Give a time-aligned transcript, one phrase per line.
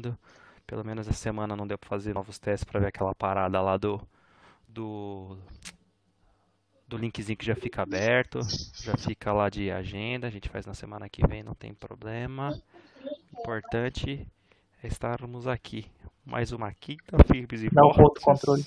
[0.00, 0.18] funcionando.
[0.66, 3.76] Pelo menos essa semana não deu para fazer novos testes para ver aquela parada lá
[3.76, 4.00] do
[4.68, 5.36] do
[6.86, 8.40] do linkzinho que já fica aberto,
[8.82, 12.60] já fica lá de agenda, a gente faz na semana que vem, não tem problema.
[13.32, 14.26] Importante
[14.82, 15.86] é estarmos aqui.
[16.24, 18.22] Mais uma quinta firmes e Não fortes.
[18.24, 18.64] controle.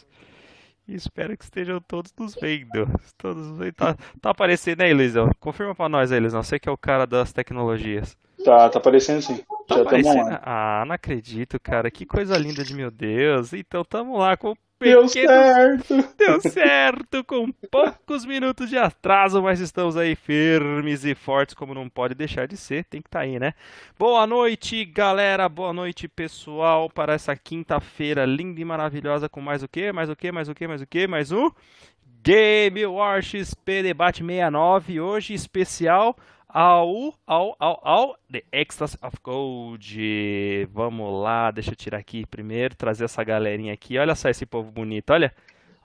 [0.87, 2.87] E espero que estejam todos nos vendo.
[3.17, 3.73] Todos vendo.
[3.73, 5.29] Tá, tá aparecendo aí, Luizão?
[5.39, 6.43] Confirma pra nós aí, Luizão.
[6.43, 8.17] Você que é o cara das tecnologias.
[8.43, 9.41] Tá, tá aparecendo sim.
[9.67, 10.41] Tá Já?
[10.43, 11.89] Ah, não acredito, cara.
[11.89, 13.53] Que coisa linda de meu Deus.
[13.53, 15.95] Então tamo lá com Deu certo!
[16.17, 17.23] Deu certo!
[17.23, 22.47] Com poucos minutos de atraso, mas estamos aí firmes e fortes, como não pode deixar
[22.47, 22.83] de ser.
[22.83, 23.53] Tem que estar tá aí, né?
[23.97, 25.47] Boa noite, galera!
[25.47, 29.89] Boa noite, pessoal, para essa quinta-feira linda e maravilhosa com mais o que?
[29.93, 30.31] Mais o que?
[30.33, 30.67] Mais o que?
[30.67, 31.07] Mais o que?
[31.07, 31.49] Mais um
[32.21, 36.15] Game War XP Debate 69, hoje especial
[36.53, 40.69] ao, ao, ao, ao The Ecstasy of Gold.
[40.71, 43.97] Vamos lá, deixa eu tirar aqui primeiro, trazer essa galerinha aqui.
[43.97, 45.33] Olha só esse povo bonito, olha.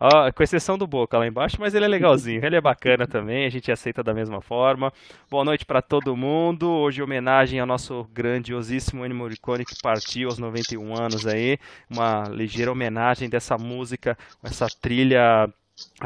[0.01, 3.47] Ó, com exceção do Boca lá embaixo, mas ele é legalzinho, ele é bacana também,
[3.47, 4.93] a gente aceita da mesma forma.
[5.29, 6.71] Boa noite para todo mundo.
[6.71, 11.59] Hoje homenagem ao nosso grandiosíssimo Ennio Morricone que partiu aos 91 anos aí.
[11.91, 15.53] Uma ligeira homenagem dessa música, essa trilha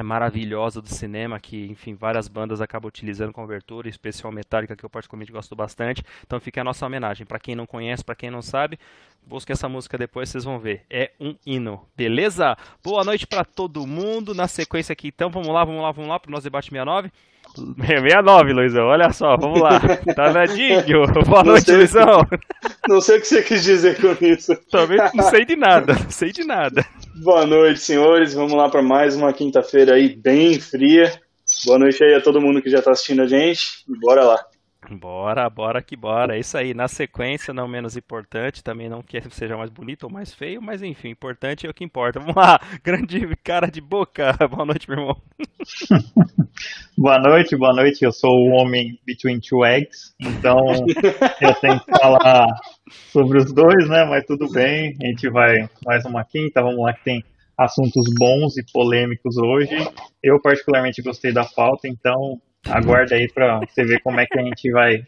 [0.03, 4.91] maravilhosa do cinema, que, enfim, várias bandas acabam utilizando com abertura, especial metálica, que eu
[4.91, 6.03] particularmente gosto bastante.
[6.25, 7.27] Então fica a nossa homenagem.
[7.27, 8.79] Para quem não conhece, para quem não sabe,
[9.27, 10.85] busque essa música depois, vocês vão ver.
[10.91, 12.57] É um hino, beleza?
[12.83, 14.35] Boa noite para todo mundo.
[14.35, 17.11] Na sequência aqui, então, vamos lá, vamos lá, vamos lá para o nosso debate 69.
[17.55, 19.79] 69, Luizão, olha só, vamos lá.
[20.15, 20.83] Tá nadinho?
[21.27, 22.27] Boa noite, sei, Luizão.
[22.89, 24.57] Não sei o que você quis dizer com isso.
[24.71, 26.85] Também não sei de nada, não sei de nada.
[27.17, 28.35] Boa noite, senhores.
[28.35, 31.13] Vamos lá para mais uma quinta-feira aí bem fria.
[31.67, 33.85] Boa noite aí a todo mundo que já está assistindo a gente.
[34.01, 34.45] Bora lá.
[34.91, 36.37] Bora, bora que bora.
[36.37, 36.75] É isso aí.
[36.75, 40.83] Na sequência, não menos importante, também não que seja mais bonito ou mais feio, mas
[40.83, 42.19] enfim, importante é o que importa.
[42.19, 44.37] Vamos lá, grande cara de boca.
[44.51, 45.17] Boa noite, meu irmão.
[46.99, 48.05] boa noite, boa noite.
[48.05, 50.59] Eu sou o homem between two eggs, então
[51.41, 52.47] eu tenho que falar
[53.13, 54.05] sobre os dois, né?
[54.05, 54.97] Mas tudo bem.
[55.03, 56.63] A gente vai mais uma quinta.
[56.63, 57.25] Vamos lá que tem
[57.57, 59.71] assuntos bons e polêmicos hoje.
[60.23, 64.43] Eu particularmente gostei da pauta, então Aguarda aí pra você ver como é que a
[64.43, 65.05] gente vai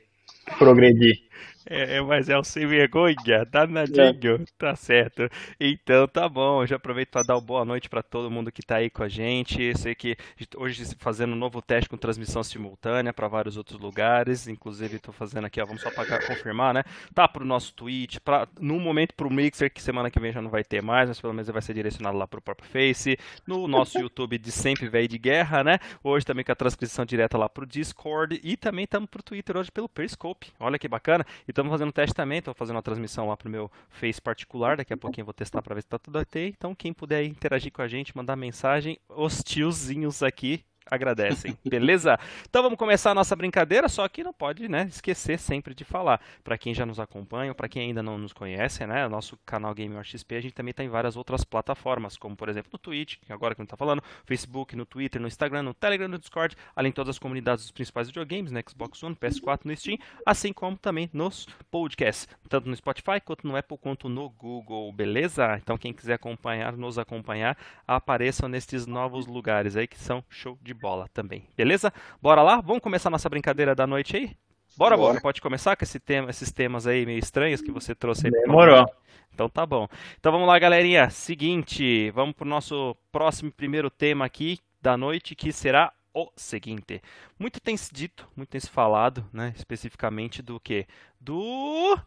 [0.59, 1.23] progredir.
[1.67, 3.17] É, é, mas é o sem vergonha,
[3.51, 4.45] danadinho, é.
[4.59, 5.29] tá certo.
[5.59, 8.77] Então tá bom, já aproveito para dar uma boa noite para todo mundo que tá
[8.77, 9.77] aí com a gente.
[9.79, 10.17] Sei que
[10.57, 15.47] hoje fazendo um novo teste com transmissão simultânea para vários outros lugares, inclusive tô fazendo
[15.47, 16.85] aqui, ó, vamos só para confirmar, né?
[17.15, 20.51] Tá pro nosso Twitch, para no momento pro Mixer que semana que vem já não
[20.51, 23.99] vai ter mais, mas pelo menos vai ser direcionado lá pro próprio Face, no nosso
[23.99, 25.79] YouTube de sempre velho de guerra, né?
[26.03, 29.71] Hoje também com a transcrição direta lá pro Discord e também estamos pro Twitter hoje
[29.71, 30.53] pelo Periscope.
[30.61, 31.25] Olha que bacana.
[31.49, 34.93] E estamos fazendo teste também, estou fazendo uma transmissão lá pro meu Face particular, daqui
[34.93, 36.53] a pouquinho eu vou testar para ver se está tudo ok.
[36.57, 42.19] Então, quem puder interagir com a gente, mandar mensagem, os tiozinhos aqui agradecem, beleza?
[42.49, 46.21] Então vamos começar a nossa brincadeira, só que não pode, né, esquecer sempre de falar.
[46.43, 49.95] Para quem já nos acompanha, para quem ainda não nos conhece, né, nosso canal Game
[50.05, 53.33] XP, a gente também está em várias outras plataformas, como por exemplo no Twitch, que
[53.33, 56.57] agora que a gente está falando, Facebook, no Twitter, no Instagram, no Telegram, no Discord,
[56.75, 60.53] além de todas as comunidades dos principais videogames, no Xbox One, PS4, no Steam, assim
[60.53, 65.57] como também nos podcasts, tanto no Spotify, quanto no Apple, quanto no Google, beleza?
[65.57, 67.57] Então quem quiser acompanhar, nos acompanhar,
[67.87, 71.49] apareçam nestes novos lugares aí que são show de bola também.
[71.57, 71.93] Beleza?
[72.21, 72.61] Bora lá?
[72.61, 74.37] Vamos começar nossa brincadeira da noite aí?
[74.77, 75.21] Bora, Bora.
[75.21, 78.33] Pode começar com esse tema, esses temas aí meio estranhos que você trouxe aí.
[78.33, 78.85] Demorou.
[79.33, 79.89] Então tá bom.
[80.19, 81.11] Então vamos lá, galerinha.
[81.11, 87.03] Seguinte, vamos pro nosso próximo primeiro tema aqui da noite, que será o seguinte.
[87.39, 90.87] Muito tem se dito, muito tem se falado, né, especificamente do que?
[91.21, 91.99] Do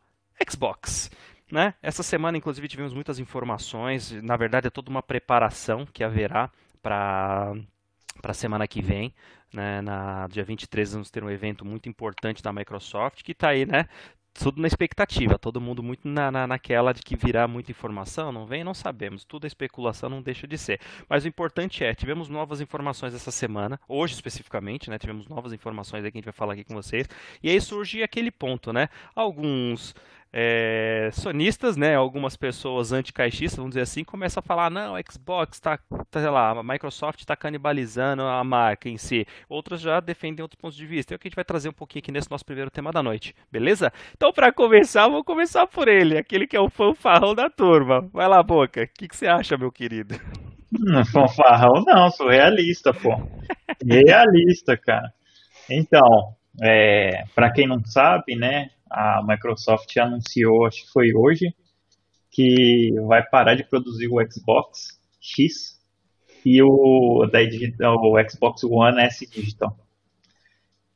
[0.49, 1.11] Xbox.
[1.51, 1.73] Né?
[1.81, 4.11] Essa semana, inclusive, tivemos muitas informações.
[4.22, 6.51] Na verdade, é toda uma preparação que haverá
[6.81, 7.53] para
[8.22, 9.13] para a semana que vem.
[9.53, 13.66] Né, na dia 23 vamos ter um evento muito importante da Microsoft que está aí,
[13.66, 13.88] né?
[14.33, 18.46] Tudo na expectativa, todo mundo muito na, na, naquela de que virá muita informação, não
[18.46, 20.79] vem, não sabemos, tudo é especulação, não deixa de ser.
[21.09, 24.99] Mas o importante é, tivemos novas informações essa semana, hoje especificamente, né?
[24.99, 27.08] Tivemos novas informações aqui que a gente vai falar aqui com vocês,
[27.41, 28.90] e aí surge aquele ponto, né?
[29.16, 29.96] Alguns
[30.32, 35.58] é, sonistas, né, algumas pessoas anticaixistas, vamos dizer assim, começam a falar, não, a Xbox
[35.58, 35.78] está,
[36.12, 39.26] tá, sei lá, a Microsoft está canibalizando a marca em si.
[39.50, 41.14] Outras já defendem outros pontos de vista.
[41.14, 43.02] É o que a gente vai trazer um pouquinho aqui nesse nosso primeiro tema da
[43.02, 43.91] noite, beleza?
[44.16, 48.08] Então, para começar, vou começar por ele, aquele que é o fanfarrão da turma.
[48.14, 50.16] Vai lá, Boca, o que, que você acha, meu querido?
[50.72, 53.16] Não, fanfarrão não, sou realista, pô.
[53.84, 55.14] Realista, cara.
[55.70, 61.53] Então, é, para quem não sabe, né, a Microsoft anunciou, acho que foi hoje,
[62.31, 65.78] que vai parar de produzir o Xbox X
[66.45, 69.78] e o, da o Xbox One S Digital.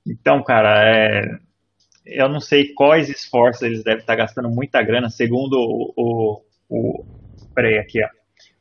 [0.05, 1.39] Então, cara, é,
[2.05, 7.05] eu não sei quais esforços eles devem estar gastando muita grana, segundo o, o, o
[7.53, 8.09] peraí, aqui, ó,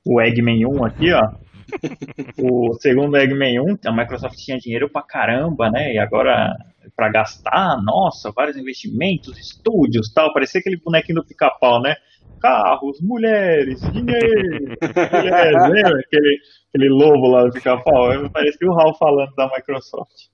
[0.05, 1.33] o Eggman 1 aqui, ó,
[2.39, 6.57] o segundo Eggman 1, a Microsoft tinha dinheiro pra caramba, né, e agora
[6.97, 11.95] para gastar, nossa, vários investimentos, estúdios, tal, parecia aquele bonequinho do pica-pau, né,
[12.41, 14.77] carros, mulheres, dinheiro,
[15.13, 16.01] mulheres, lembra?
[16.01, 16.39] Aquele,
[16.69, 20.31] aquele lobo lá do pica-pau, parecia o Hal falando da Microsoft.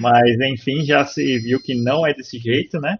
[0.00, 2.98] Mas, enfim, já se viu que não é desse jeito, né?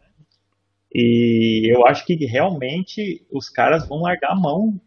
[0.93, 4.81] E eu acho que realmente os caras vão largar a mão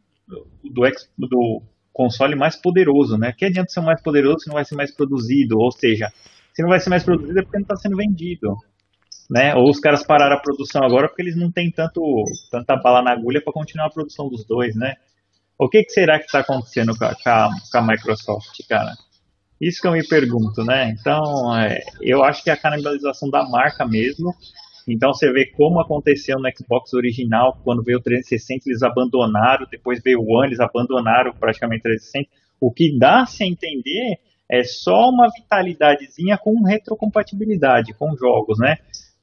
[0.63, 0.83] do,
[1.17, 3.31] do console mais poderoso, né?
[3.31, 5.57] Que adianta ser mais poderoso se não vai ser mais produzido?
[5.57, 6.11] Ou seja,
[6.53, 8.57] se não vai ser mais produzido é porque não está sendo vendido.
[9.29, 9.55] Né?
[9.55, 12.01] Ou os caras pararam a produção agora porque eles não têm tanto,
[12.51, 14.95] tanta bala na agulha para continuar a produção dos dois, né?
[15.57, 18.91] O que, que será que está acontecendo com a, com a Microsoft, cara?
[19.61, 20.89] Isso que eu me pergunto, né?
[20.89, 24.35] Então, é, eu acho que é a canibalização da marca mesmo.
[24.87, 30.01] Então, você vê como aconteceu no Xbox original, quando veio o 360, eles abandonaram, depois
[30.03, 32.29] veio o One, eles abandonaram praticamente o 360.
[32.59, 34.19] O que dá-se a entender
[34.49, 38.77] é só uma vitalidadezinha com retrocompatibilidade com jogos, né?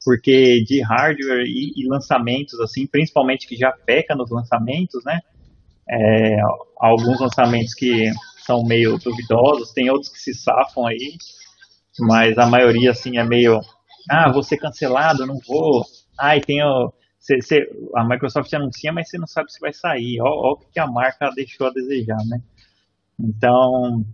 [0.04, 5.20] Porque de hardware e, e lançamentos, assim, principalmente que já peca nos lançamentos, né?
[5.88, 6.36] É,
[6.78, 8.10] alguns lançamentos que
[8.44, 11.16] são meio duvidosos, tem outros que se safam aí,
[12.00, 13.60] mas a maioria assim é meio,
[14.10, 15.84] ah, vou ser cancelado, não vou.
[16.20, 20.20] E tem o, cê, cê, a Microsoft anuncia, mas você não sabe se vai sair.
[20.20, 22.42] Olha o que a marca deixou a desejar, né?
[23.18, 24.04] Então,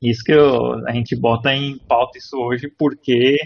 [0.00, 3.36] isso que eu, a gente bota em pauta isso hoje, porque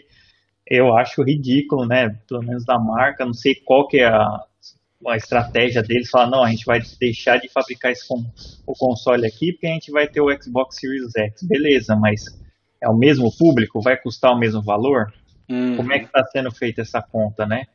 [0.64, 2.10] eu acho ridículo, né?
[2.28, 4.40] Pelo menos da marca, não sei qual que é a,
[5.08, 8.24] a estratégia deles, falar, não, a gente vai deixar de fabricar esse com,
[8.64, 11.42] o console aqui porque a gente vai ter o Xbox Series X.
[11.42, 12.22] Beleza, mas
[12.80, 13.80] é o mesmo público?
[13.80, 15.12] Vai custar o mesmo valor?
[15.48, 15.76] Uhum.
[15.76, 17.66] Como é que está sendo feita essa conta, né?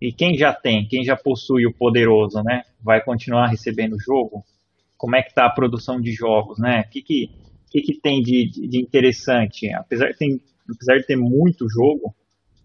[0.00, 2.64] E quem já tem, quem já possui o poderoso, né?
[2.82, 4.44] Vai continuar recebendo o jogo?
[4.96, 6.80] Como é que está a produção de jogos, né?
[6.86, 7.30] O que, que,
[7.70, 9.72] que, que tem de, de interessante?
[9.72, 12.14] Apesar de, ter, apesar de ter muito jogo,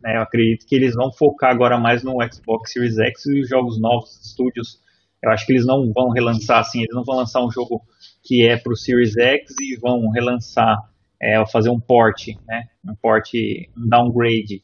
[0.02, 0.18] né?
[0.18, 3.80] Eu acredito que eles vão focar agora mais no Xbox Series X e os jogos
[3.80, 4.80] novos, estúdios.
[5.22, 7.82] Eu acho que eles não vão relançar assim, eles não vão lançar um jogo
[8.24, 10.78] que é para o Series X e vão relançar,
[11.22, 12.68] é, fazer um port, né?
[12.86, 13.32] Um port,
[13.78, 14.64] um downgrade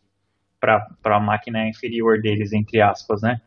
[0.59, 3.41] para a máquina inferior deles, entre aspas, né?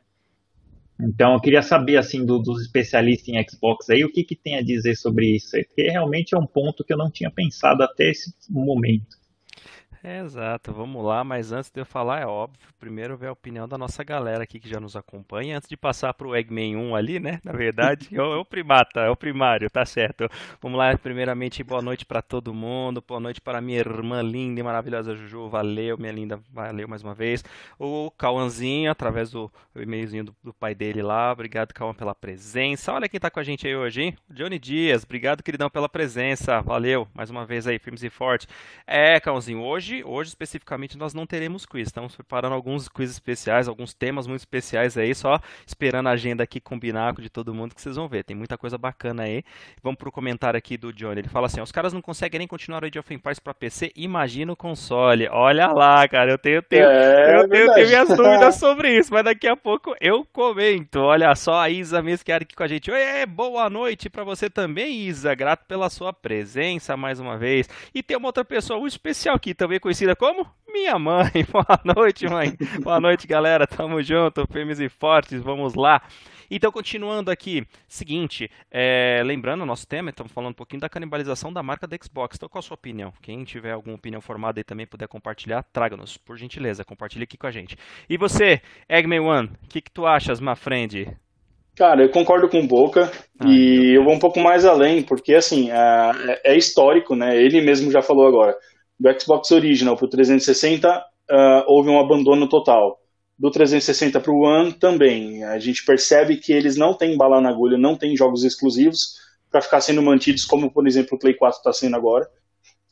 [0.98, 4.56] Então, eu queria saber, assim, do, dos especialistas em Xbox aí, o que, que tem
[4.56, 5.50] a dizer sobre isso?
[5.66, 9.16] Porque realmente é um ponto que eu não tinha pensado até esse momento.
[10.08, 13.76] Exato, vamos lá, mas antes de eu falar, é óbvio, primeiro ver a opinião da
[13.76, 17.18] nossa galera aqui que já nos acompanha, antes de passar para o Eggman 1 ali,
[17.18, 20.28] né, na verdade, é, o, é o primata, é o primário, tá certo.
[20.62, 24.62] Vamos lá, primeiramente, boa noite para todo mundo, boa noite para minha irmã linda e
[24.62, 27.44] maravilhosa Juju, valeu, minha linda, valeu mais uma vez.
[27.76, 32.92] O Cauãzinho, através do e-mailzinho do, do, pai dele lá, obrigado, Cauã, pela presença.
[32.92, 36.60] Olha quem tá com a gente aí hoje, hein, Johnny Dias, obrigado, queridão, pela presença,
[36.60, 38.46] valeu, mais uma vez aí, firmes e fortes.
[38.86, 41.88] É, Cauãzinho, hoje hoje, hoje especificamente, nós não teremos quiz.
[41.88, 46.60] Estamos preparando alguns quiz especiais, alguns temas muito especiais aí, só esperando a agenda aqui
[46.60, 48.24] combinar com de todo mundo que vocês vão ver.
[48.24, 49.42] Tem muita coisa bacana aí.
[49.82, 51.20] Vamos pro comentário aqui do Johnny.
[51.20, 53.92] Ele fala assim: os caras não conseguem nem continuar o Age of Empires para PC,
[53.94, 55.28] imagina o console.
[55.30, 59.24] Olha lá, cara, eu tenho, tenho, é, eu tenho, tenho minhas dúvidas sobre isso, mas
[59.24, 61.00] daqui a pouco eu comento.
[61.00, 62.90] Olha só, a Isa mesmo que aqui com a gente.
[62.90, 65.34] Oi, boa noite para você também, Isa.
[65.34, 67.68] Grato pela sua presença mais uma vez.
[67.94, 71.30] E tem uma outra pessoa muito especial aqui também conhecida como minha mãe.
[71.48, 72.56] Boa noite, mãe.
[72.82, 73.68] Boa noite, galera.
[73.68, 75.40] Tamo junto, firmes e fortes.
[75.40, 76.02] Vamos lá.
[76.50, 81.52] Então, continuando aqui, seguinte, é, lembrando o nosso tema, estamos falando um pouquinho da canibalização
[81.52, 82.34] da marca da Xbox.
[82.34, 83.12] Então, qual a sua opinião?
[83.22, 87.46] Quem tiver alguma opinião formada e também puder compartilhar, traga-nos, por gentileza, compartilhe aqui com
[87.46, 87.76] a gente.
[88.10, 91.16] E você, Eggman One, o que, que tu achas, my friend?
[91.76, 95.32] Cara, eu concordo com o Boca Ai, e eu vou um pouco mais além, porque
[95.32, 97.36] assim, é, é histórico, né?
[97.36, 98.56] Ele mesmo já falou agora
[98.98, 101.02] do Xbox Original para o 360, uh,
[101.66, 102.98] houve um abandono total.
[103.38, 105.44] Do 360 para o One também.
[105.44, 109.16] A gente percebe que eles não têm bala na agulha, não têm jogos exclusivos
[109.50, 112.26] para ficar sendo mantidos, como por exemplo o Play 4 está sendo agora.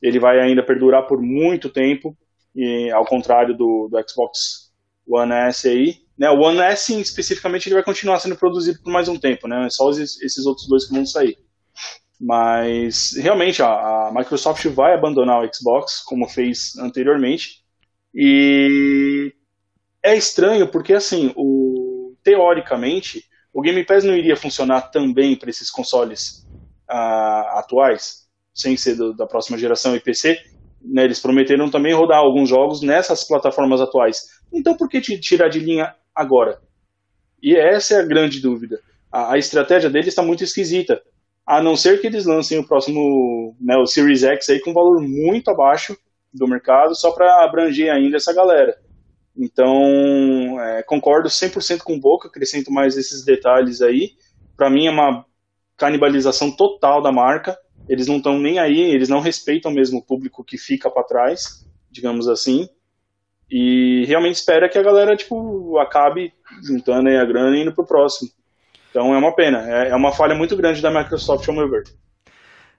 [0.02, 2.14] Ele vai ainda perdurar por muito tempo,
[2.54, 4.70] e ao contrário do, do Xbox
[5.08, 6.04] One S aí.
[6.16, 9.66] Né, o One S especificamente ele vai continuar sendo produzido por mais um tempo, né?
[9.70, 11.36] Só esses outros dois que vão sair.
[12.20, 17.62] Mas realmente a, a, Microsoft vai abandonar o Xbox, como fez anteriormente.
[18.14, 19.32] E
[20.02, 25.70] é estranho porque assim, o, teoricamente, o Game Pass não iria funcionar também para esses
[25.70, 26.46] consoles
[26.90, 30.38] uh, atuais, sem ser do, da próxima geração e PC?
[30.80, 34.22] Né, eles prometeram também rodar alguns jogos nessas plataformas atuais.
[34.52, 36.60] Então por que tirar de linha agora?
[37.42, 38.80] E essa é a grande dúvida.
[39.10, 41.02] A, a estratégia deles está muito esquisita.
[41.46, 45.00] A não ser que eles lancem o próximo, né, o Series X aí com valor
[45.00, 45.96] muito abaixo
[46.32, 48.76] do mercado, só para abranger ainda essa galera.
[49.36, 54.12] Então, é, concordo 100% com o Boca, acrescento mais esses detalhes aí.
[54.56, 55.24] Para mim é uma
[55.76, 57.58] canibalização total da marca.
[57.88, 61.66] Eles não estão nem aí, eles não respeitam mesmo o público que fica para trás,
[61.90, 62.68] digamos assim.
[63.50, 66.32] E realmente espera que a galera tipo acabe
[66.62, 68.30] juntando aí a grana e indo pro próximo.
[68.94, 71.82] Então é uma pena, é, é uma falha muito grande da Microsoft, ao meu ver.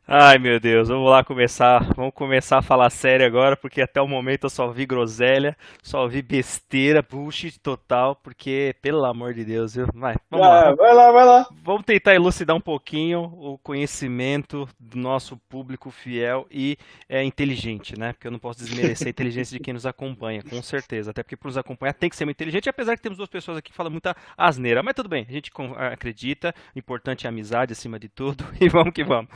[0.08, 1.92] Ai meu Deus, vamos lá começar.
[1.96, 6.08] Vamos começar a falar sério agora, porque até o momento eu só vi groselha, só
[6.08, 9.88] vi besteira, bullshit total, porque, pelo amor de Deus, viu?
[9.96, 10.76] Vai, vamos ah, lá.
[10.76, 11.48] Vai lá, vai lá.
[11.64, 16.78] Vamos tentar elucidar um pouquinho o conhecimento do nosso público fiel e
[17.10, 18.14] é, inteligente, né?
[18.14, 21.10] Porque eu não posso desmerecer a inteligência de quem nos acompanha, com certeza.
[21.10, 23.58] Até porque para nos acompanhar tem que ser muito inteligente, apesar que temos duas pessoas
[23.58, 24.84] aqui que falam muita asneira.
[24.84, 25.52] Mas tudo bem, a gente
[25.92, 29.32] acredita, o importante é a amizade acima de tudo, e vamos que vamos.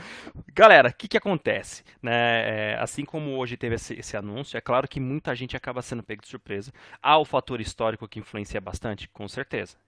[0.60, 1.82] Galera, o que, que acontece?
[2.02, 2.12] Né?
[2.12, 6.02] É, assim como hoje teve esse, esse, anúncio, é claro que muita gente acaba sendo
[6.02, 6.70] pego de surpresa.
[7.02, 9.08] Há o fator histórico que influencia bastante?
[9.08, 9.78] Com certeza.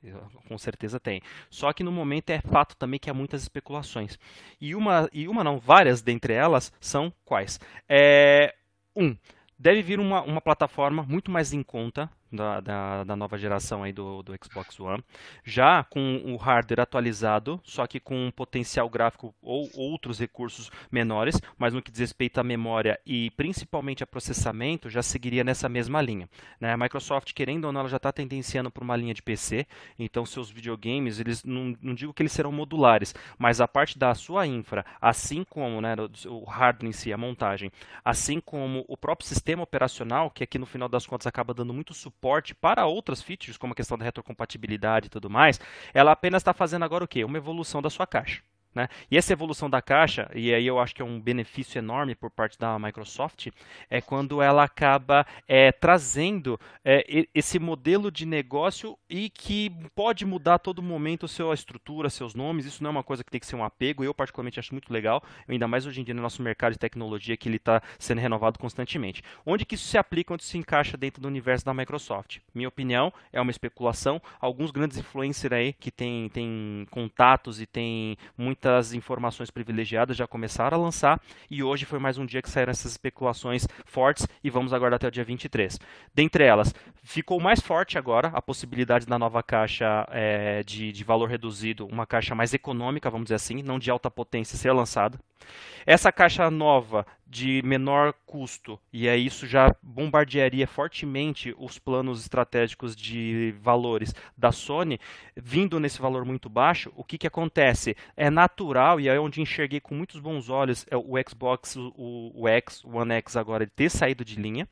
[0.48, 1.20] Com certeza tem.
[1.50, 4.18] Só que no momento é fato também que há muitas especulações.
[4.58, 7.60] E uma, e uma não, várias dentre elas são quais?
[7.86, 8.54] É,
[8.96, 9.14] um,
[9.58, 13.92] deve vir uma, uma plataforma muito mais em conta da, da, da, nova geração aí
[13.92, 15.04] do, do Xbox One,
[15.44, 21.40] já com o hardware atualizado, só que com um potencial gráfico ou outros recursos menores,
[21.58, 26.00] mas no que diz respeito à memória e principalmente a processamento, já seguiria nessa mesma
[26.00, 26.28] linha.
[26.58, 26.72] Né?
[26.72, 29.66] A Microsoft, querendo ou não, ela já está tendenciando para uma linha de PC,
[29.98, 34.14] então seus videogames, eles não, não digo que eles serão modulares, mas a parte da
[34.14, 35.94] sua infra, assim como né,
[36.26, 37.70] o hardware em si, a montagem,
[38.02, 41.92] assim como o próprio sistema operacional, que aqui no final das contas acaba dando muito
[41.92, 45.58] suporte suporte para outras features, como a questão da retrocompatibilidade e tudo mais,
[45.92, 47.24] ela apenas está fazendo agora o quê?
[47.24, 48.42] Uma evolução da sua caixa.
[48.74, 48.88] Né?
[49.10, 52.30] E essa evolução da caixa, e aí eu acho que é um benefício enorme por
[52.30, 53.48] parte da Microsoft,
[53.90, 60.54] é quando ela acaba é, trazendo é, esse modelo de negócio e que pode mudar
[60.54, 62.64] a todo momento sua estrutura, seus nomes.
[62.64, 64.02] Isso não é uma coisa que tem que ser um apego.
[64.02, 67.36] Eu, particularmente, acho muito legal, ainda mais hoje em dia no nosso mercado de tecnologia,
[67.36, 69.22] que ele está sendo renovado constantemente.
[69.44, 72.38] Onde que isso se aplica, onde se encaixa dentro do universo da Microsoft?
[72.54, 74.20] Minha opinião é uma especulação.
[74.40, 80.24] Alguns grandes influencers aí que têm tem contatos e têm muito muitas informações privilegiadas já
[80.24, 84.48] começaram a lançar e hoje foi mais um dia que saíram essas especulações fortes e
[84.48, 85.80] vamos aguardar até o dia 23.
[86.14, 91.28] Dentre elas, ficou mais forte agora a possibilidade da nova caixa é, de, de valor
[91.28, 95.18] reduzido, uma caixa mais econômica, vamos dizer assim, não de alta potência, ser lançada.
[95.84, 102.94] Essa caixa nova de menor custo, e é isso já bombardearia fortemente os planos estratégicos
[102.94, 105.00] de valores da Sony,
[105.34, 107.96] vindo nesse valor muito baixo, o que, que acontece?
[108.14, 112.48] É natural, e é onde enxerguei com muitos bons olhos é o Xbox, o, o
[112.48, 114.68] X, o One X agora, ter saído de linha.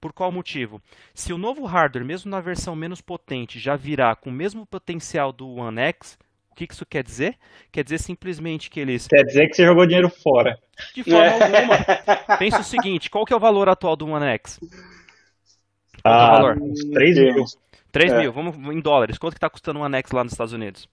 [0.00, 0.82] Por qual motivo?
[1.14, 5.32] Se o novo hardware, mesmo na versão menos potente, já virá com o mesmo potencial
[5.32, 6.18] do One X,
[6.50, 7.36] o que isso quer dizer?
[7.70, 9.06] Quer dizer simplesmente que eles.
[9.06, 10.58] Quer dizer que você jogou dinheiro fora.
[10.94, 11.32] De forma é.
[11.32, 12.36] alguma.
[12.36, 14.58] Pensa o seguinte: qual que é o valor atual do One X?
[16.02, 16.58] Qual ah, é o valor?
[16.92, 17.44] 3 mil.
[17.90, 18.18] 3 é.
[18.18, 19.16] mil, vamos em dólares.
[19.16, 20.88] Quanto que está custando um X lá nos Estados Unidos?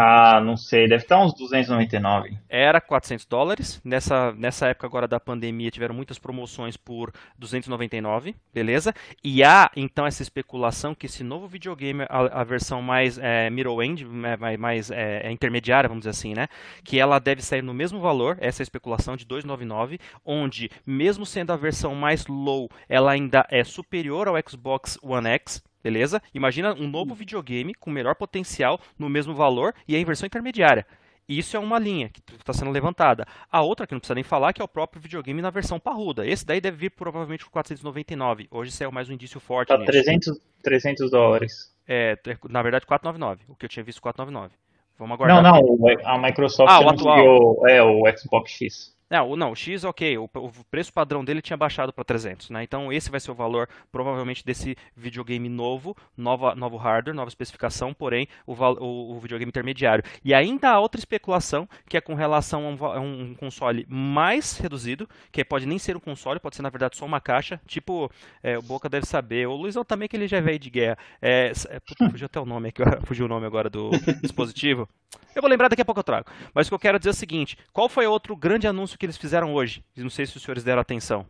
[0.00, 2.38] Ah, não sei, deve estar uns 299.
[2.48, 3.80] Era 400 dólares.
[3.84, 8.94] Nessa, nessa época agora da pandemia tiveram muitas promoções por 299, beleza?
[9.24, 14.06] E há então essa especulação que esse novo videogame, a, a versão mais é, middle-end,
[14.44, 16.46] é, mais é, é, intermediária, vamos dizer assim, né?
[16.84, 21.56] Que ela deve sair no mesmo valor, essa especulação de 299, onde mesmo sendo a
[21.56, 26.20] versão mais low, ela ainda é superior ao Xbox One X, Beleza?
[26.34, 30.86] Imagina um novo videogame com melhor potencial no mesmo valor e é em versão intermediária.
[31.28, 33.26] Isso é uma linha que está sendo levantada.
[33.52, 36.26] A outra, que não precisa nem falar, que é o próprio videogame na versão parruda.
[36.26, 38.48] Esse daí deve vir provavelmente por 499.
[38.50, 39.68] Hoje saiu mais um indício forte.
[39.68, 41.70] Tá 300, 300 dólares.
[41.86, 42.16] É,
[42.48, 43.44] na verdade 499.
[43.46, 44.54] O que eu tinha visto 499.
[44.98, 45.42] Vamos aguardar.
[45.42, 47.68] Não, não, a Microsoft ah, o atual.
[47.68, 48.97] é o Xbox X.
[49.10, 52.62] Não, não, o X, ok, o, o preço padrão dele tinha baixado para 300, né?
[52.62, 57.94] Então esse vai ser o valor provavelmente desse videogame novo, nova, novo hardware, nova especificação,
[57.94, 60.04] porém o, o, o videogame intermediário.
[60.22, 64.58] E ainda há outra especulação que é com relação a um, a um, console mais
[64.58, 68.10] reduzido, que pode nem ser um console, pode ser na verdade só uma caixa, tipo,
[68.42, 70.98] é, o Boca deve saber, o Luizão também que ele já veio de guerra.
[71.22, 74.88] É, é, fugiu até o nome aqui, fugiu o nome agora do dispositivo.
[75.34, 76.26] Eu vou lembrar daqui a pouco eu trago.
[76.52, 79.06] Mas o que eu quero dizer é o seguinte: qual foi outro grande anúncio que
[79.06, 79.84] eles fizeram hoje?
[79.96, 81.26] Não sei se os senhores deram atenção.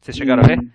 [0.00, 0.58] Vocês chegaram hum, a ver?
[0.60, 0.70] Hum,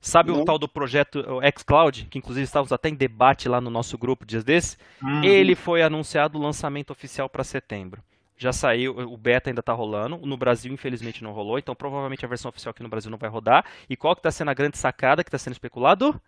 [0.00, 0.42] Sabe não.
[0.42, 1.24] o tal do projeto
[1.58, 4.78] xCloud, que inclusive estávamos até em debate lá no nosso grupo dias desses?
[5.02, 5.24] Hum.
[5.24, 8.02] Ele foi anunciado o lançamento oficial para setembro.
[8.36, 10.18] Já saiu, o beta ainda está rolando.
[10.18, 11.58] No Brasil, infelizmente, não rolou.
[11.58, 13.64] Então, provavelmente a versão oficial aqui no Brasil não vai rodar.
[13.88, 16.20] E qual que está sendo a grande sacada que está sendo especulado?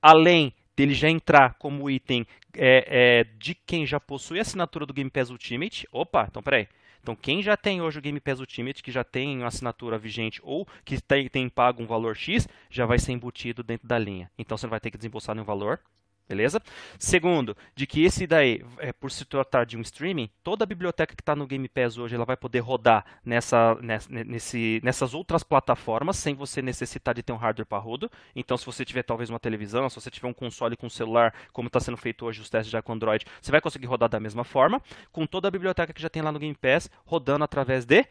[0.00, 2.24] Além dele já entrar como item
[2.54, 5.88] é, é, de quem já possui a assinatura do Game Pass Ultimate.
[5.90, 6.68] Opa, então peraí.
[7.02, 10.40] Então, quem já tem hoje o Game Pass Ultimate, que já tem uma assinatura vigente
[10.42, 14.30] ou que tem, tem pago um valor X, já vai ser embutido dentro da linha.
[14.38, 15.80] Então, você não vai ter que desembolsar nenhum valor.
[16.28, 16.60] Beleza?
[16.98, 21.16] Segundo, de que esse daí, é, por se tratar de um streaming, toda a biblioteca
[21.16, 25.42] que está no Game Pass hoje ela vai poder rodar nessa, nessa, nesse, nessas outras
[25.42, 28.10] plataformas sem você necessitar de ter um hardware parrudo.
[28.36, 31.68] Então, se você tiver talvez uma televisão, se você tiver um console com celular, como
[31.68, 34.44] está sendo feito hoje os testes já com Android, você vai conseguir rodar da mesma
[34.44, 38.04] forma, com toda a biblioteca que já tem lá no Game Pass rodando através de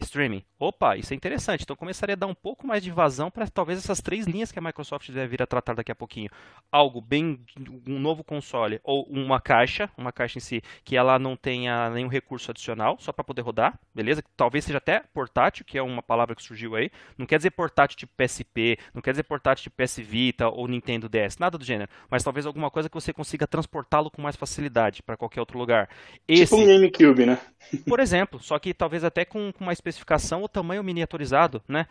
[0.00, 0.42] streaming.
[0.58, 1.62] Opa, isso é interessante.
[1.62, 4.58] Então começaria a dar um pouco mais de vazão para talvez essas três linhas que
[4.58, 6.30] a Microsoft deve vir a tratar daqui a pouquinho.
[6.70, 7.40] Algo bem
[7.86, 12.08] um novo console ou uma caixa, uma caixa em si que ela não tenha nenhum
[12.08, 14.22] recurso adicional, só para poder rodar, beleza?
[14.36, 16.90] Talvez seja até portátil, que é uma palavra que surgiu aí.
[17.16, 21.08] Não quer dizer portátil tipo PSP, não quer dizer portátil tipo PS Vita ou Nintendo
[21.08, 25.02] DS, nada do gênero, mas talvez alguma coisa que você consiga transportá-lo com mais facilidade
[25.02, 25.88] para qualquer outro lugar.
[26.26, 27.38] Esse, tipo um GameCube, né?
[27.86, 31.86] Por exemplo, só que talvez até com, com uma especificação ou tamanho miniaturizado, né,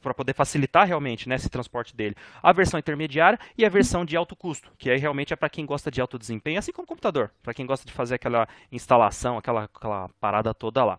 [0.00, 2.14] para poder facilitar realmente né, esse transporte dele.
[2.42, 5.66] A versão intermediária e a versão de alto custo, que aí realmente é para quem
[5.66, 9.38] gosta de alto desempenho, assim como o computador, para quem gosta de fazer aquela instalação,
[9.38, 10.98] aquela, aquela parada toda lá.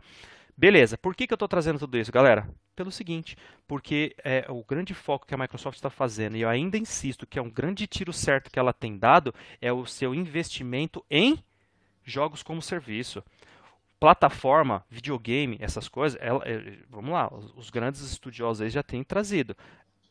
[0.59, 2.45] Beleza, por que, que eu estou trazendo tudo isso, galera?
[2.75, 6.77] Pelo seguinte, porque é, o grande foco que a Microsoft está fazendo, e eu ainda
[6.77, 11.03] insisto que é um grande tiro certo que ela tem dado, é o seu investimento
[11.09, 11.41] em
[12.03, 13.23] jogos como serviço
[13.99, 19.55] plataforma, videogame, essas coisas, ela, é, vamos lá, os grandes estudiosos aí já têm trazido.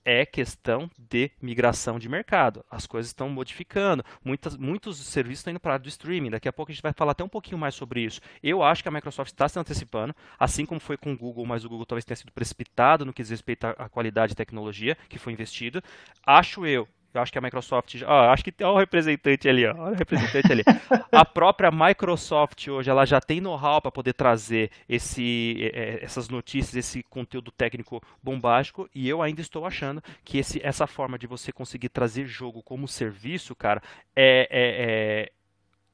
[0.05, 2.65] É questão de migração de mercado.
[2.71, 4.03] As coisas estão modificando.
[4.25, 6.31] Muitas, muitos serviços estão indo para a área do streaming.
[6.31, 8.19] Daqui a pouco a gente vai falar até um pouquinho mais sobre isso.
[8.43, 11.63] Eu acho que a Microsoft está se antecipando, assim como foi com o Google, mas
[11.63, 15.19] o Google talvez tenha sido precipitado no que diz respeito à qualidade de tecnologia que
[15.19, 15.83] foi investido.
[16.25, 18.03] Acho eu, eu acho que a Microsoft.
[18.07, 19.91] Ó, acho que tem um representante ali, ó.
[19.91, 20.63] Representante ali.
[21.11, 26.75] a própria Microsoft hoje ela já tem know-how para poder trazer esse, é, essas notícias,
[26.75, 28.89] esse conteúdo técnico bombástico.
[28.95, 32.87] E eu ainda estou achando que esse, essa forma de você conseguir trazer jogo como
[32.87, 33.83] serviço, cara,
[34.15, 35.33] é, é, é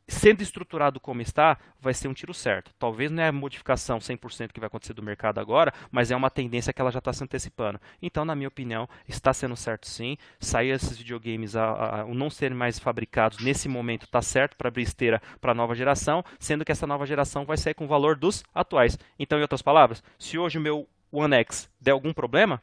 [0.07, 2.73] sendo estruturado como está, vai ser um tiro certo.
[2.79, 6.31] Talvez não é a modificação 100% que vai acontecer do mercado agora, mas é uma
[6.31, 7.81] tendência que ela já está se antecipando.
[8.01, 10.17] Então, na minha opinião, está sendo certo sim.
[10.39, 14.83] Sair esses videogames a, a, não serem mais fabricados nesse momento está certo para abrir
[14.83, 18.17] esteira para a nova geração, sendo que essa nova geração vai sair com o valor
[18.17, 18.99] dos atuais.
[19.19, 22.63] Então, em outras palavras, se hoje o meu One X der algum problema,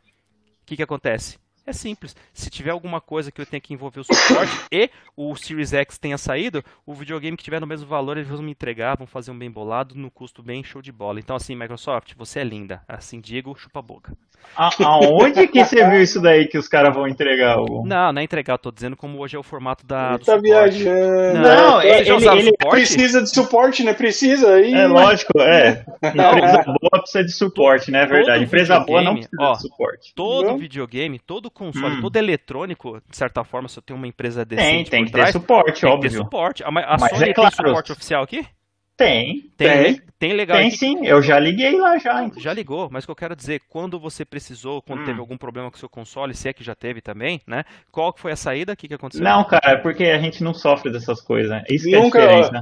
[0.62, 1.41] o que, que acontece?
[1.66, 2.16] É simples.
[2.34, 5.98] Se tiver alguma coisa que eu tenha que envolver o suporte e o Series X
[5.98, 9.32] tenha saído, o videogame que tiver no mesmo valor, eles vão me entregar, vão fazer
[9.32, 11.20] um bem bolado, no custo bem show de bola.
[11.20, 12.82] Então, assim, Microsoft, você é linda.
[12.88, 14.18] Assim digo, chupa a boca.
[14.56, 17.60] A, aonde que você viu isso daí que os caras vão entregar?
[17.60, 17.86] O...
[17.86, 20.16] Não, não é entregar, eu tô dizendo como hoje é o formato da.
[20.16, 21.40] Ele tá viajando.
[21.40, 23.94] Não, não ele, ele, ele precisa de suporte, né?
[23.94, 24.74] Precisa aí.
[24.74, 25.86] É lógico, é.
[26.04, 28.02] Empresa boa precisa de suporte, né?
[28.02, 28.44] É verdade.
[28.44, 30.14] Empresa boa não precisa ó, de suporte.
[30.16, 30.58] Todo não?
[30.58, 32.02] videogame, todo console, hum.
[32.02, 34.90] todo eletrônico, de certa forma, se eu tenho uma empresa decente.
[34.90, 36.02] Tem, tem que trás, ter suporte, tem óbvio.
[36.02, 36.64] Tem que ter suporte.
[36.64, 38.46] A, a Mas Sony é claro, tem suporte oficial aqui?
[38.98, 39.52] Tem.
[39.58, 40.58] Tem, tem, tem legal.
[40.58, 42.22] Tem sim, eu já liguei lá já.
[42.22, 42.44] Inclusive.
[42.44, 45.06] Já ligou, mas o que eu quero dizer, quando você precisou, quando hum.
[45.06, 47.64] teve algum problema com o seu console, se é que já teve também, né?
[47.92, 48.74] Qual foi a saída?
[48.74, 49.24] O que, que aconteceu?
[49.24, 51.64] Não, cara, é porque a gente não sofre dessas coisas.
[51.70, 52.62] Isso Nunca, é a diferença.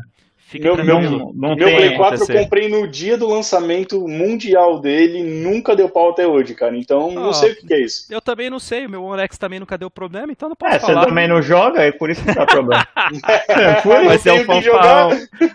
[0.49, 5.21] Fica meu, meu, não meu Play 4 eu comprei no dia do lançamento mundial dele,
[5.21, 6.75] nunca deu pau até hoje, cara.
[6.75, 8.11] Então não sei o que, é isso.
[8.11, 10.75] Eu também não sei, o meu One X também nunca deu problema, então não posso
[10.75, 11.01] é, falar.
[11.01, 12.87] você também não joga, é por isso que dá problema.
[13.47, 15.11] é, Mas é um fanfarrão.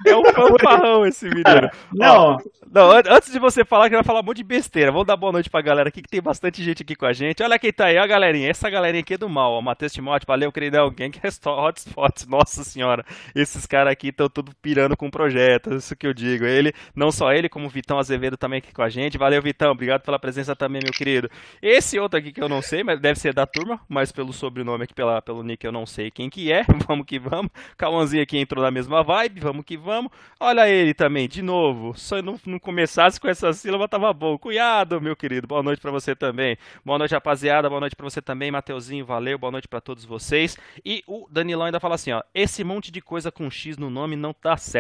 [0.07, 1.45] É um fanfarrão esse menino.
[1.93, 2.39] Não.
[2.73, 4.93] não, antes de você falar, que vai falar um monte de besteira.
[4.93, 7.43] Vamos dar boa noite pra galera aqui, que tem bastante gente aqui com a gente.
[7.43, 8.51] Olha quem tá aí, ó, galerinha.
[8.51, 9.63] Essa galerinha aqui é do mal, ó.
[9.63, 10.91] Matheus Timóteo, valeu, queridão.
[10.91, 13.05] Gang Hotspots, nossa senhora.
[13.35, 16.45] Esses caras aqui estão tudo pirando com o projeto, isso que eu digo.
[16.45, 19.17] Ele, não só ele, como o Vitão Azevedo também aqui com a gente.
[19.17, 21.31] Valeu, Vitão, obrigado pela presença também, meu querido.
[21.63, 24.85] Esse outro aqui que eu não sei, mas deve ser da turma, mas pelo sobrenome
[24.85, 26.65] aqui, pela, pelo nick eu não sei quem que é.
[26.87, 27.51] Vamos que vamos.
[27.79, 30.11] Cauãzinho aqui entrou na mesma vibe, vamos que vamos.
[30.39, 31.95] Olha ele também, de novo.
[31.99, 34.37] Se não, não começasse com essa sílaba, tava bom.
[34.37, 36.59] Cunhado, meu querido, boa noite para você também.
[36.85, 40.59] Boa noite, rapaziada, boa noite para você também, Mateuzinho, valeu, boa noite para todos vocês.
[40.85, 44.17] E o Danilão ainda fala assim, ó, esse monte de coisa com X no nome
[44.17, 44.74] não tá certo.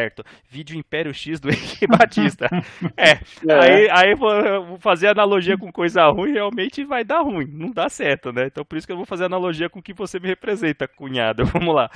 [0.48, 2.48] Vídeo Império X do Henrique Batista.
[2.96, 3.12] É,
[3.48, 7.88] é, aí, aí vou fazer analogia com coisa ruim, realmente vai dar ruim, não dá
[7.88, 8.46] certo, né?
[8.46, 11.44] Então por isso que eu vou fazer analogia com o que você me representa, cunhado.
[11.54, 11.90] Vamos lá.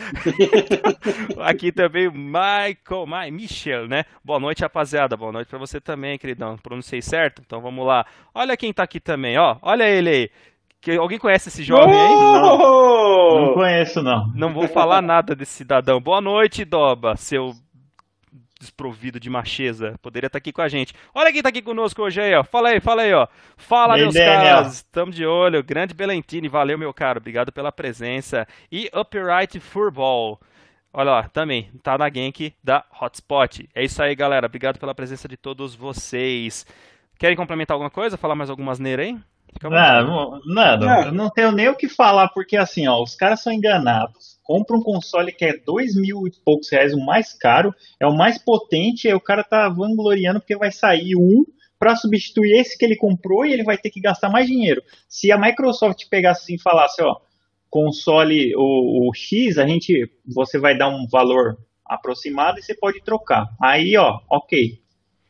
[1.40, 4.04] Aqui também Michael, My, Michel, né?
[4.24, 5.16] Boa noite, rapaziada.
[5.16, 6.56] Boa noite para você também, queridão.
[6.56, 7.42] Pronunciei certo?
[7.44, 8.06] Então vamos lá.
[8.34, 9.56] Olha quem tá aqui também, ó.
[9.62, 10.30] Olha ele aí.
[10.80, 12.14] Que, alguém conhece esse jovem aí?
[12.14, 13.46] Não.
[13.46, 14.32] não conheço, não.
[14.34, 16.00] Não vou falar nada desse cidadão.
[16.00, 17.52] Boa noite, Doba, seu
[18.58, 19.94] desprovido de macheza.
[20.02, 20.94] Poderia estar aqui com a gente.
[21.14, 22.42] Olha quem está aqui conosco hoje aí, ó.
[22.42, 23.26] Fala aí, fala aí, ó.
[23.56, 24.76] Fala, meus caras.
[24.76, 25.62] Estamos de olho.
[25.62, 26.48] Grande Belentini.
[26.48, 27.18] Valeu, meu caro.
[27.18, 28.46] Obrigado pela presença.
[28.70, 30.40] E Upright Furball.
[30.92, 33.68] Olha lá, também, tá na gank da Hotspot.
[33.74, 34.46] É isso aí, galera.
[34.46, 36.66] Obrigado pela presença de todos vocês.
[37.18, 38.16] Querem complementar alguma coisa?
[38.16, 39.18] Falar mais algumas neiras aí?
[39.62, 41.06] Não, nada.
[41.06, 44.38] Eu não tenho nem o que falar, porque assim, ó, os caras são enganados.
[44.48, 48.16] Compra um console que é dois mil e poucos reais, o mais caro, é o
[48.16, 51.44] mais potente, aí o cara tá vangloriando porque vai sair um
[51.78, 54.82] para substituir esse que ele comprou e ele vai ter que gastar mais dinheiro.
[55.06, 57.16] Se a Microsoft pegasse assim e falasse, ó,
[57.68, 63.02] console o, o X, a gente, você vai dar um valor aproximado e você pode
[63.02, 63.46] trocar.
[63.62, 64.80] Aí, ó, ok.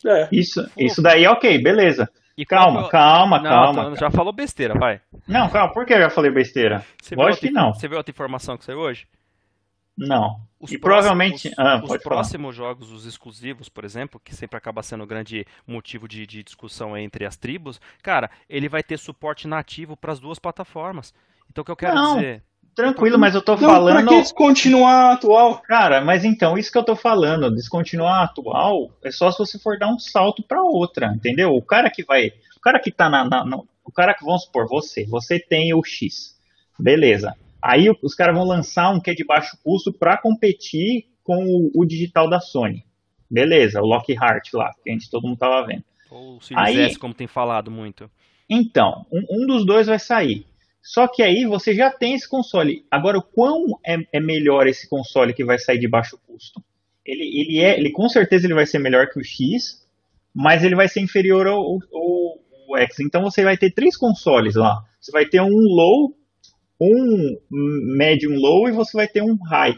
[0.06, 0.28] É.
[0.30, 2.08] Isso, isso daí é ok, beleza.
[2.38, 2.88] E calma, eu...
[2.88, 3.82] calma, não, calma.
[3.82, 5.00] Então, já falou besteira, vai.
[5.26, 6.86] Não, calma, por que eu já falei besteira?
[7.02, 7.74] Você Lógico que não.
[7.74, 9.08] Você viu outra informação que saiu hoje?
[9.96, 10.40] Não.
[10.60, 11.48] Os e provavelmente.
[11.48, 12.68] Os, ah, os próximos falar.
[12.68, 16.96] jogos, os exclusivos, por exemplo, que sempre acaba sendo um grande motivo de, de discussão
[16.96, 21.12] entre as tribos, cara, ele vai ter suporte nativo para as duas plataformas.
[21.50, 22.14] Então o que eu quero não.
[22.18, 22.44] dizer.
[22.78, 24.04] Tranquilo, mas eu tô não, falando.
[24.04, 25.60] Pra que descontinuar atual?
[25.62, 29.76] Cara, mas então, isso que eu tô falando, descontinuar atual é só se você for
[29.76, 31.56] dar um salto para outra, entendeu?
[31.56, 32.28] O cara que vai.
[32.56, 33.56] O cara que tá na, na, na.
[33.84, 36.36] O cara que, vamos supor, você, você tem o X.
[36.78, 37.34] Beleza.
[37.60, 41.72] Aí os caras vão lançar um que é de baixo custo para competir com o,
[41.74, 42.84] o, digital da Sony.
[43.28, 45.82] Beleza, o Lockhart lá, que a gente todo mundo tava vendo.
[46.12, 48.08] Ou o Series Aí, S, como tem falado muito.
[48.48, 50.46] Então, um, um dos dois vai sair.
[50.88, 52.82] Só que aí você já tem esse console.
[52.90, 56.64] Agora, o quão é, é melhor esse console que vai sair de baixo custo?
[57.04, 59.86] Ele, ele é, ele com certeza ele vai ser melhor que o X,
[60.34, 62.38] mas ele vai ser inferior ao, ao,
[62.70, 63.00] ao X.
[63.00, 64.82] Então você vai ter três consoles lá.
[64.98, 66.16] Você vai ter um low,
[66.80, 69.76] um medium low e você vai ter um high,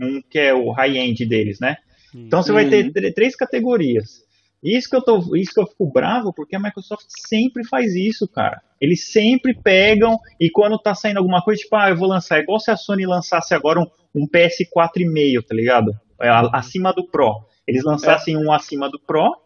[0.00, 1.76] um que é o high end deles, né?
[2.14, 3.12] Então você vai ter uhum.
[3.12, 4.22] três categorias.
[4.62, 8.28] Isso que eu tô, isso que eu fico bravo, porque a Microsoft sempre faz isso,
[8.28, 8.62] cara.
[8.80, 12.42] Eles sempre pegam e quando tá saindo alguma coisa, tipo, ah, eu vou lançar, é
[12.42, 15.90] igual se a Sony lançasse agora um, um PS4,5, tá ligado?
[16.20, 17.44] É, acima do Pro.
[17.66, 18.38] Eles lançassem é.
[18.38, 19.36] um acima do Pro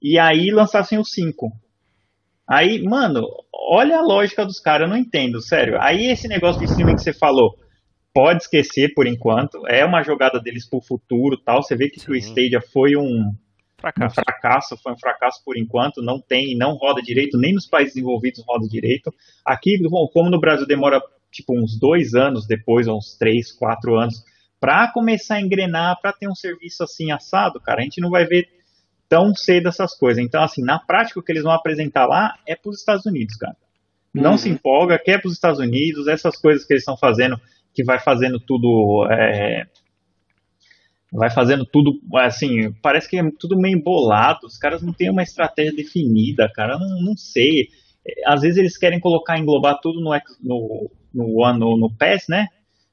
[0.00, 1.50] e aí lançassem o 5.
[2.48, 5.80] Aí, mano, olha a lógica dos caras, eu não entendo, sério.
[5.80, 7.56] Aí esse negócio de streaming que você falou,
[8.14, 11.62] pode esquecer por enquanto, é uma jogada deles pro futuro tal.
[11.62, 12.12] Você vê que Sim.
[12.12, 13.32] o Stadia foi um,
[13.82, 14.20] Fracasso.
[14.20, 17.94] Um fracasso, foi um fracasso por enquanto, não tem, não roda direito, nem nos países
[17.94, 19.12] desenvolvidos roda direito.
[19.44, 19.78] Aqui,
[20.12, 24.22] como no Brasil demora tipo uns dois anos depois, uns três, quatro anos,
[24.60, 28.24] para começar a engrenar, para ter um serviço assim assado, cara, a gente não vai
[28.24, 28.46] ver
[29.08, 30.22] tão cedo essas coisas.
[30.22, 33.36] Então, assim, na prática, o que eles vão apresentar lá é para os Estados Unidos,
[33.36, 33.56] cara.
[34.14, 34.38] Não uhum.
[34.38, 37.40] se empolga, quer para os Estados Unidos, essas coisas que eles estão fazendo,
[37.74, 39.66] que vai fazendo tudo é,
[41.12, 45.22] vai fazendo tudo, assim, parece que é tudo meio embolado, os caras não têm uma
[45.22, 47.68] estratégia definida, cara, não, não sei.
[48.26, 50.10] Às vezes eles querem colocar, englobar tudo no,
[50.42, 52.46] no, no, no, no PES, né?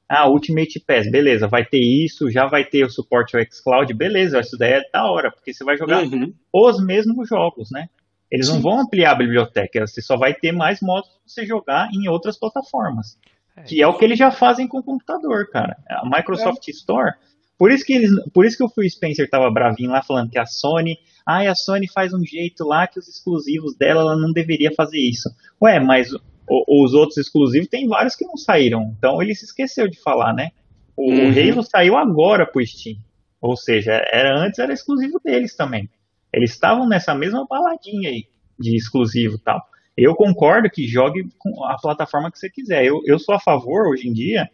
[0.06, 4.40] Ah, Ultimate PES, beleza, vai ter isso, já vai ter o suporte ao xCloud, beleza,
[4.40, 6.34] isso daí é da hora, porque você vai jogar uhum.
[6.52, 7.88] os mesmos jogos, né?
[8.30, 8.54] Eles Sim.
[8.54, 12.08] não vão ampliar a biblioteca, você só vai ter mais modos para você jogar em
[12.08, 13.18] outras plataformas.
[13.56, 15.76] É, que é o que eles já fazem com o computador, cara.
[15.88, 16.70] A Microsoft é.
[16.70, 17.12] Store
[17.60, 20.38] por isso que eles, por isso que o Phil Spencer tava bravinho lá falando que
[20.38, 20.96] a Sony,
[21.26, 24.98] ai, a Sony faz um jeito lá que os exclusivos dela ela não deveria fazer
[24.98, 25.28] isso.
[25.60, 26.10] Ué, mas
[26.48, 28.94] o, os outros exclusivos tem vários que não saíram.
[28.96, 30.52] Então ele se esqueceu de falar, né?
[30.96, 31.28] O, uhum.
[31.28, 32.96] Halo saiu agora pro Steam.
[33.42, 35.86] Ou seja, era antes era exclusivo deles também.
[36.32, 38.24] Eles estavam nessa mesma baladinha aí
[38.58, 39.60] de exclusivo e tal.
[39.94, 42.86] Eu concordo que jogue com a plataforma que você quiser.
[42.86, 44.48] Eu, eu sou a favor, hoje em dia,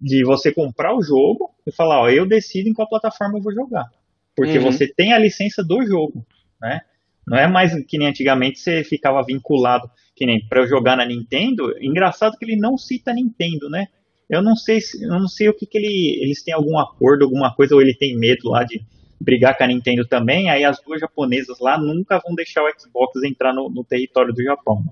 [0.00, 3.52] de você comprar o jogo e falar, ó, eu decido em qual plataforma eu vou
[3.52, 3.90] jogar.
[4.36, 4.64] porque uhum.
[4.64, 6.26] você tem a licença do jogo,
[6.60, 6.80] né?
[7.26, 11.06] Não é mais que nem antigamente você ficava vinculado, que nem para eu jogar na
[11.06, 11.72] Nintendo.
[11.80, 13.86] Engraçado que ele não cita Nintendo, né?
[14.28, 17.54] Eu não sei, eu não sei o que, que ele, eles têm algum acordo, alguma
[17.54, 18.82] coisa, ou ele tem medo lá de
[19.20, 20.50] brigar com a Nintendo também.
[20.50, 24.42] Aí as duas japonesas lá nunca vão deixar o Xbox entrar no, no território do
[24.42, 24.84] Japão.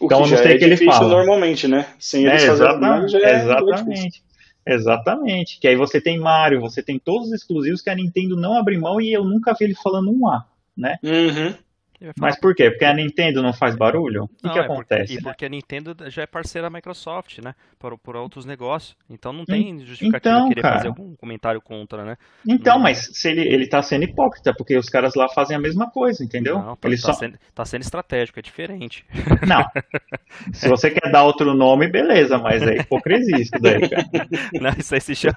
[0.00, 1.08] O então, que já não sei é que ele fala.
[1.08, 1.86] normalmente, né?
[1.98, 4.22] Sem eles é, exatamente, é exatamente.
[4.66, 5.60] Exatamente.
[5.60, 8.76] Que aí você tem Mario, você tem todos os exclusivos que a Nintendo não abre
[8.76, 10.44] mão e eu nunca vi ele falando um A,
[10.76, 10.96] né?
[11.02, 11.54] Uhum.
[12.18, 12.70] Mas por quê?
[12.70, 14.24] Porque a Nintendo não faz barulho?
[14.24, 15.14] O que, que é acontece?
[15.14, 17.54] Porque, e porque a Nintendo já é parceira da Microsoft, né?
[17.78, 18.96] Por, por outros negócios.
[19.08, 22.16] Então não tem justificativa então, querer cara, fazer algum comentário contra, né?
[22.46, 22.82] Então, não...
[22.82, 26.22] mas se ele, ele tá sendo hipócrita, porque os caras lá fazem a mesma coisa,
[26.22, 26.58] entendeu?
[26.58, 27.12] Não, tá, ele tá, só...
[27.14, 29.04] sendo, tá sendo estratégico, é diferente.
[29.46, 29.64] Não.
[30.52, 34.06] Se você quer dar outro nome, beleza, mas é hipocrisia isso daí, cara.
[34.60, 35.34] Não, isso aí se chama,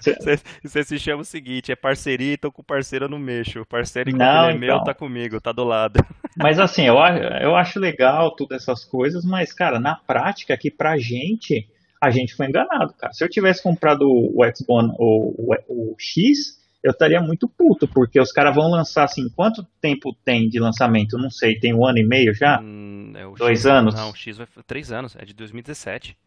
[0.63, 3.62] isso aí se chama o seguinte, é parceria, então com parceiro eu não mexo.
[3.62, 4.78] O parceiro enquanto não, ele é então.
[4.78, 6.04] meu, tá comigo, tá do lado.
[6.38, 6.96] Mas assim, eu,
[7.42, 11.68] eu acho legal todas essas coisas, mas, cara, na prática, aqui pra gente,
[12.02, 13.12] a gente foi enganado, cara.
[13.14, 18.20] Se eu tivesse comprado o Xbox ou o, o, X, eu estaria muito puto, porque
[18.20, 21.18] os caras vão lançar assim, quanto tempo tem de lançamento?
[21.18, 22.62] Não sei, tem um ano e meio já?
[22.62, 23.96] Hum, é Dois X, anos?
[23.96, 26.18] Não, o X vai três anos, é de 2017.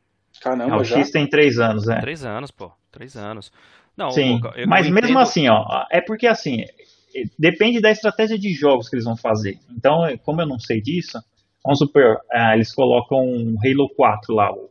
[0.43, 0.99] Caramba, não, o já?
[0.99, 2.01] X tem três anos, é.
[2.01, 3.51] Três anos, pô, três anos.
[3.97, 5.19] Não, Sim, eu, mas eu mesmo entendo...
[5.19, 6.65] assim, ó, é porque assim,
[7.39, 9.59] depende da estratégia de jogos que eles vão fazer.
[9.71, 11.19] Então, como eu não sei disso,
[11.65, 14.71] vamos supor, uh, eles colocam um Halo 4 lá, o,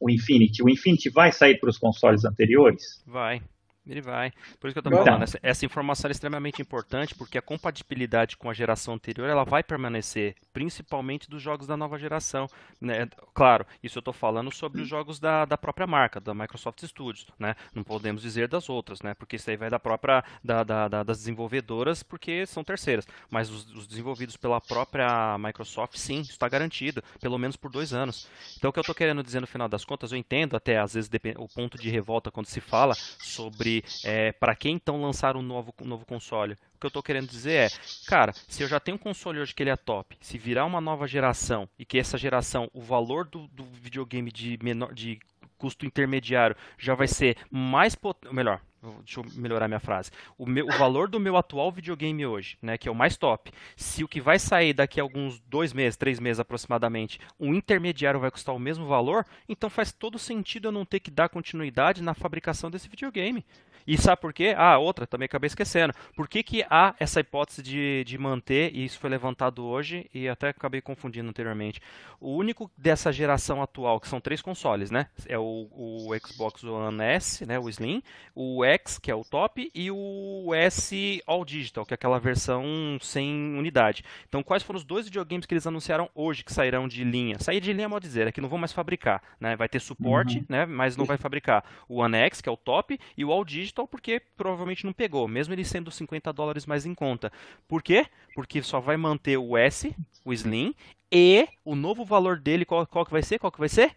[0.00, 0.62] o Infinity.
[0.62, 3.02] O Infinity vai sair para os consoles anteriores?
[3.06, 3.42] Vai.
[3.90, 4.32] Ele vai.
[4.60, 8.36] Por isso que eu estou falando, essa, essa, informação é extremamente importante, porque a compatibilidade
[8.36, 12.46] com a geração anterior ela vai permanecer, principalmente dos jogos da nova geração.
[12.80, 13.08] Né?
[13.34, 17.26] Claro, isso eu estou falando sobre os jogos da, da própria marca, da Microsoft Studios.
[17.36, 17.56] Né?
[17.74, 19.12] Não podemos dizer das outras, né?
[19.12, 23.08] porque isso aí vai da própria da, da, da das desenvolvedoras, porque são terceiras.
[23.28, 28.28] Mas os, os desenvolvidos pela própria Microsoft, sim, está garantido, pelo menos por dois anos.
[28.56, 30.94] Então o que eu estou querendo dizer no final das contas, eu entendo até às
[30.94, 35.42] vezes o ponto de revolta quando se fala sobre é, para que então lançar um
[35.42, 36.54] novo, um novo console?
[36.74, 37.68] O que eu estou querendo dizer é,
[38.06, 40.80] cara, se eu já tenho um console hoje que ele é top, se virar uma
[40.80, 45.18] nova geração e que essa geração, o valor do, do videogame de menor, de
[45.58, 48.62] custo intermediário já vai ser mais potente, melhor,
[49.04, 50.10] Deixa eu melhorar minha frase.
[50.38, 53.52] O, meu, o, valor do meu atual videogame hoje, né, que é o mais top,
[53.76, 58.18] se o que vai sair daqui a alguns dois meses, três meses aproximadamente, um intermediário
[58.18, 62.02] vai custar o mesmo valor, então faz todo sentido eu não ter que dar continuidade
[62.02, 63.44] na fabricação desse videogame.
[63.86, 64.54] E sabe por quê?
[64.56, 65.92] Ah, outra, também acabei esquecendo.
[66.14, 70.28] Por que, que há essa hipótese de, de manter, e isso foi levantado hoje, e
[70.28, 71.80] até acabei confundindo anteriormente.
[72.20, 75.06] O único dessa geração atual, que são três consoles, né?
[75.26, 77.58] É o, o Xbox One S, né?
[77.58, 78.02] O Slim,
[78.34, 82.98] o X, que é o top, e o S All Digital, que é aquela versão
[83.00, 84.04] sem unidade.
[84.28, 87.38] Então, quais foram os dois videogames que eles anunciaram hoje que sairão de linha?
[87.38, 89.56] Sair de linha, modo dizer, é que não vão mais fabricar, né?
[89.56, 90.44] Vai ter suporte, uhum.
[90.48, 90.66] né?
[90.66, 91.64] Mas não vai fabricar.
[91.88, 94.92] O One X, que é o top, e o All Digital Digital porque provavelmente não
[94.92, 97.32] pegou, mesmo ele sendo 50 dólares mais em conta.
[97.68, 98.06] Por quê?
[98.34, 100.74] Porque só vai manter o S, o Slim,
[101.10, 103.38] e o novo valor dele, qual, qual que vai ser?
[103.38, 103.96] Qual que vai ser?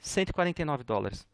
[0.00, 1.26] 149 dólares.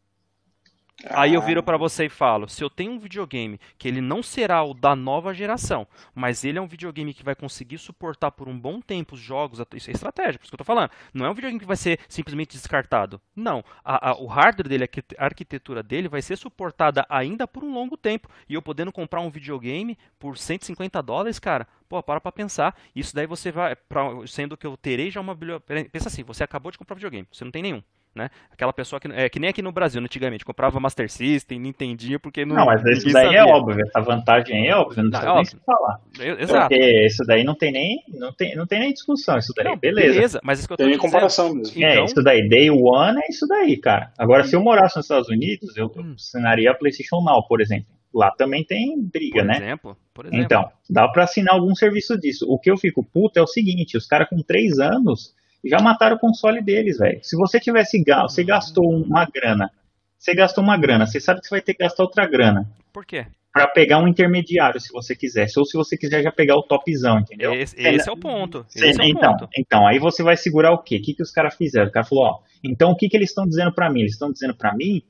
[1.09, 4.23] Aí eu viro para você e falo: se eu tenho um videogame que ele não
[4.23, 8.47] será o da nova geração, mas ele é um videogame que vai conseguir suportar por
[8.47, 10.91] um bom tempo os jogos, isso é estratégia, por isso que eu tô falando.
[11.13, 13.19] Não é um videogame que vai ser simplesmente descartado.
[13.35, 13.63] Não.
[13.83, 14.85] A, a, o hardware dele,
[15.17, 18.29] a arquitetura dele vai ser suportada ainda por um longo tempo.
[18.47, 22.79] E eu podendo comprar um videogame por 150 dólares, cara, pô, para pra pensar.
[22.95, 25.89] Isso daí você vai, pra, sendo que eu terei já uma biblioteca.
[25.89, 27.83] Pensa assim: você acabou de comprar um videogame, você não tem nenhum.
[28.15, 28.29] Né?
[28.51, 32.45] Aquela pessoa que é que nem aqui no Brasil, antigamente, comprava Master System, Nintendinho, porque
[32.45, 32.55] não.
[32.55, 33.39] Não, mas isso daí é sabia.
[33.39, 35.99] é óbvio, essa vantagem é óbvia, não, precisa é nem se falar.
[36.19, 36.69] Exato.
[36.69, 39.77] Porque isso daí não tem nem, não tem, não tem nem discussão, isso daí, não,
[39.77, 40.13] beleza.
[40.13, 41.83] Beleza, mas isso que eu tô tem comparação mesmo.
[41.83, 42.05] É, então...
[42.05, 44.13] isso daí, Day One é isso daí, cara.
[44.15, 46.13] Agora, se eu morasse nos Estados Unidos, eu hum.
[46.15, 47.87] assinaria a PlayStation Now, por exemplo.
[48.13, 49.55] Lá também tem briga, por né?
[49.55, 50.45] Exemplo, por exemplo.
[50.45, 52.45] Então, dá para assinar algum serviço disso.
[52.47, 56.15] O que eu fico puto é o seguinte: os caras com três anos já mataram
[56.15, 57.19] o console deles, velho.
[57.23, 59.71] Se você tivesse gasto, você gastou uma grana,
[60.17, 62.69] você gastou uma grana, você sabe que você vai ter que gastar outra grana.
[62.91, 63.25] Por quê?
[63.51, 67.19] Para pegar um intermediário, se você quisesse, ou se você quiser já pegar o topzão,
[67.19, 67.53] entendeu?
[67.53, 68.65] Esse, esse é o ponto.
[68.75, 69.49] É então, ponto.
[69.55, 70.97] então, aí você vai segurar o quê?
[70.97, 71.87] O que, que os caras fizeram?
[71.87, 74.01] O cara falou, ó, então o que, que eles estão dizendo para mim?
[74.01, 75.03] Eles estão dizendo para mim,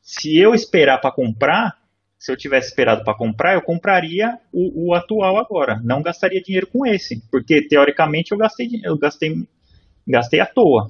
[0.00, 1.78] se eu esperar para comprar,
[2.18, 5.80] se eu tivesse esperado para comprar, eu compraria o, o, atual agora.
[5.82, 9.34] Não gastaria dinheiro com esse, porque teoricamente eu gastei, eu gastei
[10.06, 10.88] gastei à toa.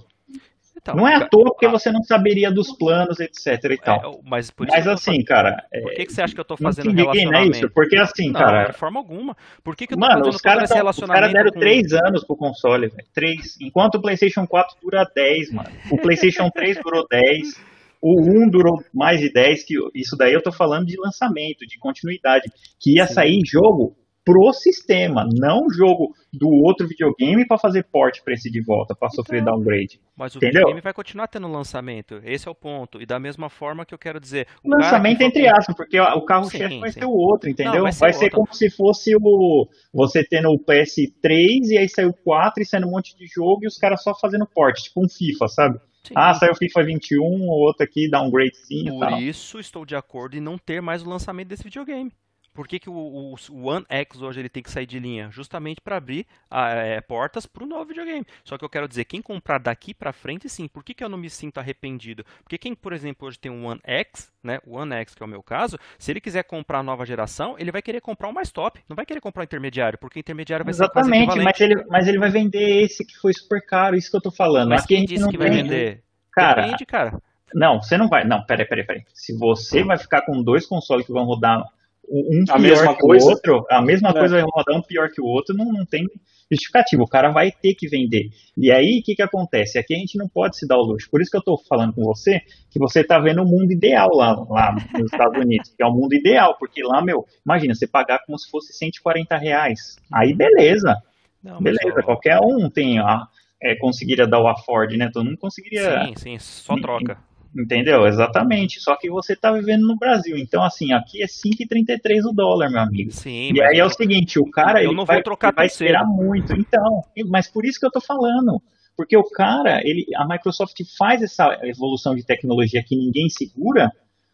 [0.81, 4.15] Então, não é à toa porque você não saberia dos planos, etc e tal.
[4.15, 5.63] É, mas mas assim, cara.
[5.83, 7.33] Por que, que você acha que eu tô fazendo não relacionamento?
[7.33, 8.71] Não é isso, porque assim, não, cara.
[8.71, 9.37] De forma alguma.
[9.63, 11.61] Por que, que eu tô Mano, os caras cara deram com...
[11.61, 13.09] 3 anos pro console, velho.
[13.13, 13.59] 3.
[13.61, 15.69] Enquanto o PlayStation 4 dura 10, mano.
[15.91, 17.71] O PlayStation 3 durou 10.
[18.03, 21.79] O 1 durou mais de 10, que isso daí eu tô falando de lançamento, de
[21.79, 22.51] continuidade.
[22.81, 23.15] Que ia Sim.
[23.15, 28.61] sair jogo pro sistema, não jogo do outro videogame para fazer port para esse de
[28.61, 30.01] volta, para sofrer então, downgrade.
[30.17, 30.61] Mas o entendeu?
[30.61, 33.01] videogame vai continuar tendo lançamento, esse é o ponto.
[33.01, 34.47] E da mesma forma que eu quero dizer.
[34.65, 37.01] lançamento entre aspas, porque o carro-chefe vai sim.
[37.01, 37.75] ser o outro, entendeu?
[37.75, 41.89] Não, vai ser, vai ser como se fosse o você tendo o PS3 e aí
[41.89, 44.79] saiu o 4 e saindo um monte de jogo e os caras só fazendo port,
[44.79, 45.81] tipo um FIFA, sabe?
[46.05, 46.15] Sim.
[46.17, 50.37] Ah, saiu o FIFA 21, o outro aqui downgrade sim Por isso estou de acordo
[50.37, 52.13] em não ter mais o lançamento desse videogame.
[52.61, 55.31] Por que, que o, o, o, One X hoje ele tem que sair de linha?
[55.31, 58.27] Justamente para abrir é, portas para o novo videogame.
[58.45, 60.69] Só que eu quero dizer, quem comprar daqui para frente, sim.
[60.69, 62.23] Por que, que eu não me sinto arrependido?
[62.43, 65.25] Porque quem, por exemplo, hoje tem um One X, né, o One X, que é
[65.25, 68.35] o meu caso, se ele quiser comprar a nova geração, ele vai querer comprar o
[68.35, 68.79] mais top.
[68.87, 72.09] Não vai querer comprar o intermediário, porque o intermediário vai Exatamente, ser mas ele, mas
[72.09, 74.69] ele vai vender esse que foi super caro, isso que eu tô falando.
[74.69, 76.03] Mas Aqui quem disse que vai vender?
[76.31, 77.23] Cara, Depende, cara.
[77.55, 78.23] Não, você não vai.
[78.27, 79.03] Não, peraí, peraí, peraí.
[79.15, 81.65] Se você vai ficar com dois consoles que vão rodar
[82.11, 83.25] um a pior que coisa.
[83.25, 84.13] o outro, a mesma é.
[84.13, 86.05] coisa vai rodar um pior que o outro, não, não tem
[86.51, 87.05] justificativo.
[87.05, 88.29] O cara vai ter que vender.
[88.57, 89.79] E aí, o que, que acontece?
[89.79, 91.09] Aqui a gente não pode se dar o luxo.
[91.11, 94.09] Por isso que eu estou falando com você, que você está vendo o mundo ideal
[94.13, 97.87] lá, lá nos Estados Unidos, que é o mundo ideal, porque lá, meu, imagina, você
[97.87, 99.97] pagar como se fosse 140 reais.
[100.13, 100.97] Aí, beleza.
[101.43, 102.03] Não, beleza, só...
[102.03, 103.27] qualquer um tem, a,
[103.63, 105.11] é, conseguiria dar o afford, né?
[105.13, 106.07] Todo mundo conseguiria.
[106.07, 107.19] Sim, sim, só troca.
[107.57, 108.07] Entendeu?
[108.07, 108.81] Exatamente.
[108.81, 110.37] Só que você está vivendo no Brasil.
[110.39, 113.11] Então, assim, aqui é 5,33 o dólar, meu amigo.
[113.11, 113.53] Sim.
[113.53, 116.53] E aí é o seguinte, o cara eu ele vai, trocar vai esperar muito.
[116.53, 118.63] Então, mas por isso que eu tô falando.
[118.97, 123.91] Porque o cara, ele, a Microsoft faz essa evolução de tecnologia que ninguém segura.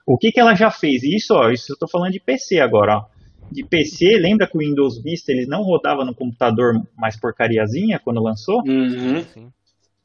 [0.06, 1.02] O que, que ela já fez?
[1.02, 3.04] Isso, ó, isso eu tô falando de PC agora, ó.
[3.50, 8.20] De PC, lembra que o Windows Vista ele não rodava no computador mais porcariazinha quando
[8.20, 8.60] lançou?
[8.66, 9.22] Uhum.
[9.22, 9.52] Sim.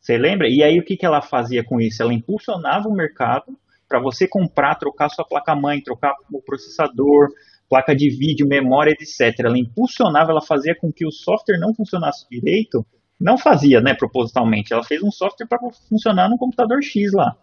[0.01, 0.49] Você lembra?
[0.49, 2.01] E aí o que, que ela fazia com isso?
[2.01, 3.55] Ela impulsionava o mercado
[3.87, 7.29] para você comprar, trocar sua placa-mãe, trocar o processador,
[7.69, 9.39] placa de vídeo, memória, etc.
[9.45, 12.83] Ela impulsionava, ela fazia com que o software não funcionasse direito.
[13.19, 14.73] Não fazia, né, propositalmente.
[14.73, 17.35] Ela fez um software para funcionar no computador X lá,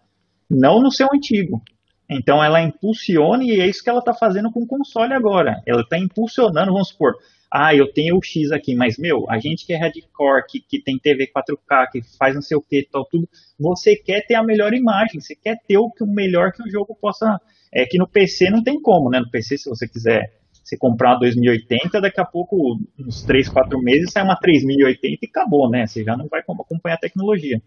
[0.49, 1.61] não no seu antigo.
[2.09, 5.61] Então ela impulsiona e é isso que ela está fazendo com o console agora.
[5.65, 7.13] Ela está impulsionando, vamos supor,
[7.51, 10.81] ah, eu tenho o X aqui, mas, meu, a gente que é hardcore, que, que
[10.81, 13.27] tem TV 4K, que faz não sei o que, tal, tudo,
[13.59, 16.95] você quer ter a melhor imagem, você quer ter o, o melhor que o jogo
[16.99, 17.39] possa.
[17.71, 19.19] É que no PC não tem como, né?
[19.19, 23.79] No PC, se você quiser você comprar uma 2080, daqui a pouco, uns 3, 4
[23.81, 25.87] meses, sai uma 3080 e acabou, né?
[25.87, 27.59] Você já não vai acompanhar a tecnologia.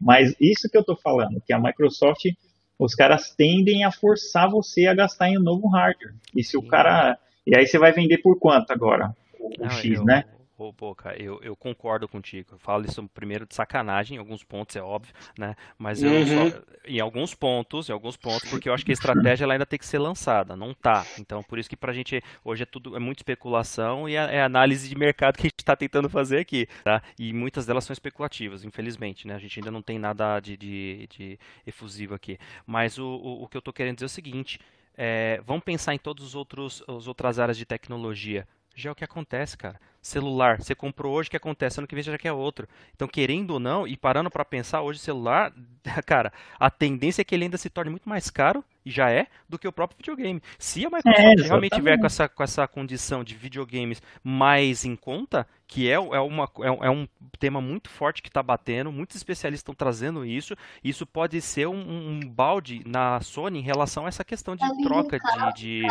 [0.00, 2.26] Mas isso que eu tô falando, que a Microsoft,
[2.78, 6.14] os caras tendem a forçar você a gastar em um novo hardware.
[6.34, 7.16] E se o cara.
[7.46, 9.14] E aí você vai vender por quanto agora?
[9.38, 10.24] O, Não, X, eu, né?
[10.58, 12.48] Ô, Boca, eu, eu concordo contigo.
[12.50, 15.54] Eu falo isso primeiro de sacanagem, em alguns pontos é óbvio, né?
[15.78, 16.50] Mas eu uhum.
[16.50, 19.64] só, em alguns pontos, em alguns pontos, porque eu acho que a estratégia ela ainda
[19.64, 21.06] tem que ser lançada, não tá.
[21.16, 24.42] Então, por isso que pra gente hoje é tudo é muito especulação e é, é
[24.42, 27.00] análise de mercado que a gente está tentando fazer aqui, tá?
[27.16, 29.36] E muitas delas são especulativas, infelizmente, né?
[29.36, 32.36] A gente ainda não tem nada de, de, de efusivo aqui.
[32.66, 34.58] Mas o, o, o que eu tô querendo dizer é o seguinte.
[35.00, 38.44] É, vamos pensar em todas as outras áreas de tecnologia
[38.80, 39.80] já é o que acontece, cara.
[40.00, 41.80] Celular, você comprou hoje, o que acontece?
[41.80, 42.68] Ano que vem você já quer outro.
[42.94, 45.52] Então, querendo ou não, e parando para pensar, hoje celular,
[46.06, 49.26] cara, a tendência é que ele ainda se torne muito mais caro, e já é,
[49.46, 50.42] do que o próprio videogame.
[50.58, 54.96] Se a Microsoft é, realmente tiver com essa, com essa condição de videogames mais em
[54.96, 57.06] conta, que é, é, uma, é, é um
[57.38, 61.76] tema muito forte que está batendo, muitos especialistas estão trazendo isso, isso pode ser um,
[61.78, 65.18] um, balde na Sony em relação a essa questão de troca
[65.54, 65.82] de,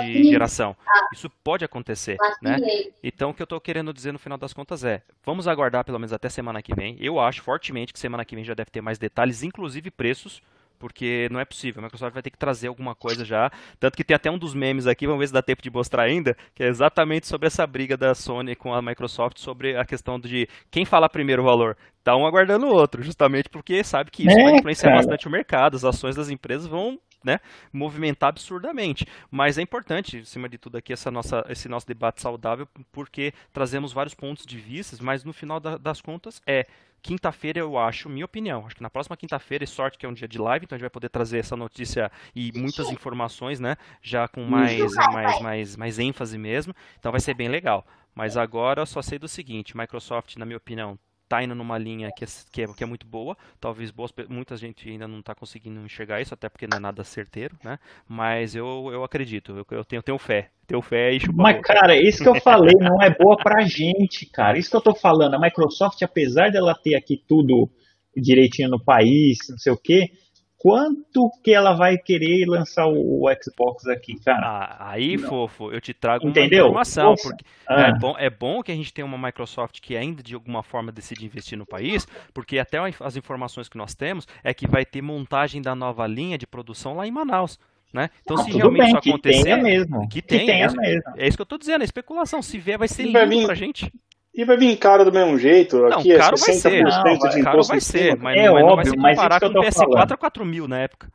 [0.00, 0.74] de, de geração.
[1.12, 2.56] Isso pode acontecer, né?
[3.02, 5.98] Então, o que eu estou querendo dizer no final das contas é, vamos aguardar pelo
[5.98, 6.98] menos até semana que vem.
[7.00, 10.42] Eu acho fortemente que semana que vem já deve ter mais detalhes, inclusive preços,
[10.78, 11.80] porque não é possível.
[11.80, 13.50] A Microsoft vai ter que trazer alguma coisa já.
[13.78, 16.02] Tanto que tem até um dos memes aqui, vamos ver se dá tempo de mostrar
[16.02, 20.20] ainda, que é exatamente sobre essa briga da Sony com a Microsoft sobre a questão
[20.20, 21.78] de quem fala primeiro o valor.
[22.04, 24.96] Tá um aguardando o outro, justamente porque sabe que isso é, vai influenciar cara.
[24.96, 27.40] bastante o mercado, as ações das empresas vão né,
[27.72, 29.06] movimentar absurdamente.
[29.30, 33.92] Mas é importante, acima de tudo, aqui essa nossa, esse nosso debate saudável, porque trazemos
[33.92, 36.66] vários pontos de vista, mas no final da, das contas é
[37.02, 40.12] quinta-feira eu acho, minha opinião, acho que na próxima quinta-feira, e sorte que é um
[40.12, 43.76] dia de live, então a gente vai poder trazer essa notícia e muitas informações, né,
[44.02, 47.86] já com mais, mais, mais, mais ênfase mesmo, então vai ser bem legal.
[48.14, 50.98] Mas agora eu só sei do seguinte, Microsoft, na minha opinião,
[51.30, 54.56] tá indo numa linha que é, que é, que é muito boa, talvez boas, muita
[54.56, 57.78] gente ainda não está conseguindo enxergar isso, até porque não é nada certeiro, né?
[58.08, 61.94] Mas eu, eu acredito, eu, eu tenho, tenho fé, tenho fé e chupa Mas, cara,
[61.94, 64.58] isso que eu falei não é boa pra gente, cara.
[64.58, 67.70] Isso que eu tô falando, a Microsoft, apesar dela ter aqui tudo
[68.16, 70.10] direitinho no país, não sei o quê,
[70.60, 74.46] quanto que ela vai querer lançar o, o Xbox aqui, cara?
[74.46, 75.26] Ah, aí, não.
[75.26, 76.66] fofo, eu te trago Entendeu?
[76.66, 77.14] uma informação.
[77.14, 77.88] Porque ah.
[77.88, 80.92] é, bom, é bom que a gente tenha uma Microsoft que ainda de alguma forma
[80.92, 85.00] decide investir no país, porque até as informações que nós temos é que vai ter
[85.00, 87.58] montagem da nova linha de produção lá em Manaus.
[87.90, 88.10] Né?
[88.22, 89.38] Então, não, se realmente bem, isso acontecer.
[89.38, 90.08] Que tenha mesmo.
[90.08, 91.12] Que, tenha, que tenha é, mesmo.
[91.16, 92.42] É isso que eu tô dizendo, é especulação.
[92.42, 93.90] Se vier, vai ser lindo pra gente.
[94.34, 95.76] E vai vir caro do mesmo jeito.
[95.76, 96.82] Não, Aqui caro é 60% vai ser.
[96.82, 99.72] Não, de caro vai ser, mas, é não, óbvio, vai se comparar com o PS4
[99.72, 100.12] falando.
[100.12, 101.08] a 4 mil na época.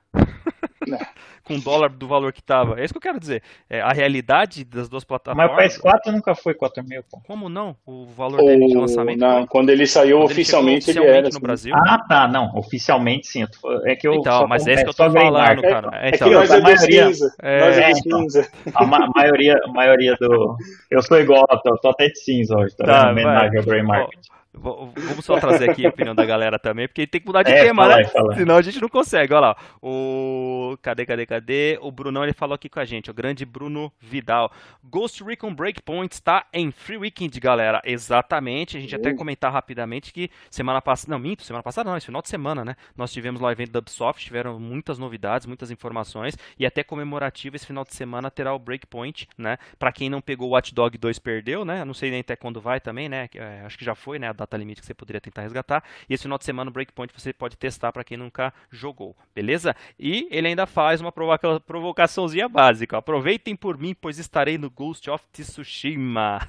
[1.46, 2.80] com o dólar do valor que estava.
[2.80, 3.42] É isso que eu quero dizer.
[3.70, 5.52] É, a realidade das duas plataformas.
[5.56, 7.22] Mas o PS4 nunca foi 4 mil, pô.
[7.26, 7.76] Como não?
[7.86, 9.20] O valor dele de lançamento.
[9.20, 11.22] Não, quando ele saiu quando oficialmente, ele, ele era.
[11.22, 11.40] no assim.
[11.40, 11.76] Brasil.
[11.76, 12.52] Ah, tá, não.
[12.56, 13.46] Oficialmente sim.
[13.86, 14.16] É que eu.
[14.16, 15.90] Então, mas é isso que eu tô falando, cara.
[15.94, 17.36] É, então, é que nós é maioria, cinza.
[17.42, 18.52] É, nós é, então, cinza.
[18.74, 20.58] A ma maioria, maioria do.
[20.90, 24.20] Eu sou igual, tô, tô até de cinza hoje, tá, tá Homenagem ao Brain Market.
[24.58, 27.64] Vamos só trazer aqui a opinião da galera também, porque tem que mudar de é,
[27.64, 28.04] tema, fala, né?
[28.06, 28.36] Fala.
[28.36, 29.34] Senão a gente não consegue.
[29.34, 29.58] Olha lá.
[29.82, 30.78] O.
[30.82, 31.78] Cadê, cadê, cadê?
[31.82, 34.52] O Brunão ele falou aqui com a gente, o grande Bruno Vidal.
[34.84, 37.82] Ghost Recon Breakpoint está em Free Weekend, galera.
[37.84, 38.78] Exatamente.
[38.78, 39.00] A gente uh.
[39.00, 41.12] até comentar rapidamente que semana passada.
[41.12, 42.76] Não, minto, semana passada não, esse final de semana, né?
[42.96, 46.38] Nós tivemos lá o evento da Ubisoft, tiveram muitas novidades, muitas informações.
[46.58, 49.58] E até comemorativo esse final de semana terá o Breakpoint, né?
[49.78, 51.84] Pra quem não pegou o Watch Dog 2 perdeu, né?
[51.84, 53.28] Não sei nem até quando vai também, né?
[53.36, 54.30] É, acho que já foi, né?
[54.30, 55.84] A data limite que você poderia tentar resgatar.
[56.10, 59.76] E esse final de semana o Breakpoint você pode testar para quem nunca jogou, beleza?
[60.00, 62.98] E ele ainda faz uma provoca provocaçãozinha básica.
[62.98, 66.40] Aproveitem por mim, pois estarei no Ghost of Tsushima.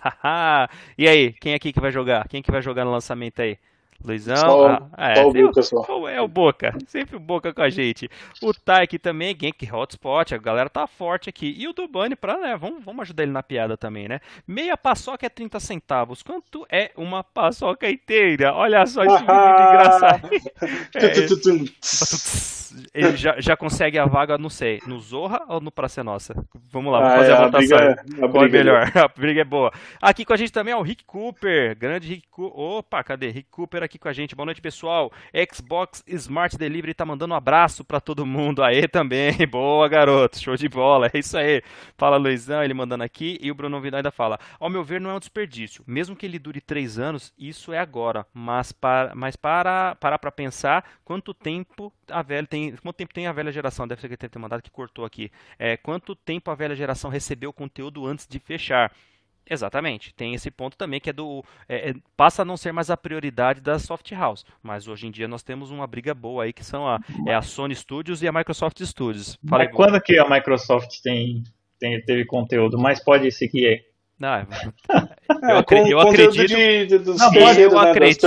[0.97, 2.29] e aí, quem aqui que vai jogar?
[2.29, 3.59] Quem que vai jogar no lançamento aí?
[4.05, 4.37] Luizão.
[4.37, 6.09] Só, ah, é, só o Boca só.
[6.09, 6.75] É o Boca.
[6.87, 8.09] Sempre o Boca com a gente.
[8.43, 10.35] O Taik também, Genk Hotspot.
[10.35, 11.55] A galera tá forte aqui.
[11.59, 12.57] E o Dubani, pra, né?
[12.57, 14.21] Vamos, vamos ajudar ele na piada também, né?
[14.47, 16.23] Meia paçoca é 30 centavos.
[16.23, 18.55] Quanto é uma paçoca inteira?
[18.55, 20.29] Olha só esse vídeo engraçado.
[20.95, 22.47] é,
[22.95, 26.35] ele já, já consegue a vaga, não sei, no Zorra ou no Praça Nossa?
[26.71, 27.79] Vamos lá, vamos ah, fazer é, a votação.
[27.79, 28.93] A briga, é, a Qual é melhor?
[28.95, 29.73] É a briga é boa.
[30.01, 32.59] Aqui com a gente também é o Rick Cooper, grande Rick Cooper.
[32.59, 33.31] Opa, cadê?
[33.31, 34.35] Rick Cooper aqui com a gente.
[34.35, 35.13] Boa noite, pessoal.
[35.53, 38.63] Xbox Smart Delivery tá mandando um abraço para todo mundo.
[38.63, 39.35] Aê também.
[39.51, 40.39] Boa, garoto.
[40.39, 41.11] Show de bola.
[41.13, 41.63] É isso aí.
[41.97, 43.39] Fala, Luizão, ele mandando aqui.
[43.41, 45.83] E o Bruno Vidal ainda fala: Ao meu ver, não é um desperdício.
[45.87, 48.27] Mesmo que ele dure três anos, isso é agora.
[48.33, 53.27] Mas para, mas para parar para pensar quanto tempo a velha tem quanto tempo tem
[53.27, 53.87] a velha geração?
[53.87, 55.31] Deve ser que tem mandado que cortou aqui.
[55.59, 58.93] É, quanto tempo a velha geração recebeu o conteúdo antes de fechar?
[59.49, 60.13] Exatamente.
[60.13, 61.45] Tem esse ponto também que é do.
[61.69, 64.45] É, é, passa a não ser mais a prioridade da soft house.
[64.63, 67.43] Mas hoje em dia nós temos uma briga boa aí que são a, é a
[67.43, 69.39] Sony Studios e a Microsoft Studios.
[69.49, 71.45] Falei, Mas quando que a Microsoft tem,
[71.79, 72.77] tem, teve conteúdo?
[72.77, 73.85] Mas pode seguir
[74.19, 74.47] não, é,
[75.51, 78.27] eu, acredito, eu acredito, de, de, não, eu né, acredito,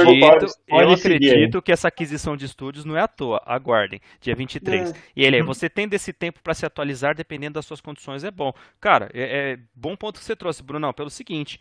[0.68, 3.42] eu acredito que essa aquisição de estúdios não é à toa.
[3.46, 4.92] Aguardem, dia 23.
[4.92, 4.94] É.
[5.16, 8.54] E ele, você tendo esse tempo para se atualizar, dependendo das suas condições, é bom.
[8.80, 11.60] Cara, é, é bom ponto que você trouxe, Brunão, pelo seguinte: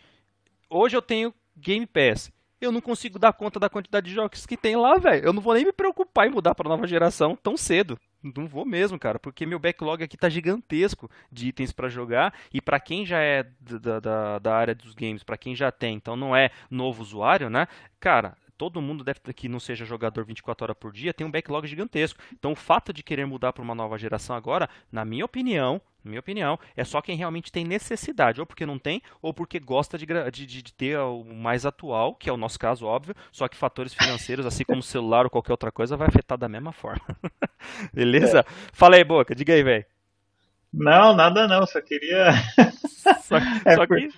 [0.68, 4.56] hoje eu tenho Game Pass eu não consigo dar conta da quantidade de jogos que
[4.56, 5.24] tem lá, velho.
[5.24, 7.98] Eu não vou nem me preocupar em mudar para nova geração tão cedo.
[8.22, 12.60] Não vou mesmo, cara, porque meu backlog aqui tá gigantesco de itens para jogar e
[12.60, 16.16] para quem já é da, da, da área dos games, para quem já tem, então
[16.16, 17.68] não é novo usuário, né?
[18.00, 21.66] Cara, todo mundo deve que não seja jogador 24 horas por dia tem um backlog
[21.68, 22.20] gigantesco.
[22.32, 26.20] Então o fato de querer mudar para uma nova geração agora, na minha opinião, minha
[26.20, 30.06] opinião, é só quem realmente tem necessidade, ou porque não tem, ou porque gosta de,
[30.30, 33.94] de, de, ter o mais atual, que é o nosso caso, óbvio, só que fatores
[33.94, 37.04] financeiros, assim como celular ou qualquer outra coisa, vai afetar da mesma forma.
[37.92, 38.40] Beleza?
[38.40, 38.44] É.
[38.72, 39.84] Fala aí, Boca, diga aí, velho.
[40.72, 42.30] Não, nada não, só queria.
[43.22, 44.08] só, é, só que...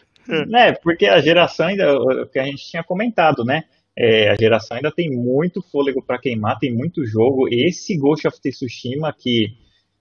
[0.55, 3.65] É, porque a geração ainda, o que a gente tinha comentado, né?
[3.97, 7.49] É, a geração ainda tem muito fôlego para queimar, tem muito jogo.
[7.51, 9.49] Esse Ghost of Tsushima que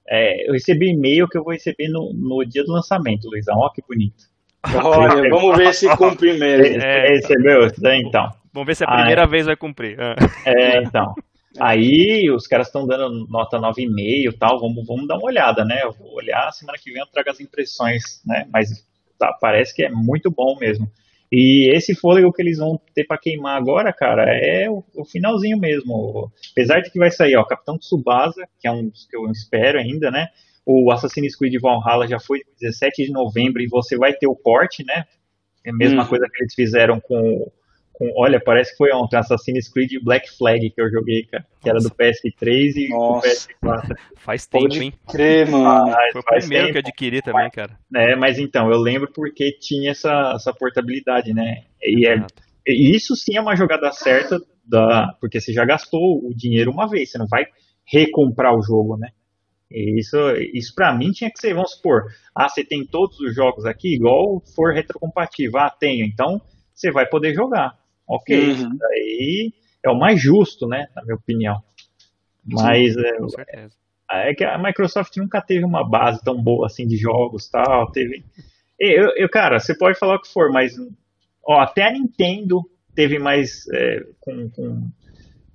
[0.09, 3.57] é, eu recebi e-mail que eu vou receber no, no dia do lançamento, Luizão.
[3.57, 4.27] Olha que bonito.
[4.83, 6.81] Olha, vamos ver se cumpre mesmo.
[6.81, 8.29] É, recebeu isso daí, então.
[8.51, 9.97] Vamos ver se a primeira ah, vez vai cumprir.
[9.99, 10.15] Ah.
[10.45, 11.13] É, então.
[11.59, 15.81] Aí os caras estão dando nota 9,5 e tal, vamos, vamos dar uma olhada, né?
[15.83, 18.47] Eu vou olhar, semana que vem eu trago as impressões, né?
[18.51, 18.69] Mas
[19.17, 20.89] tá, parece que é muito bom mesmo.
[21.31, 25.59] E esse fôlego que eles vão ter para queimar agora, cara, é o, o, finalzinho
[25.59, 26.31] mesmo.
[26.51, 29.79] Apesar de que vai sair, ó, Capitão Tsubasa, que é um dos que eu espero
[29.79, 30.27] ainda, né?
[30.65, 34.83] O Assassin's Creed Valhalla já foi 17 de novembro e você vai ter o porte,
[34.83, 35.05] né?
[35.63, 36.09] É a mesma uhum.
[36.09, 37.51] coisa que eles fizeram com,
[37.99, 41.45] com, olha, parece que foi ontem Assassin's Creed Black Flag que eu joguei, cara.
[41.59, 41.87] Que Nossa.
[41.87, 43.27] era do PS3 e Nossa.
[43.27, 43.97] do PS4.
[44.15, 44.93] Faz tempo, Pode hein?
[45.11, 45.91] Crer, mano.
[45.91, 46.71] Ah, foi o primeiro tempo.
[46.71, 47.77] que eu adquiri também, cara.
[47.93, 51.65] É, mas então, eu lembro porque tinha essa, essa portabilidade, né?
[51.83, 52.23] E, é,
[52.65, 57.11] isso sim é uma jogada certa, da, porque você já gastou o dinheiro uma vez,
[57.11, 57.47] você não vai
[57.85, 59.09] recomprar o jogo, né?
[59.69, 60.17] E isso,
[60.53, 63.95] isso para mim tinha que ser, vamos supor, ah, você tem todos os jogos aqui,
[63.95, 66.41] igual for retrocompatível, ah, tenho, então
[66.73, 67.77] você vai poder jogar.
[68.09, 68.51] Ok, uhum.
[68.51, 69.53] isso daí
[69.85, 71.61] é o mais justo, né, na minha opinião.
[72.43, 73.01] Mas Sim,
[74.11, 77.91] é, é, que a Microsoft nunca teve uma base tão boa assim de jogos tal,
[77.91, 78.23] teve...
[78.79, 80.73] Eu, eu cara, você pode falar o que for, mas
[81.45, 82.61] ó, até a Nintendo
[82.95, 84.89] teve mais é, com, com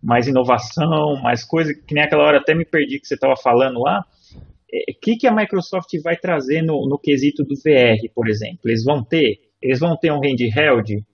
[0.02, 3.80] mais inovação, mais coisa, que nem aquela hora até me perdi que você estava falando
[3.80, 4.04] lá.
[4.32, 8.60] O é, que, que a Microsoft vai trazer no, no quesito do VR, por exemplo?
[8.66, 9.40] Eles vão ter?
[9.62, 11.04] Eles vão ter um handheld?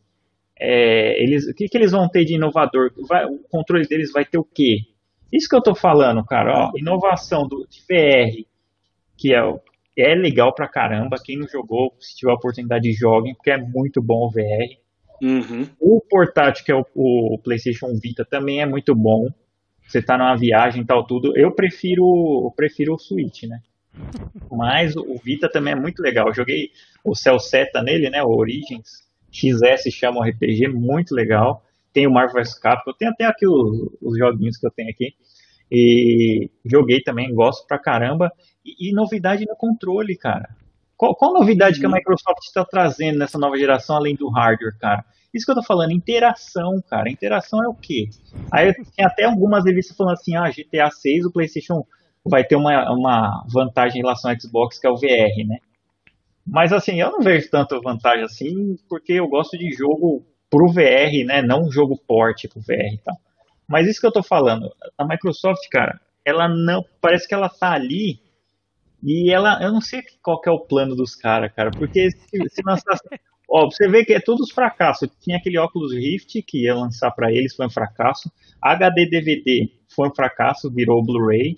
[0.61, 2.92] É, eles, o que, que eles vão ter de inovador?
[3.08, 4.80] Vai, o controle deles vai ter o quê?
[5.32, 6.66] Isso que eu estou falando, cara.
[6.66, 8.44] Ó, inovação do, de VR,
[9.16, 9.40] que é,
[9.96, 11.16] é legal pra caramba.
[11.24, 14.78] Quem não jogou, se tiver a oportunidade, joguem, porque é muito bom o VR.
[15.22, 15.66] Uhum.
[15.78, 19.28] O portátil, que é o, o, PlayStation Vita, também é muito bom.
[19.86, 21.36] Você tá numa viagem e tal, tudo.
[21.36, 22.04] Eu prefiro,
[22.44, 23.61] eu prefiro o Switch, né?
[24.50, 26.28] Mas o Vita também é muito legal.
[26.28, 26.70] Eu joguei
[27.04, 28.22] o Celceta nele, né?
[28.22, 29.09] O Origins.
[29.32, 31.62] XS chama o RPG, muito legal.
[31.92, 32.92] Tem o Marvel vs Capcom.
[32.98, 35.14] Tenho até aqui os, os joguinhos que eu tenho aqui.
[35.70, 38.30] E joguei também, gosto pra caramba.
[38.64, 40.48] E, e novidade no controle, cara.
[40.96, 41.94] Qual, qual novidade que a uhum.
[41.94, 45.04] Microsoft está trazendo nessa nova geração, além do hardware, cara?
[45.32, 47.08] Isso que eu tô falando, interação, cara.
[47.08, 48.08] Interação é o quê?
[48.52, 51.86] Aí tem até algumas revistas falando assim, ah, GTA 6, o PlayStation
[52.24, 55.58] vai ter uma, uma vantagem em relação ao Xbox, que é o VR, né?
[56.47, 61.24] Mas assim, eu não vejo tanta vantagem assim, porque eu gosto de jogo pro VR,
[61.24, 61.43] né?
[61.43, 63.16] Não um jogo porte pro VR e tal.
[63.68, 64.68] Mas isso que eu tô falando,
[64.99, 66.84] a Microsoft, cara, ela não.
[67.01, 68.20] Parece que ela tá ali
[69.03, 72.62] e ela, eu não sei qual é o plano dos caras, cara, porque se, se
[72.66, 73.03] lançasse.
[73.53, 75.09] Ó, você vê que é todos os fracassos.
[75.20, 78.30] Tinha aquele óculos Rift que ia lançar para eles, foi um fracasso.
[78.62, 81.57] HD DVD foi um fracasso, virou Blu-ray.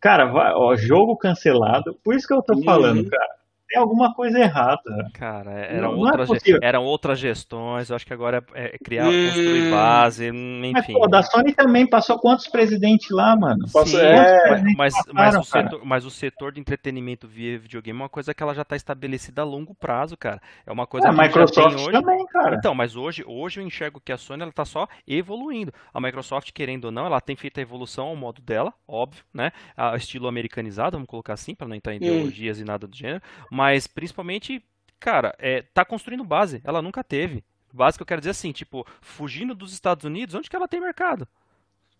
[0.00, 1.94] Cara, vai, ó, jogo cancelado.
[2.02, 3.08] Por isso que eu tô falando, uhum.
[3.10, 5.10] cara tem alguma coisa errada.
[5.14, 8.74] Cara, é, eram, não, outras, não é eram outras gestões, eu acho que agora é,
[8.74, 9.26] é criar, hum...
[9.26, 10.72] construir base, enfim.
[10.72, 13.66] Mas, pô, da Sony também passou quantos presidentes lá, mano?
[13.68, 18.02] Sim, é, mas, passaram, mas, o setor, mas o setor de entretenimento via videogame é
[18.02, 20.40] uma coisa que ela já está estabelecida a longo prazo, cara.
[20.66, 21.92] É uma coisa é, que a Microsoft hoje.
[21.92, 22.56] também, cara.
[22.56, 25.72] Então, mas hoje, hoje eu enxergo que a Sony ela tá só evoluindo.
[25.92, 29.52] A Microsoft, querendo ou não, ela tem feito a evolução ao modo dela, óbvio, né?
[29.76, 32.02] A estilo americanizado, vamos colocar assim, para não entrar em hum.
[32.02, 32.62] ideologias hum.
[32.62, 33.22] e nada do gênero.
[33.54, 34.60] Mas principalmente,
[34.98, 36.60] cara, é, tá construindo base.
[36.64, 37.44] Ela nunca teve.
[37.72, 40.80] Base que eu quero dizer assim, tipo, fugindo dos Estados Unidos, onde que ela tem
[40.80, 41.28] mercado?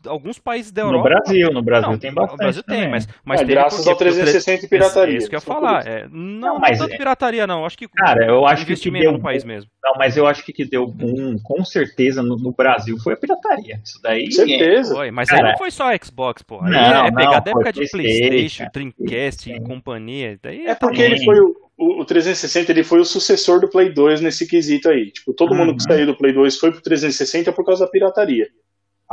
[0.07, 1.09] Alguns países da Europa.
[1.09, 2.33] No Brasil, no Brasil não, tem bastante.
[2.33, 5.15] No Brasil tem, mas, mas é, graças ao 360 e pirataria.
[5.15, 5.87] É isso que eu ia falar.
[5.87, 7.65] É, não, não, mas não tanto é, pirataria, não.
[7.65, 9.71] Acho que cara, eu acho que, que deu no país mesmo.
[9.83, 13.17] Não, mas eu acho que que deu boom, com certeza, no, no Brasil foi a
[13.17, 13.81] pirataria.
[13.85, 14.31] Isso daí.
[14.33, 14.95] Certeza.
[14.95, 16.61] Foi, mas cara, aí não foi só Xbox, pô.
[16.63, 20.39] Aí não, é pegar da época de PlayStation, Dreamcast e companhia.
[20.43, 24.21] Daí é porque ele foi o o, 360 ele foi o sucessor do Play 2
[24.21, 25.11] nesse quesito aí.
[25.11, 25.59] Tipo, todo uhum.
[25.59, 28.49] mundo que saiu do Play 2 foi pro 360 por causa da pirataria.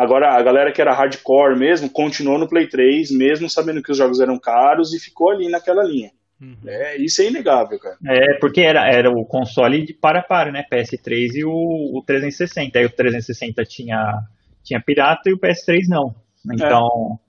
[0.01, 3.97] Agora, a galera que era hardcore mesmo, continuou no Play 3, mesmo sabendo que os
[3.97, 6.09] jogos eram caros, e ficou ali naquela linha.
[6.41, 6.57] Uhum.
[6.65, 7.97] É, isso é inegável, cara.
[8.07, 10.65] É, porque era, era o console de para para, né?
[10.73, 12.79] PS3 e o, o 360.
[12.79, 14.23] Aí o 360 tinha,
[14.63, 16.15] tinha pirata e o PS3 não.
[16.51, 17.19] Então,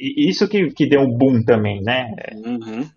[0.00, 0.06] é.
[0.30, 2.14] isso que, que deu um boom também, né?
[2.32, 2.88] Uhum.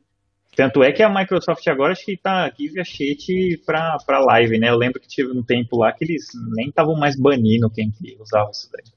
[0.56, 4.60] Tanto é que a Microsoft agora acho que tá give a shit pra, pra live,
[4.60, 4.70] né?
[4.70, 8.16] Eu lembro que tive um tempo lá que eles nem estavam mais banindo quem que
[8.20, 8.97] usava isso daí.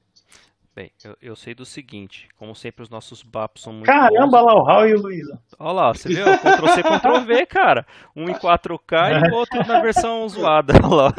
[0.81, 4.45] Bem, eu, eu, sei do seguinte, como sempre os nossos BAPs são muito Caramba, bons.
[4.47, 5.39] lá o Raul e o Luísa.
[5.59, 6.25] Olha lá, você viu?
[6.25, 7.85] Ctrl C, Ctrl V, cara.
[8.15, 10.73] Um em 4K e o outro na versão zoada.
[10.83, 11.13] Lá.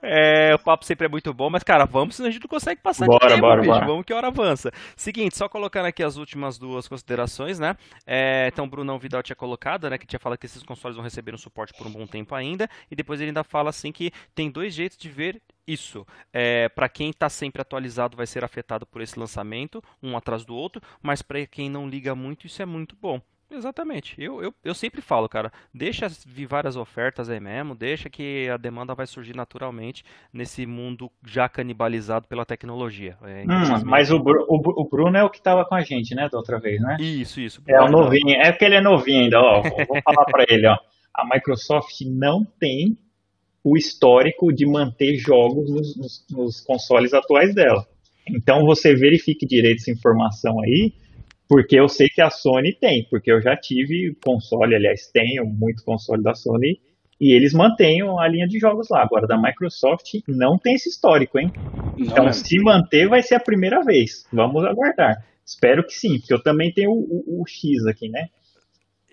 [0.00, 2.80] É, o papo sempre é muito bom, mas cara, vamos senão a gente não consegue
[2.80, 3.72] passar bora, de tempo, bora, bicho.
[3.72, 3.86] Bora.
[3.86, 4.70] Vamos que a hora avança.
[4.94, 7.74] Seguinte, só colocando aqui as últimas duas considerações, né?
[8.06, 11.02] É, então, o Brunão Vidal tinha colocado, né, que tinha falado que esses consoles vão
[11.02, 14.12] receber um suporte por um bom tempo ainda, e depois ele ainda fala assim que
[14.32, 18.86] tem dois jeitos de ver isso, é, para quem está sempre atualizado, vai ser afetado
[18.86, 22.66] por esse lançamento, um atrás do outro, mas para quem não liga muito, isso é
[22.66, 23.20] muito bom.
[23.50, 24.16] Exatamente.
[24.18, 28.56] Eu, eu, eu sempre falo, cara, deixa vir várias ofertas aí mesmo, deixa que a
[28.56, 33.16] demanda vai surgir naturalmente nesse mundo já canibalizado pela tecnologia.
[33.22, 36.28] É, hum, mas o, o, o, Bruno é o que estava com a gente, né,
[36.28, 36.96] da outra vez, né?
[36.98, 37.62] Isso, isso.
[37.68, 39.62] É o novinho, é porque ele é novinho ainda, ó.
[39.62, 40.76] vou falar para ele, ó.
[41.14, 42.98] A Microsoft não tem
[43.64, 47.86] o histórico de manter jogos nos, nos, nos consoles atuais dela.
[48.28, 50.92] Então você verifique direito essa informação aí,
[51.48, 55.82] porque eu sei que a Sony tem, porque eu já tive console, aliás, tenho muito
[55.82, 56.78] console da Sony
[57.20, 59.02] e eles mantêm a linha de jogos lá.
[59.02, 61.50] Agora, da Microsoft não tem esse histórico, hein?
[61.96, 64.26] Não então, se manter, vai ser a primeira vez.
[64.32, 65.24] Vamos aguardar.
[65.44, 68.28] Espero que sim, porque eu também tenho o, o, o X aqui, né?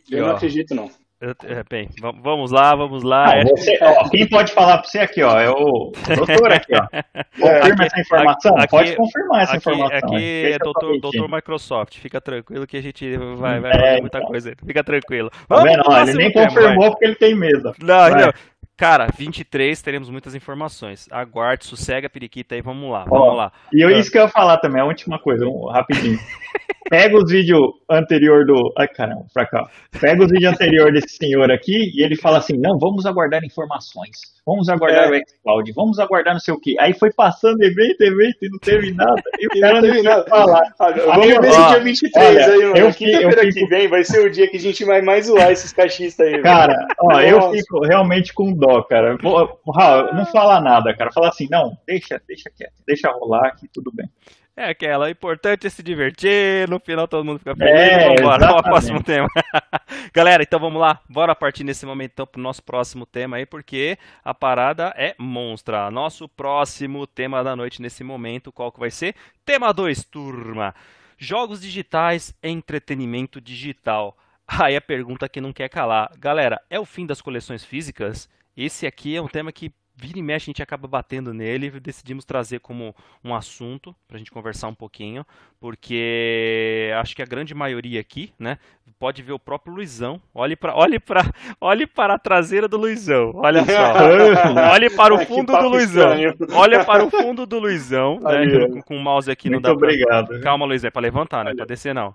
[0.09, 0.89] Eu não acredito, não.
[1.21, 1.87] É, bem,
[2.23, 3.27] vamos lá, vamos lá.
[3.43, 6.81] Não, você, ó, quem pode falar para você aqui, ó, é o doutor aqui, ó.
[7.39, 8.57] Confirma é, essa informação?
[8.57, 10.09] Aqui, pode confirmar essa aqui, informação.
[10.09, 14.29] Aqui é doutor, doutor Microsoft, fica tranquilo que a gente vai, vai é, muita então.
[14.29, 14.55] coisa.
[14.65, 15.29] Fica tranquilo.
[15.47, 16.09] Vamos tá vendo?
[16.09, 17.71] ele nem confirmou porque ele tem medo.
[17.79, 18.33] Não, não.
[18.81, 21.07] Cara, 23 teremos muitas informações.
[21.11, 23.51] Aguarde, sossega a periquita aí, vamos lá, vamos Ó, lá.
[23.71, 26.17] E eu, isso que eu ia falar também, a última coisa, um, rapidinho.
[26.89, 28.73] Pega os vídeos anterior do.
[28.75, 29.69] Ai, caramba, pra cá.
[29.99, 34.17] Pega os vídeos anterior desse senhor aqui e ele fala assim: não, vamos aguardar informações.
[34.45, 35.17] Vamos aguardar é.
[35.17, 36.79] o xCloud, vamos aguardar não sei o que.
[36.79, 39.21] Aí foi passando evento, evento e não teve nada.
[39.39, 40.25] E o cara não teve nada.
[40.27, 40.73] Falar.
[40.79, 42.93] Ah, vamos ver esse dia 23 olha, aí, mano.
[42.93, 43.53] Quinta-feira fico...
[43.53, 46.41] que vem vai ser o dia que a gente vai mais zoar esses cachistas aí.
[46.41, 49.15] Cara, ó, eu fico realmente com dó, cara.
[49.21, 51.11] Raul, não fala nada, cara.
[51.11, 54.09] Fala assim: não, deixa, deixa quieto, deixa rolar que tudo bem.
[54.55, 57.73] É aquela, o importante é se divertir, no final todo mundo fica feliz.
[57.73, 59.29] É, vamos ao próximo tema.
[60.13, 63.97] Galera, então vamos lá, bora partir nesse momento então pro nosso próximo tema aí, porque
[64.23, 65.89] a parada é monstra.
[65.89, 69.15] Nosso próximo tema da noite nesse momento, qual que vai ser?
[69.45, 70.75] Tema 2, turma.
[71.17, 74.17] Jogos digitais, entretenimento digital.
[74.59, 76.11] Aí a pergunta que não quer calar.
[76.19, 78.27] Galera, é o fim das coleções físicas?
[78.57, 79.71] Esse aqui é um tema que
[80.01, 84.15] vira e mexe a gente acaba batendo nele e decidimos trazer como um assunto para
[84.15, 85.23] a gente conversar um pouquinho,
[85.59, 88.57] porque acho que a grande maioria aqui, né,
[88.99, 90.21] pode ver o próprio Luizão.
[90.33, 91.23] Olhe para olhe para
[91.59, 93.31] olhe para a traseira do Luizão.
[93.35, 94.71] Olha só.
[94.73, 96.11] olhe para o fundo do Luizão.
[96.53, 99.75] Olha para o fundo do Luizão, né, com, com, o mouse aqui Muito não dá
[99.75, 100.27] obrigado.
[100.27, 100.39] Pra...
[100.39, 102.13] Calma, Luizão, é para levantar, né, para descer não.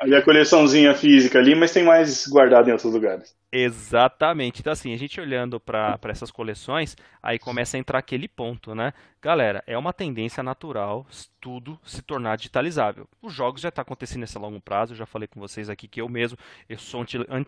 [0.00, 3.34] ali a coleçãozinha física ali, mas tem mais guardado em outros lugares.
[3.56, 4.60] Exatamente.
[4.60, 8.92] Então, assim, a gente olhando para essas coleções, aí começa a entrar aquele ponto, né?
[9.22, 11.06] Galera, é uma tendência natural
[11.40, 13.06] tudo se tornar digitalizável.
[13.22, 16.00] Os jogos já está acontecendo nesse longo prazo, eu já falei com vocês aqui que
[16.00, 16.38] eu mesmo,
[16.68, 17.04] eu sou um,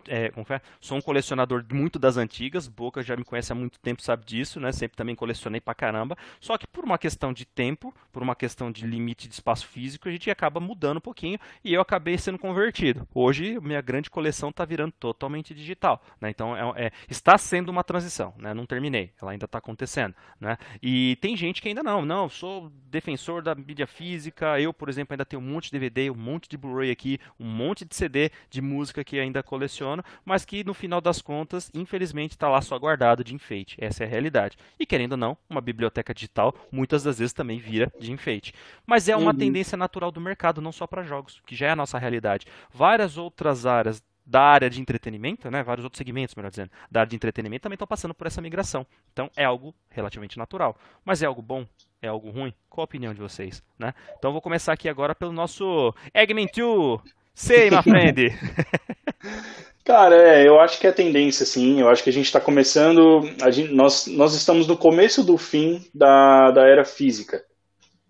[0.09, 0.61] é, é?
[0.81, 4.59] sou um colecionador muito das antigas, Boca já me conhece há muito tempo, sabe disso,
[4.59, 4.73] né?
[4.73, 6.17] Sempre também colecionei pra caramba.
[6.41, 10.09] Só que por uma questão de tempo, por uma questão de limite de espaço físico,
[10.09, 13.07] a gente acaba mudando um pouquinho e eu acabei sendo convertido.
[13.15, 16.31] Hoje, minha grande coleção está virando totalmente digital, né?
[16.31, 18.53] Então, é, é, está sendo uma transição, né?
[18.53, 20.59] Não terminei, ela ainda está acontecendo, né?
[20.83, 24.61] E tem gente que ainda não, não, sou defensor da mídia física.
[24.61, 27.47] Eu, por exemplo, ainda tenho um monte de DVD, um monte de Blu-ray aqui, um
[27.47, 32.33] monte de CD de música que ainda coleciono, mas que no final das contas, infelizmente,
[32.33, 33.77] está lá só guardado de enfeite.
[33.79, 34.57] Essa é a realidade.
[34.79, 38.53] E querendo ou não, uma biblioteca digital muitas das vezes também vira de enfeite.
[38.87, 39.39] Mas é uma uhum.
[39.39, 42.47] tendência natural do mercado, não só para jogos, que já é a nossa realidade.
[42.73, 47.11] Várias outras áreas da área de entretenimento, né, vários outros segmentos, melhor dizendo, da área
[47.11, 48.85] de entretenimento também estão passando por essa migração.
[49.13, 50.77] Então é algo relativamente natural.
[51.05, 51.65] Mas é algo bom?
[52.03, 52.53] É algo ruim?
[52.69, 53.63] Qual a opinião de vocês?
[53.79, 53.95] Né?
[54.19, 57.01] Então vou começar aqui agora pelo nosso Eggman 2.
[57.37, 58.33] Say, my friend!
[59.85, 61.79] Cara, é, eu acho que é tendência, sim.
[61.79, 63.23] Eu acho que a gente está começando.
[63.53, 67.45] Gente, nós, nós estamos no começo do fim da, da era física.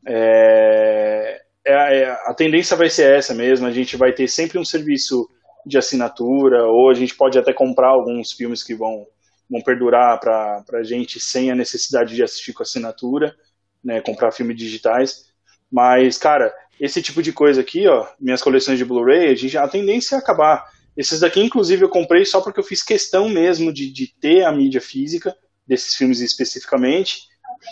[0.06, 3.66] É, é, é a tendência vai ser essa mesmo.
[3.66, 5.28] A gente vai ter sempre um serviço
[5.66, 9.04] de assinatura, ou a gente pode até comprar alguns filmes que vão,
[9.50, 13.34] vão perdurar para a gente sem a necessidade de assistir com assinatura,
[13.84, 15.26] né, comprar filmes digitais.
[15.70, 20.16] Mas, cara, esse tipo de coisa aqui, ó, minhas coleções de Blu-ray, a, a tendência
[20.16, 20.64] é acabar.
[20.96, 24.52] Esses daqui, inclusive, eu comprei só porque eu fiz questão mesmo de, de ter a
[24.52, 25.34] mídia física
[25.66, 27.28] desses filmes especificamente.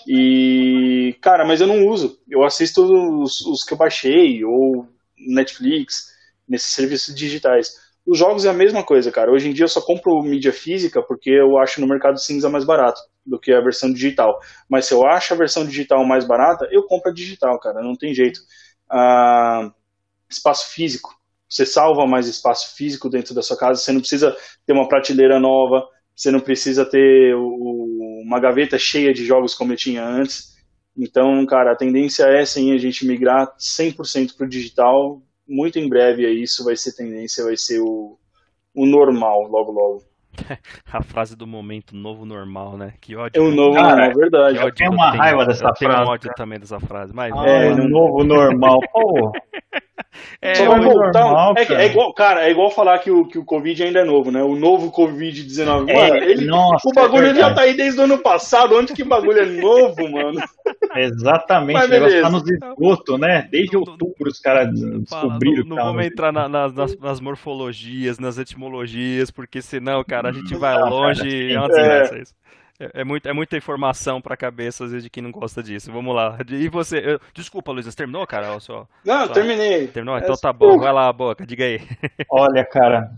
[0.07, 2.19] E, cara, mas eu não uso.
[2.29, 2.83] Eu assisto
[3.23, 4.87] os, os que eu baixei, ou
[5.19, 6.13] Netflix,
[6.49, 7.83] nesses serviços digitais.
[8.07, 9.33] Os jogos é a mesma coisa, cara.
[9.33, 12.65] Hoje em dia eu só compro mídia física porque eu acho no mercado cinza mais
[12.65, 14.39] barato do que a versão digital.
[14.69, 17.83] Mas se eu acho a versão digital mais barata, eu compro a digital, cara.
[17.83, 18.41] Não tem jeito.
[18.91, 19.73] Ah,
[20.29, 21.15] espaço físico.
[21.49, 23.81] Você salva mais espaço físico dentro da sua casa.
[23.81, 25.87] Você não precisa ter uma prateleira nova.
[26.15, 30.55] Você não precisa ter o, uma gaveta cheia de jogos como eu tinha antes.
[30.97, 35.89] Então, cara, a tendência é sim a gente migrar 100% para o digital muito em
[35.89, 38.19] breve aí isso vai ser tendência, vai ser o,
[38.75, 40.05] o normal logo logo.
[40.93, 42.95] A frase do momento, novo normal, né?
[43.01, 43.41] Que ódio.
[43.41, 44.59] É o novo normal, é verdade.
[44.59, 46.03] Eu tenho uma raiva dessa eu frase.
[46.03, 47.33] Eu ódio também dessa frase, mas...
[47.35, 49.33] Ah, é, o novo normal, pô.
[50.41, 51.21] É, Só vai voltar.
[51.21, 54.05] Normal, é, é, igual, cara, é igual falar que o, que o Covid ainda é
[54.05, 54.43] novo, né?
[54.43, 55.89] O novo Covid-19.
[55.89, 58.77] É, ele, nossa, o bagulho é já tá aí desde o ano passado.
[58.77, 60.41] Onde que o bagulho é novo, mano?
[60.97, 61.77] Exatamente.
[61.77, 62.23] Mas beleza.
[62.23, 63.49] Tá nos esgoto, né?
[63.51, 65.65] Desde outubro os caras descobriram.
[65.65, 70.55] Não, não vamos entrar na, nas, nas, morfologias, nas etimologias, porque senão, cara, a gente
[70.55, 72.35] vai longe e é uma desgraça isso.
[72.79, 75.93] É, é, muito, é muita informação pra cabeça, às vezes, de quem não gosta disso.
[75.93, 76.39] Vamos lá.
[76.51, 76.99] E você.
[76.99, 78.59] Eu, desculpa, Luiz, você terminou, cara?
[78.59, 79.33] Só, não, só...
[79.33, 79.87] terminei.
[79.89, 80.19] Terminou?
[80.19, 80.79] Então tá bom.
[80.79, 81.81] Vai lá, boca, diga aí.
[82.29, 83.11] Olha, cara,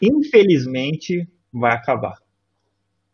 [0.00, 2.14] infelizmente vai acabar.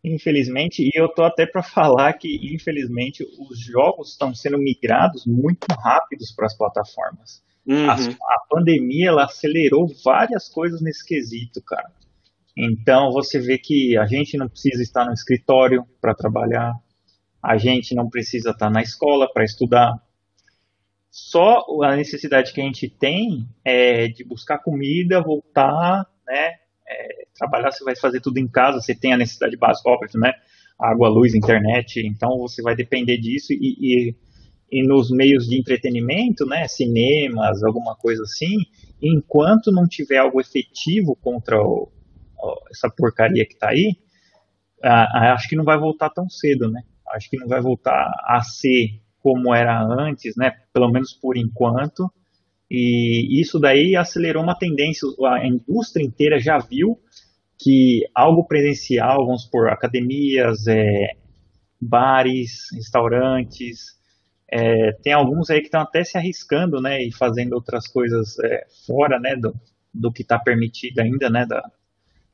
[0.03, 5.66] Infelizmente, e eu tô até para falar que, infelizmente, os jogos estão sendo migrados muito
[5.78, 7.43] rápidos para as plataformas.
[7.66, 7.91] Uhum.
[7.91, 11.91] A, a pandemia ela acelerou várias coisas nesse quesito, cara.
[12.62, 16.74] Então você vê que a gente não precisa estar no escritório para trabalhar,
[17.42, 19.94] a gente não precisa estar na escola para estudar.
[21.11, 26.52] Só a necessidade que a gente tem é de buscar comida, voltar, né?
[26.86, 30.32] É, trabalhar, você vai fazer tudo em casa, você tem a necessidade básica, óbvio, né?
[30.78, 34.14] Água, luz, internet, então você vai depender disso e, e,
[34.70, 36.68] e nos meios de entretenimento, né?
[36.68, 38.58] Cinemas, alguma coisa assim,
[39.00, 41.90] enquanto não tiver algo efetivo contra o,
[42.70, 43.97] essa porcaria que está aí,
[44.82, 46.82] acho que não vai voltar tão cedo, né?
[47.12, 50.53] Acho que não vai voltar a ser como era antes, né?
[50.72, 52.11] Pelo menos por enquanto.
[52.70, 55.07] E isso daí acelerou uma tendência.
[55.26, 56.99] A indústria inteira já viu
[57.59, 61.14] que algo presencial, vamos supor, academias, é,
[61.80, 63.99] bares, restaurantes,
[64.51, 68.64] é, tem alguns aí que estão até se arriscando, né, e fazendo outras coisas é,
[68.86, 69.55] fora, né, do,
[69.93, 71.62] do que está permitido ainda, né, da,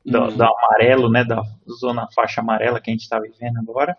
[0.07, 0.37] do, uhum.
[0.37, 3.95] do, amarelo, né, da zona faixa amarela que a gente está vivendo agora.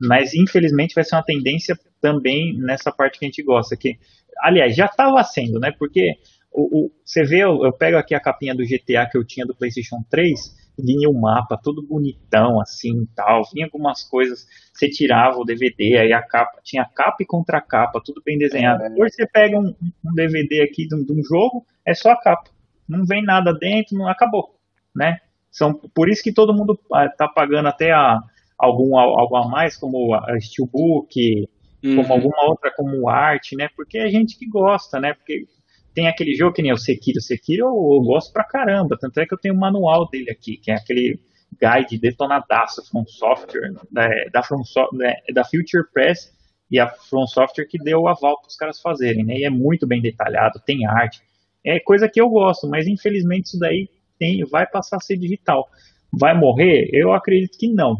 [0.00, 3.98] Mas infelizmente vai ser uma tendência também nessa parte que a gente gosta, que
[4.42, 5.70] aliás já estava sendo, né?
[5.78, 6.18] Porque
[6.52, 9.46] o, o, você vê, eu, eu, pego aqui a capinha do GTA que eu tinha
[9.46, 15.38] do PlayStation 3, vinha o mapa todo bonitão assim, tal, vinha algumas coisas, você tirava
[15.38, 18.82] o DVD, aí a capa tinha capa e contra capa, tudo bem desenhado.
[18.82, 18.90] É.
[18.90, 19.74] Hoje você pega um,
[20.04, 22.50] um DVD aqui de um, de um jogo, é só a capa,
[22.88, 24.56] não vem nada dentro, não acabou,
[24.94, 25.18] né?
[25.54, 26.76] São, por isso que todo mundo
[27.08, 28.18] está pagando até a,
[28.58, 31.48] algum algo a mais, como a Steelbook,
[31.84, 31.94] uhum.
[31.94, 33.68] como alguma outra, como arte, né?
[33.76, 35.14] Porque é gente que gosta, né?
[35.14, 35.46] Porque
[35.94, 37.18] tem aquele jogo que nem o Sekiro.
[37.18, 40.08] O Sekiro eu, eu gosto pra caramba, tanto é que eu tenho o um manual
[40.10, 41.20] dele aqui, que é aquele
[41.52, 44.60] guide detonadaço From Software, da, da, From
[44.94, 46.34] né, da Future Press
[46.68, 49.36] e a From Software que deu o aval para os caras fazerem, né?
[49.36, 51.22] E é muito bem detalhado, tem arte.
[51.64, 53.88] É coisa que eu gosto, mas infelizmente isso daí
[54.18, 55.68] tem, vai passar a ser digital.
[56.12, 56.88] Vai morrer?
[56.92, 57.96] Eu acredito que não.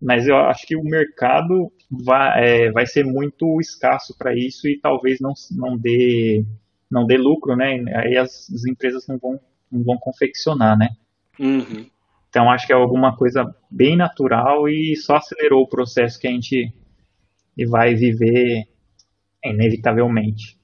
[0.00, 4.78] Mas eu acho que o mercado vai, é, vai ser muito escasso para isso e
[4.78, 6.44] talvez não, não, dê,
[6.90, 7.82] não dê lucro, né?
[7.94, 9.40] Aí as, as empresas não vão,
[9.70, 10.90] não vão confeccionar, né?
[11.38, 11.86] Uhum.
[12.28, 16.30] Então acho que é alguma coisa bem natural e só acelerou o processo que a
[16.30, 16.72] gente
[17.68, 18.64] vai viver
[19.42, 20.58] inevitavelmente.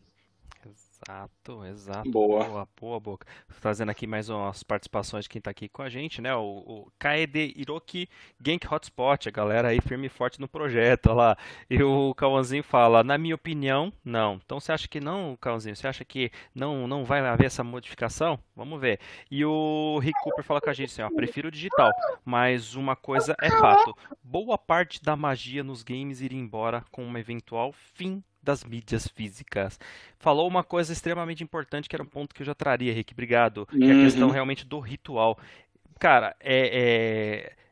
[1.43, 2.11] Exato, exato.
[2.11, 2.45] Boa.
[2.45, 3.19] Boa, boa, boa.
[3.61, 6.35] Trazendo aqui mais umas participações de quem está aqui com a gente, né?
[6.35, 8.09] O, o Kaede Hiroki
[8.45, 11.37] Genk Hotspot, a galera aí firme e forte no projeto, olha lá.
[11.69, 14.41] E o Cauãzinho fala, na minha opinião, não.
[14.45, 15.75] Então você acha que não, Cauãzinho?
[15.75, 18.39] Você acha que não, não vai haver essa modificação?
[18.55, 19.01] Vamos ver.
[19.31, 21.91] E o Rick Cooper fala com a gente assim, ó, prefiro o digital,
[22.25, 23.97] mas uma coisa é fato.
[24.23, 29.79] Boa parte da magia nos games iria embora com um eventual fim das mídias físicas.
[30.19, 33.67] Falou uma coisa extremamente importante, que era um ponto que eu já traria, Rick, obrigado,
[33.67, 34.33] que é a questão uhum.
[34.33, 35.39] realmente do ritual.
[35.99, 37.53] Cara, é...
[37.55, 37.63] é...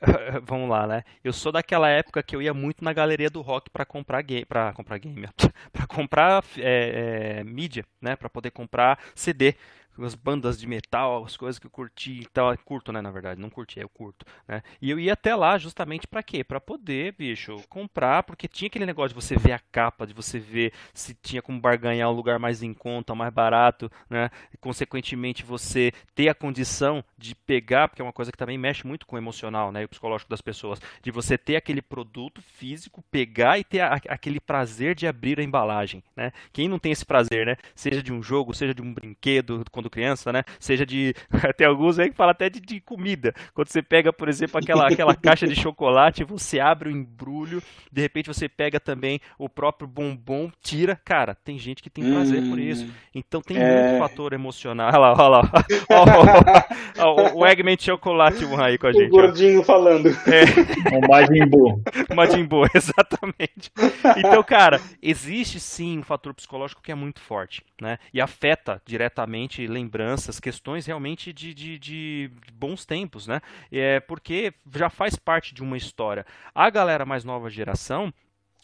[0.46, 1.02] Vamos lá, né?
[1.24, 4.44] Eu sou daquela época que eu ia muito na galeria do rock para comprar game,
[4.44, 5.26] para comprar game,
[5.72, 8.14] para comprar é, é, mídia, né?
[8.14, 9.56] Para poder comprar CD
[10.04, 13.50] as bandas de metal, as coisas que eu curti, então, curto, né, na verdade, não
[13.50, 14.62] curti, eu curto, né?
[14.80, 16.44] E eu ia até lá justamente para quê?
[16.44, 20.38] Para poder, bicho, comprar, porque tinha aquele negócio de você ver a capa, de você
[20.38, 24.30] ver se tinha como barganhar um lugar mais em conta, mais barato, né?
[24.52, 28.86] E, consequentemente você ter a condição de pegar, porque é uma coisa que também mexe
[28.86, 32.40] muito com o emocional, né, e o psicológico das pessoas, de você ter aquele produto
[32.42, 36.32] físico, pegar e ter a, aquele prazer de abrir a embalagem, né?
[36.52, 37.56] Quem não tem esse prazer, né?
[37.74, 40.44] Seja de um jogo, seja de um brinquedo, quando quando criança, né?
[40.60, 41.14] Seja de.
[41.56, 43.34] Tem alguns aí que falam até de, de, comida.
[43.54, 48.00] Quando você pega, por exemplo, aquela, aquela caixa de chocolate, você abre o embrulho, de
[48.00, 51.00] repente você pega também o próprio bombom, tira.
[51.04, 52.84] Cara, tem gente que tem prazer hum, por isso.
[52.84, 52.90] Hum.
[53.14, 53.90] Então tem é...
[53.90, 54.88] muito fator emocional.
[54.98, 56.66] Olha lá, olha lá.
[56.98, 59.06] Olha, o Eggman chocolate aí com a gente.
[59.06, 59.64] O gordinho ó.
[59.64, 60.08] falando.
[60.08, 60.96] É.
[60.96, 61.82] O Majin Buu.
[62.14, 63.70] Majin Buu, exatamente.
[64.16, 67.98] Então, cara, existe sim um fator psicológico que é muito forte, né?
[68.12, 73.40] E afeta diretamente lembranças, questões realmente de, de, de bons tempos, né?
[73.70, 76.26] É porque já faz parte de uma história.
[76.54, 78.12] A galera mais nova geração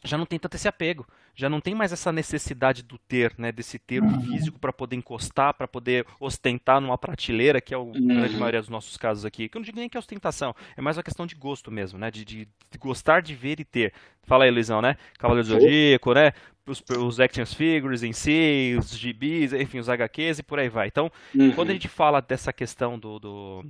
[0.05, 3.51] já não tem tanto esse apego, já não tem mais essa necessidade do ter, né,
[3.51, 4.21] desse ter uhum.
[4.21, 8.07] físico para poder encostar, para poder ostentar numa prateleira, que é o uhum.
[8.07, 9.49] grande maioria dos nossos casos aqui.
[9.49, 11.99] Que eu não digo nem que é ostentação, é mais uma questão de gosto mesmo,
[11.99, 13.93] né, de, de, de gostar de ver e ter.
[14.23, 14.97] Fala aí, Luizão, né?
[15.19, 16.33] Cavaleiro do Zodíaco, né?
[16.67, 20.87] Os, os action figures em si, os gibis, enfim, os HQs e por aí vai.
[20.89, 21.53] Então, uhum.
[21.53, 23.65] quando a gente fala dessa questão do, do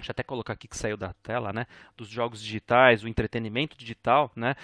[0.00, 1.66] Deixa eu até colocar aqui que saiu da tela, né?
[1.94, 4.56] Dos jogos digitais, o entretenimento digital, né?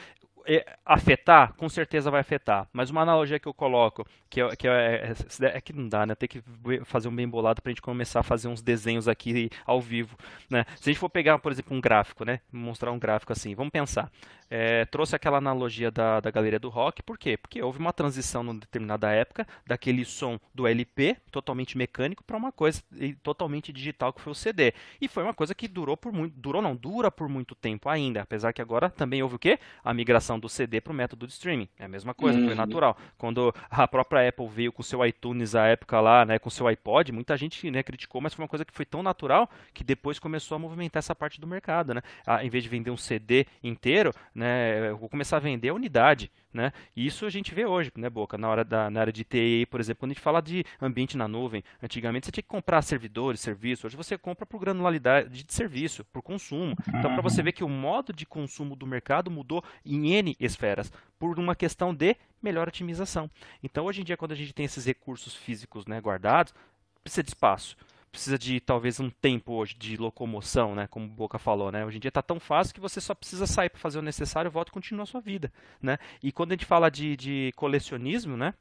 [0.49, 2.69] É, afetar, com certeza vai afetar.
[2.73, 6.15] Mas uma analogia que eu coloco, que, é, que é, é, que não dá, né?
[6.15, 6.43] Tem que
[6.85, 10.17] fazer um bem bolado para a gente começar a fazer uns desenhos aqui ao vivo,
[10.49, 10.65] né?
[10.77, 12.41] Se a gente for pegar, por exemplo, um gráfico, né?
[12.53, 14.11] Mostrar um gráfico assim, vamos pensar.
[14.51, 17.37] É, trouxe aquela analogia da, da galeria do rock, por quê?
[17.37, 22.53] Porque houve uma transição numa determinada época daquele som do LP, totalmente mecânico, para uma
[22.53, 22.83] coisa
[23.23, 24.73] totalmente digital que foi o CD.
[25.01, 28.23] E foi uma coisa que durou por muito, durou não, dura por muito tempo ainda,
[28.23, 29.59] apesar que agora também houve o quê?
[29.83, 31.69] A migração do CD para o método de streaming.
[31.79, 32.47] É a mesma coisa, uhum.
[32.47, 32.97] foi natural.
[33.19, 36.53] Quando a própria Apple veio com o seu iTunes à época lá, né, com o
[36.53, 39.83] seu iPod, muita gente né, criticou, mas foi uma coisa que foi tão natural que
[39.83, 41.95] depois começou a movimentar essa parte do mercado.
[41.95, 42.03] Né?
[42.27, 46.31] Ah, em vez de vender um CD inteiro, né, vou começar a vender a unidade.
[46.53, 46.73] Né?
[46.95, 48.39] E isso a gente vê hoje, né, Boca?
[48.39, 51.17] Na, hora da, na área de TI, por exemplo, quando a gente fala de ambiente
[51.17, 55.53] na nuvem, antigamente você tinha que comprar servidores, serviço, hoje você compra por granularidade de
[55.53, 56.75] serviço, por consumo.
[56.89, 60.93] Então, para você ver que o modo de consumo do mercado mudou em N esferas,
[61.19, 63.31] por uma questão de melhor otimização.
[63.63, 66.55] Então, hoje em dia, quando a gente tem esses recursos físicos né, guardados,
[67.03, 67.77] precisa de espaço
[68.17, 70.87] precisa de talvez um tempo hoje de locomoção, né?
[70.87, 71.85] Como o Boca falou, né?
[71.85, 74.51] Hoje em dia está tão fácil que você só precisa sair para fazer o necessário,
[74.51, 75.99] volta e continua a sua vida, né?
[76.23, 78.55] E quando a gente fala de, de colecionismo, né?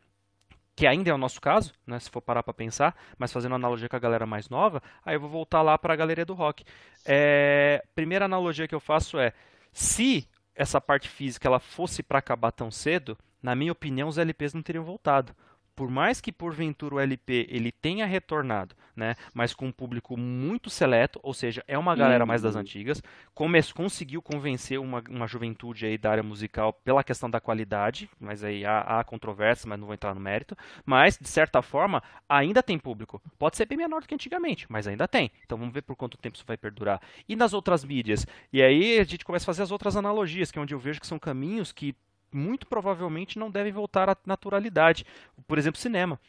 [0.75, 3.87] que ainda é o nosso caso, né, se for parar para pensar, mas fazendo analogia
[3.87, 6.65] com a galera mais nova, aí eu vou voltar lá para a galeria do rock.
[7.05, 9.31] É, primeira analogia que eu faço é,
[9.71, 14.53] se essa parte física ela fosse para acabar tão cedo, na minha opinião, os LPs
[14.53, 15.33] não teriam voltado
[15.75, 20.69] por mais que porventura o LP ele tenha retornado, né, mas com um público muito
[20.69, 22.61] seleto, ou seja, é uma galera mais das uhum.
[22.61, 23.01] antigas,
[23.33, 28.43] come conseguiu convencer uma, uma juventude aí da área musical pela questão da qualidade, mas
[28.43, 30.55] aí há, há controvérsia, mas não vou entrar no mérito,
[30.85, 33.21] mas de certa forma ainda tem público.
[33.37, 35.31] Pode ser bem menor do que antigamente, mas ainda tem.
[35.43, 37.01] Então vamos ver por quanto tempo isso vai perdurar.
[37.27, 38.25] E nas outras mídias?
[38.51, 40.99] E aí a gente começa a fazer as outras analogias, que é onde eu vejo
[40.99, 41.95] que são caminhos que
[42.35, 45.05] muito provavelmente não devem voltar à naturalidade.
[45.47, 46.19] Por exemplo, cinema.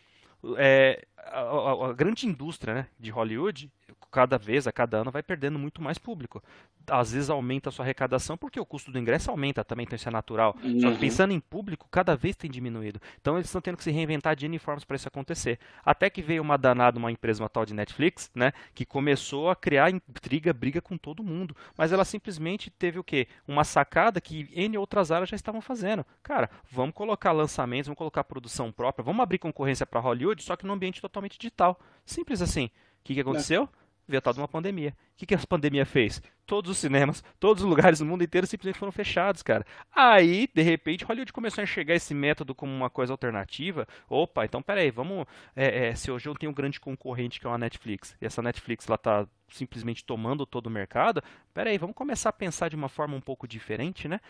[0.57, 3.71] É, a, a, a, grande indústria né, de Hollywood,
[4.17, 6.43] cada vez, a cada ano, vai perdendo muito mais público
[6.91, 10.09] às vezes aumenta a sua arrecadação porque o custo do ingresso aumenta também, então isso
[10.09, 10.57] é natural.
[10.63, 10.81] Uhum.
[10.81, 11.01] Só que uhum.
[11.01, 13.01] pensando em público, cada vez tem diminuído.
[13.21, 15.59] Então eles estão tendo que se reinventar de uniformes para isso acontecer.
[15.85, 19.57] Até que veio uma danada, uma empresa, uma tal de Netflix, né, que começou a
[19.57, 21.57] criar intriga, briga com todo mundo.
[21.77, 23.27] Mas ela simplesmente teve o quê?
[23.47, 26.05] Uma sacada que N outras áreas já estavam fazendo.
[26.23, 30.67] Cara, vamos colocar lançamentos, vamos colocar produção própria, vamos abrir concorrência para Hollywood, só que
[30.67, 31.79] num ambiente totalmente digital.
[32.05, 32.67] Simples assim.
[32.67, 32.71] O
[33.07, 33.69] que, que aconteceu?
[33.73, 34.91] É de uma pandemia.
[34.91, 36.23] O que, que a pandemia fez?
[36.47, 39.67] Todos os cinemas, todos os lugares do mundo inteiro simplesmente foram fechados, cara.
[39.95, 43.87] Aí, de repente, Hollywood começou a enxergar esse método como uma coisa alternativa.
[44.09, 45.27] Opa, então peraí, vamos.
[45.55, 48.43] É, é, se hoje eu tenho um grande concorrente que é uma Netflix, e essa
[48.43, 51.23] Netflix ela tá simplesmente tomando todo o mercado,
[51.55, 54.21] peraí, vamos começar a pensar de uma forma um pouco diferente, né?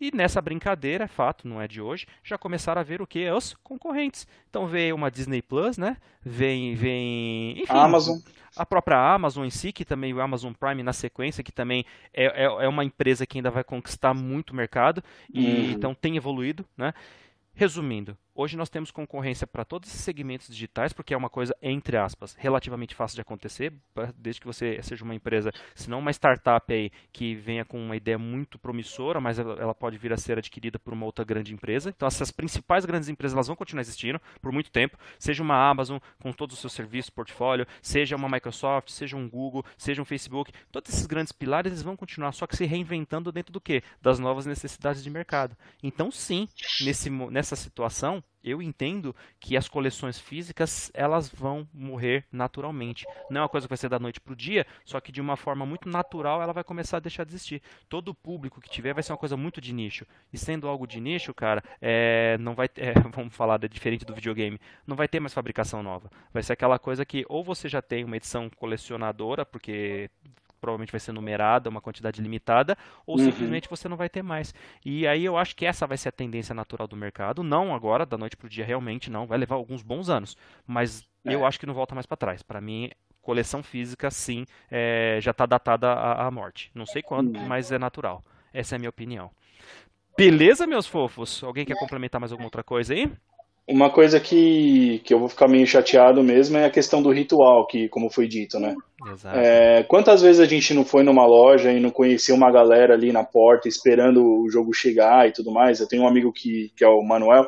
[0.00, 3.30] E nessa brincadeira, é fato, não é de hoje, já começaram a ver o que?
[3.30, 4.26] Os concorrentes.
[4.48, 5.96] Então veio uma Disney Plus, né?
[6.22, 7.52] Vem, vem.
[7.62, 8.18] Enfim, a Amazon.
[8.56, 12.24] A própria Amazon em si, que também o Amazon Prime na sequência, que também é,
[12.24, 15.02] é, é uma empresa que ainda vai conquistar muito mercado.
[15.32, 15.70] E uhum.
[15.72, 16.94] então tem evoluído, né?
[17.54, 21.96] Resumindo, Hoje nós temos concorrência para todos esses segmentos digitais, porque é uma coisa, entre
[21.96, 23.72] aspas, relativamente fácil de acontecer,
[24.14, 27.96] desde que você seja uma empresa, se não uma startup aí, que venha com uma
[27.96, 31.88] ideia muito promissora, mas ela, pode vir a ser adquirida por uma outra grande empresa.
[31.88, 35.96] Então essas principais grandes empresas elas vão continuar existindo por muito tempo, seja uma Amazon
[36.20, 40.52] com todos os seus serviços, portfólio, seja uma Microsoft, seja um Google, seja um Facebook,
[40.70, 43.82] todos esses grandes pilares eles vão continuar, só que se reinventando dentro do que?
[44.02, 45.56] Das novas necessidades de mercado.
[45.82, 46.46] Então sim,
[46.82, 53.04] nesse, nessa situação, eu entendo que as coleções físicas elas vão morrer naturalmente.
[53.28, 55.20] Não é uma coisa que vai ser da noite para o dia, só que de
[55.20, 57.60] uma forma muito natural ela vai começar a deixar de existir.
[57.88, 60.06] Todo público que tiver vai ser uma coisa muito de nicho.
[60.32, 64.14] E sendo algo de nicho, cara, é, não vai, é, vamos falar é diferente do
[64.14, 66.08] videogame, não vai ter mais fabricação nova.
[66.32, 70.08] Vai ser aquela coisa que ou você já tem uma edição colecionadora, porque
[70.60, 72.76] provavelmente vai ser numerada, uma quantidade limitada,
[73.06, 73.24] ou uhum.
[73.24, 74.54] simplesmente você não vai ter mais.
[74.84, 78.06] E aí eu acho que essa vai ser a tendência natural do mercado, não agora,
[78.06, 80.36] da noite para o dia, realmente não, vai levar alguns bons anos,
[80.66, 81.34] mas é.
[81.34, 82.42] eu acho que não volta mais para trás.
[82.42, 82.90] Para mim,
[83.22, 86.70] coleção física, sim, é, já está datada à, morte.
[86.74, 87.46] Não sei quando, uhum.
[87.46, 88.24] mas é natural.
[88.52, 89.30] Essa é a minha opinião.
[90.16, 91.42] Beleza, meus fofos?
[91.42, 93.12] Alguém quer complementar mais alguma outra coisa aí?
[93.68, 97.66] Uma coisa que, que eu vou ficar meio chateado mesmo é a questão do ritual,
[97.66, 98.76] que como foi dito, né?
[99.12, 99.36] Exato.
[99.36, 103.10] É, quantas vezes a gente não foi numa loja e não conhecia uma galera ali
[103.10, 105.80] na porta esperando o jogo chegar e tudo mais?
[105.80, 107.44] Eu tenho um amigo que, que é o Manuel.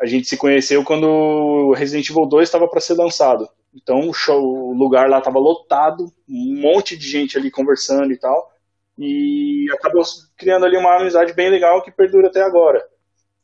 [0.00, 3.48] A gente se conheceu quando o Resident Evil 2 estava para ser lançado.
[3.72, 8.18] Então o, show, o lugar lá estava lotado, um monte de gente ali conversando e
[8.18, 8.50] tal.
[8.98, 10.02] E acabou
[10.36, 12.84] criando ali uma amizade bem legal que perdura até agora.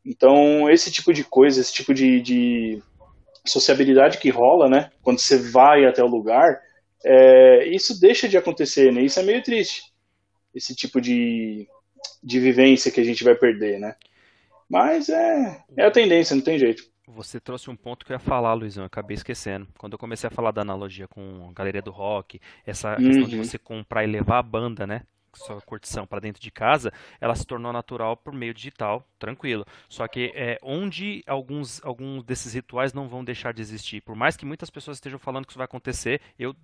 [0.04, 2.82] Então, esse tipo de coisa, esse tipo de, de
[3.46, 4.90] sociabilidade que rola, né?
[5.02, 6.60] Quando você vai até o lugar,
[7.04, 9.02] é, isso deixa de acontecer, né?
[9.02, 9.82] Isso é meio triste.
[10.54, 11.66] Esse tipo de,
[12.22, 13.94] de vivência que a gente vai perder, né?
[14.68, 16.82] Mas é, é a tendência, não tem jeito.
[17.06, 19.68] Você trouxe um ponto que eu ia falar, Luizão, eu acabei esquecendo.
[19.78, 23.28] Quando eu comecei a falar da analogia com a galeria do rock, essa questão uhum.
[23.28, 25.02] de você comprar e levar a banda, né?
[25.38, 29.64] Sua curtição para dentro de casa, ela se tornou natural por meio digital, tranquilo.
[29.88, 34.00] Só que é, onde alguns, alguns desses rituais não vão deixar de existir.
[34.00, 36.54] Por mais que muitas pessoas estejam falando que isso vai acontecer, eu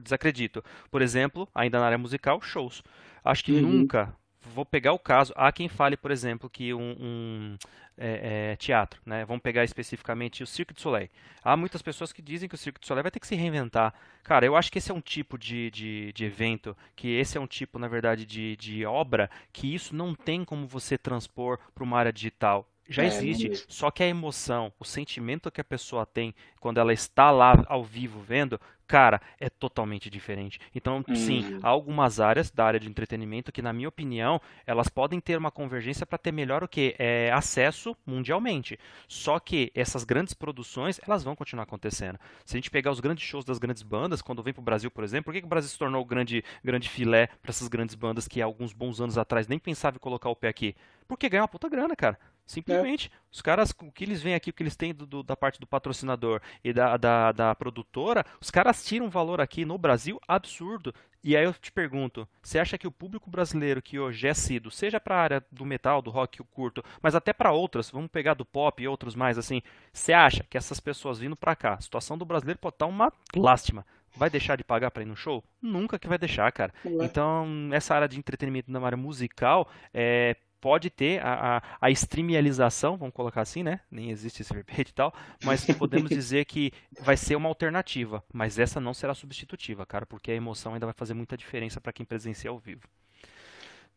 [0.00, 0.62] desacredito.
[0.90, 2.82] Por exemplo, ainda na área musical, shows.
[3.24, 3.62] Acho que uhum.
[3.62, 5.32] nunca vou pegar o caso.
[5.36, 7.56] Há quem fale, por exemplo, que um, um
[7.96, 9.24] é, é, teatro, né?
[9.24, 11.08] Vamos pegar especificamente o Cirque du Soleil.
[11.42, 13.94] Há muitas pessoas que dizem que o Cirque du Soleil vai ter que se reinventar.
[14.22, 17.40] Cara, eu acho que esse é um tipo de, de, de evento, que esse é
[17.40, 21.84] um tipo, na verdade, de, de obra, que isso não tem como você transpor para
[21.84, 23.64] uma área digital já é, existe.
[23.68, 27.82] Só que a emoção, o sentimento que a pessoa tem quando ela está lá ao
[27.82, 30.60] vivo vendo, cara, é totalmente diferente.
[30.74, 31.14] Então, hum.
[31.14, 35.38] sim, há algumas áreas da área de entretenimento que, na minha opinião, elas podem ter
[35.38, 38.78] uma convergência para ter melhor o que é acesso mundialmente.
[39.08, 42.18] Só que essas grandes produções, elas vão continuar acontecendo.
[42.44, 44.90] Se a gente pegar os grandes shows das grandes bandas, quando vem para o Brasil,
[44.90, 47.68] por exemplo, por que, que o Brasil se tornou o grande, grande filé para essas
[47.68, 50.76] grandes bandas que há alguns bons anos atrás nem pensava em colocar o pé aqui?
[51.08, 52.18] Porque ganha uma puta grana, cara.
[52.46, 53.18] Simplesmente, é.
[53.30, 55.60] os caras, o que eles veem aqui, o que eles têm do, do, da parte
[55.60, 60.20] do patrocinador e da, da, da, produtora, os caras tiram um valor aqui no Brasil
[60.26, 60.94] absurdo.
[61.24, 64.70] E aí eu te pergunto, você acha que o público brasileiro que hoje é sido,
[64.72, 68.10] seja para a área do metal, do rock, o curto, mas até para outras, vamos
[68.10, 69.62] pegar do pop e outros mais assim,
[69.92, 73.12] você acha que essas pessoas vindo para cá, a situação do brasileiro pode estar uma
[73.36, 73.86] lástima,
[74.16, 75.44] vai deixar de pagar para ir no show?
[75.60, 76.74] Nunca que vai deixar, cara.
[76.84, 77.04] É.
[77.04, 82.96] Então, essa área de entretenimento na área musical é pode ter a, a, a streamialização,
[82.96, 83.80] vamos colocar assim, né?
[83.90, 85.12] Nem existe esse verbete e tal,
[85.44, 90.30] mas podemos dizer que vai ser uma alternativa, mas essa não será substitutiva, cara, porque
[90.30, 92.82] a emoção ainda vai fazer muita diferença para quem presencia ao vivo.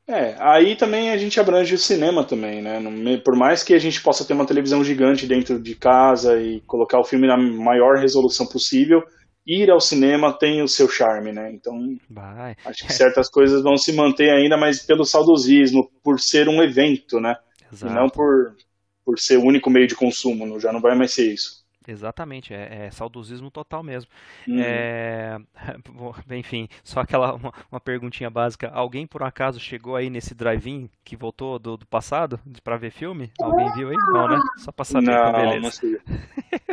[0.07, 2.79] É, aí também a gente abrange o cinema também, né?
[3.23, 6.99] Por mais que a gente possa ter uma televisão gigante dentro de casa e colocar
[6.99, 9.03] o filme na maior resolução possível,
[9.45, 11.51] ir ao cinema tem o seu charme, né?
[11.51, 12.55] Então, Vai.
[12.65, 17.19] acho que certas coisas vão se manter ainda, mas pelo saudosismo, por ser um evento,
[17.19, 17.37] né?
[17.71, 17.91] Exato.
[17.91, 18.55] E não por,
[19.03, 21.63] por ser o único meio de consumo, já não vai mais ser isso.
[21.87, 24.09] Exatamente, é, é, saudosismo total mesmo.
[24.47, 24.59] Uhum.
[24.59, 25.37] É,
[26.35, 28.69] enfim, só aquela uma, uma, perguntinha básica.
[28.69, 33.31] Alguém por acaso chegou aí nesse drive-in que voltou do, do passado para ver filme?
[33.39, 33.95] Alguém viu aí?
[33.95, 34.39] Não, né?
[34.57, 35.11] Só para saber.
[35.11, 35.79] Não, beleza.
[35.83, 35.99] não.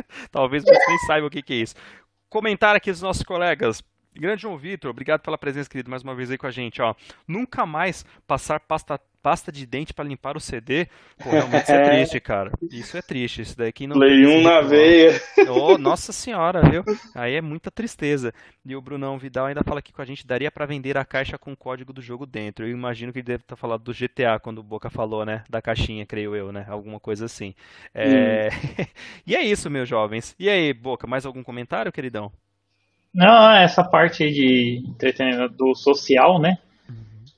[0.32, 1.74] Talvez você nem saiba o que, que é isso
[2.32, 3.82] comentário aqui dos nossos colegas.
[4.14, 6.82] Grande João Vitor, obrigado pela presença, querido, mais uma vez aí com a gente.
[6.82, 6.94] Ó,
[7.26, 10.86] nunca mais passar pasta, pasta de dente para limpar o CD.
[11.16, 12.52] Pô, realmente isso é triste, cara.
[12.70, 13.40] Isso é triste.
[13.40, 15.18] Isso daqui não Play 1 na veia.
[15.48, 16.84] Oh, nossa senhora, viu?
[17.14, 18.34] Aí é muita tristeza.
[18.64, 21.38] E o Brunão Vidal ainda fala aqui com a gente: daria para vender a caixa
[21.38, 22.66] com o código do jogo dentro.
[22.66, 25.42] Eu imagino que ele deve estar falando do GTA quando o Boca falou, né?
[25.48, 26.66] Da caixinha, creio eu, né?
[26.68, 27.54] Alguma coisa assim.
[27.94, 28.48] É...
[28.48, 28.84] Hum.
[29.26, 30.34] e é isso, meus jovens.
[30.38, 32.30] E aí, Boca, mais algum comentário, queridão?
[33.14, 36.58] Não, essa parte de entretenimento do social, né?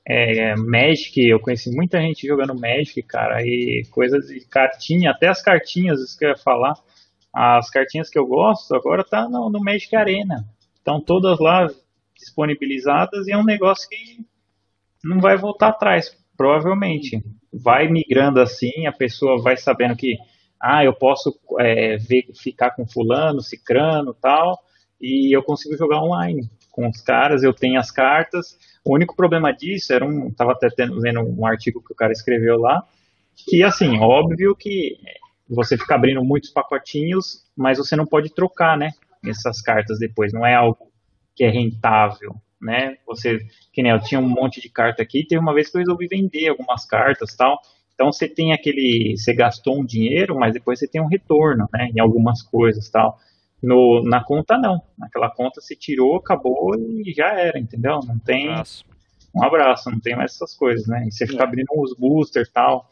[0.06, 5.42] É, Magic, eu conheci muita gente jogando Magic, cara, e coisas de cartinha, até as
[5.42, 6.74] cartinhas, isso que eu ia falar,
[7.32, 10.44] as cartinhas que eu gosto agora tá no, no Magic Arena.
[10.76, 11.66] Estão todas lá
[12.16, 14.24] disponibilizadas e é um negócio que
[15.02, 17.22] não vai voltar atrás, provavelmente.
[17.52, 20.16] Vai migrando assim, a pessoa vai sabendo que
[20.60, 24.58] ah, eu posso é, ver, ficar com fulano, cicrano tal,
[25.00, 28.58] e eu consigo jogar online com os caras, eu tenho as cartas.
[28.84, 32.12] O único problema disso era um, tava até tendo, vendo um artigo que o cara
[32.12, 32.82] escreveu lá,
[33.36, 34.96] que assim, óbvio que
[35.48, 38.90] você fica abrindo muitos pacotinhos, mas você não pode trocar, né,
[39.24, 40.90] essas cartas depois, não é algo
[41.34, 42.96] que é rentável, né?
[43.06, 43.38] Você,
[43.72, 46.06] que nem eu tinha um monte de carta aqui, teve uma vez que eu resolvi
[46.06, 47.60] vender algumas cartas, tal.
[47.94, 51.90] Então você tem aquele, você gastou um dinheiro, mas depois você tem um retorno, né,
[51.94, 53.18] em algumas coisas, tal.
[53.64, 58.00] No, na conta não, naquela conta se tirou, acabou e já era, entendeu?
[58.06, 58.84] Não tem um abraço,
[59.34, 61.04] um abraço não tem mais essas coisas, né?
[61.06, 61.46] E você fica é.
[61.46, 62.90] abrindo os boosters, tal.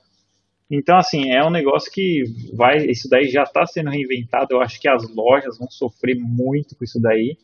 [0.70, 2.22] Então, assim, é um negócio que
[2.54, 2.78] vai.
[2.86, 4.54] Isso daí já está sendo reinventado.
[4.54, 7.36] Eu acho que as lojas vão sofrer muito com isso daí.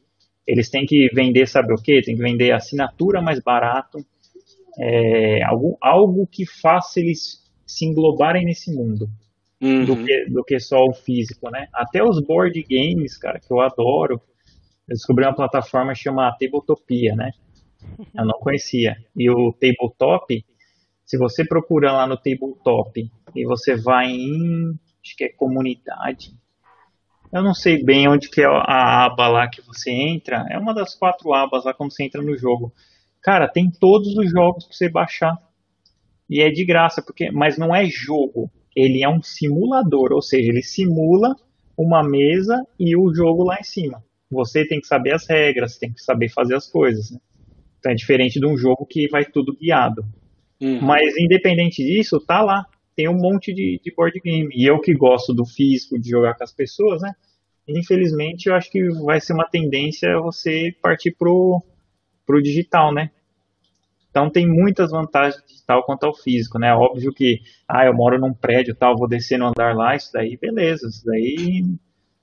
[0.47, 2.01] Eles têm que vender, sabe o quê?
[2.03, 3.99] Tem que vender assinatura mais barato.
[4.81, 9.07] É, algo, algo que faça eles se englobarem nesse mundo.
[9.61, 9.85] Uhum.
[9.85, 11.67] Do, que, do que só o físico, né?
[11.75, 14.21] Até os board games, cara, que eu adoro.
[14.89, 17.33] Eu descobri uma plataforma chamada Tabletopia, né?
[18.15, 18.97] Eu não conhecia.
[19.17, 20.45] E o Tabletop,
[21.05, 26.33] se você procura lá no Tabletop e você vai em, acho que é comunidade,
[27.33, 30.47] eu não sei bem onde que é a aba lá que você entra.
[30.51, 32.73] É uma das quatro abas lá quando você entra no jogo.
[33.21, 35.37] Cara, tem todos os jogos para você baixar.
[36.29, 38.51] E é de graça, porque mas não é jogo.
[38.79, 41.35] Ele é um simulador, ou seja, ele simula
[41.77, 44.03] uma mesa e o jogo lá em cima.
[44.31, 47.11] Você tem que saber as regras, tem que saber fazer as coisas.
[47.11, 47.19] Né?
[47.79, 50.03] Então é diferente de um jogo que vai tudo guiado.
[50.61, 50.81] Uhum.
[50.83, 52.67] Mas independente disso, tá lá
[52.99, 54.49] tem um monte de, de board game.
[54.53, 57.15] E eu que gosto do físico, de jogar com as pessoas, né?
[57.69, 61.63] Infelizmente, eu acho que vai ser uma tendência você partir pro,
[62.27, 63.13] pro digital, né?
[64.19, 66.75] Então tem muitas vantagens digital quanto ao físico, né?
[66.75, 70.37] Óbvio que, ah, eu moro num prédio tal, vou descer no andar lá, isso daí,
[70.37, 71.65] beleza, isso daí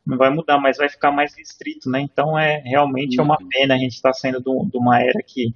[0.05, 2.01] não vai mudar, mas vai ficar mais restrito, né?
[2.01, 3.47] Então é realmente é uma uhum.
[3.47, 5.55] pena a gente estar tá saindo de uma era que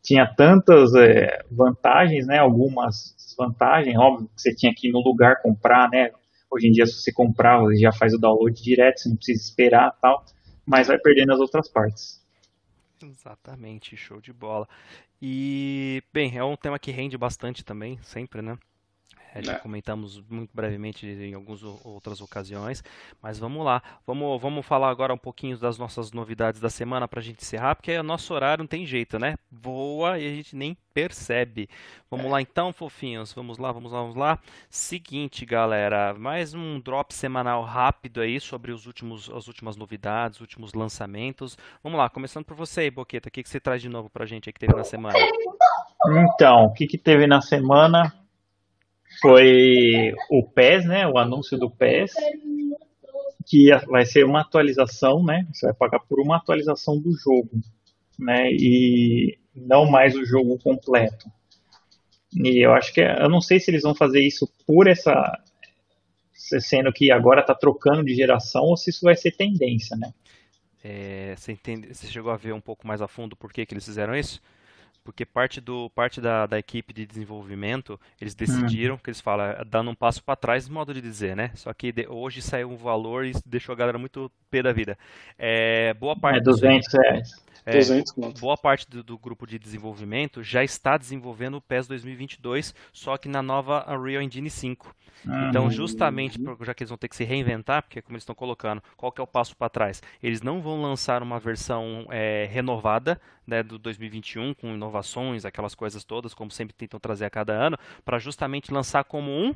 [0.00, 2.38] tinha tantas é, vantagens, né?
[2.38, 6.12] Algumas desvantagens, óbvio que você tinha que ir no lugar comprar, né?
[6.48, 9.42] Hoje em dia, se você comprar, você já faz o download direto, você não precisa
[9.42, 10.24] esperar tal,
[10.64, 12.21] mas vai perdendo as outras partes.
[13.02, 14.68] Exatamente, show de bola.
[15.20, 18.58] E, bem, é um tema que rende bastante também, sempre, né?
[19.34, 19.58] É, já é.
[19.58, 22.82] comentamos muito brevemente em algumas outras ocasiões,
[23.22, 23.82] mas vamos lá.
[24.06, 27.74] Vamos, vamos falar agora um pouquinho das nossas novidades da semana para a gente encerrar,
[27.74, 29.36] porque o nosso horário não tem jeito, né?
[29.50, 31.68] Voa e a gente nem percebe.
[32.10, 32.28] Vamos é.
[32.28, 33.32] lá então, fofinhos.
[33.32, 34.38] Vamos lá, vamos lá, vamos lá.
[34.68, 40.42] Seguinte, galera, mais um drop semanal rápido aí sobre os últimos, as últimas novidades, os
[40.42, 41.56] últimos lançamentos.
[41.82, 43.28] Vamos lá, começando por você aí, Boqueta.
[43.28, 45.18] O que, que você traz de novo para a gente aí que teve na semana?
[46.06, 48.12] Então, o que, que teve na semana?
[49.22, 52.12] Foi o PES, né, o anúncio do PES,
[53.46, 57.60] que vai ser uma atualização, né, você vai pagar por uma atualização do jogo,
[58.18, 61.30] né, e não mais o jogo completo.
[62.34, 65.14] E eu acho que, eu não sei se eles vão fazer isso por essa,
[66.32, 70.12] sendo que agora está trocando de geração, ou se isso vai ser tendência, né.
[70.82, 73.72] É, você, entende, você chegou a ver um pouco mais a fundo por que, que
[73.72, 74.40] eles fizeram isso?
[75.04, 78.98] Porque parte do parte da, da equipe de desenvolvimento eles decidiram hum.
[78.98, 81.92] que eles falam é, dando um passo para trás modo de dizer né só que
[81.92, 84.98] de, hoje saiu um valor e deixou a galera muito pé da vida
[85.38, 90.42] é, boa parte é 200 reais é, 200 boa parte do, do, grupo de desenvolvimento
[90.42, 94.94] já está desenvolvendo o PES 2022, só que na nova Unreal Engine 5.
[95.28, 98.34] Ah, então, justamente, já que eles vão ter que se reinventar, porque como eles estão
[98.34, 100.02] colocando, qual que é o passo para trás?
[100.20, 103.20] Eles não vão lançar uma versão é, renovada
[103.52, 107.76] né, do 2021 com inovações, aquelas coisas todas, como sempre tentam trazer a cada ano,
[108.02, 109.54] para justamente lançar como um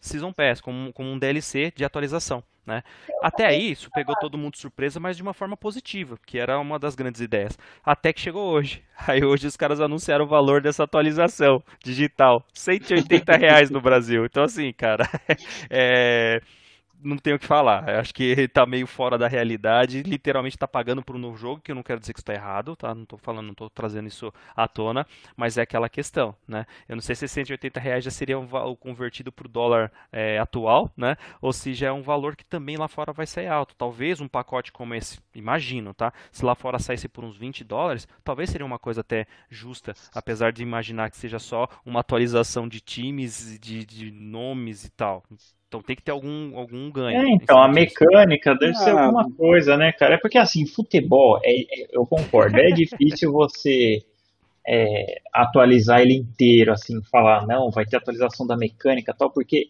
[0.00, 2.42] Season Pass, como, como um DLC de atualização.
[2.66, 2.82] Né?
[3.22, 6.58] Até aí, isso pegou todo mundo de surpresa, mas de uma forma positiva, que era
[6.58, 7.56] uma das grandes ideias.
[7.84, 8.82] Até que chegou hoje.
[9.06, 12.44] Aí hoje os caras anunciaram o valor dessa atualização digital.
[12.52, 14.24] 180 reais no Brasil.
[14.24, 15.08] Então assim, cara,
[15.70, 16.40] é
[17.02, 17.88] não tenho o que falar.
[17.88, 21.36] Eu acho que ele tá meio fora da realidade, literalmente tá pagando por um novo
[21.36, 22.94] jogo, que eu não quero dizer que está errado, tá?
[22.94, 26.66] Não tô falando, não tô trazendo isso à tona, mas é aquela questão, né?
[26.88, 30.90] Eu não sei se 180 reais já seria um convertido para o dólar é, atual,
[30.96, 31.16] né?
[31.40, 33.74] Ou se já é um valor que também lá fora vai sair alto.
[33.76, 36.12] Talvez um pacote como esse, imagino, tá?
[36.30, 40.52] Se lá fora saísse por uns 20 dólares, talvez seria uma coisa até justa, apesar
[40.52, 45.24] de imaginar que seja só uma atualização de times, de, de nomes e tal.
[45.68, 47.20] Então tem que ter algum, algum ganho.
[47.20, 50.14] É, então, a mecânica deve ah, ser alguma coisa, né, cara?
[50.14, 53.98] É porque assim, futebol, é, é eu concordo, é difícil você
[54.66, 59.66] é, atualizar ele inteiro, assim, falar, não, vai ter atualização da mecânica tal, porque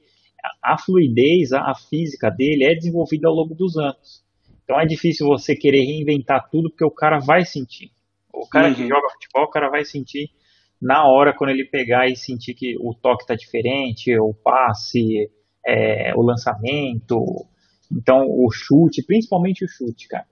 [0.63, 4.25] a fluidez, a, a física dele é desenvolvida ao longo dos anos.
[4.65, 7.91] Então é difícil você querer reinventar tudo porque o cara vai sentir.
[8.33, 8.75] O cara uhum.
[8.75, 10.29] que joga futebol, o cara vai sentir
[10.81, 15.31] na hora quando ele pegar e sentir que o toque está diferente, o passe,
[15.67, 17.45] é, o lançamento,
[17.91, 20.27] então o chute, principalmente o chute, cara.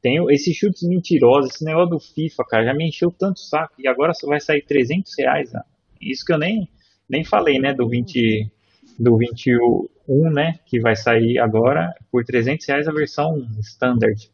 [0.00, 3.88] Tem esses chutes mentirosos, esse negócio do FIFA, cara, já me encheu tanto saco e
[3.88, 5.60] agora vai sair 300 reais, né?
[6.00, 6.68] Isso que eu nem,
[7.08, 8.48] nem falei, né, do 20,
[8.96, 14.30] do 21, né, que vai sair agora por 300 reais a versão standard.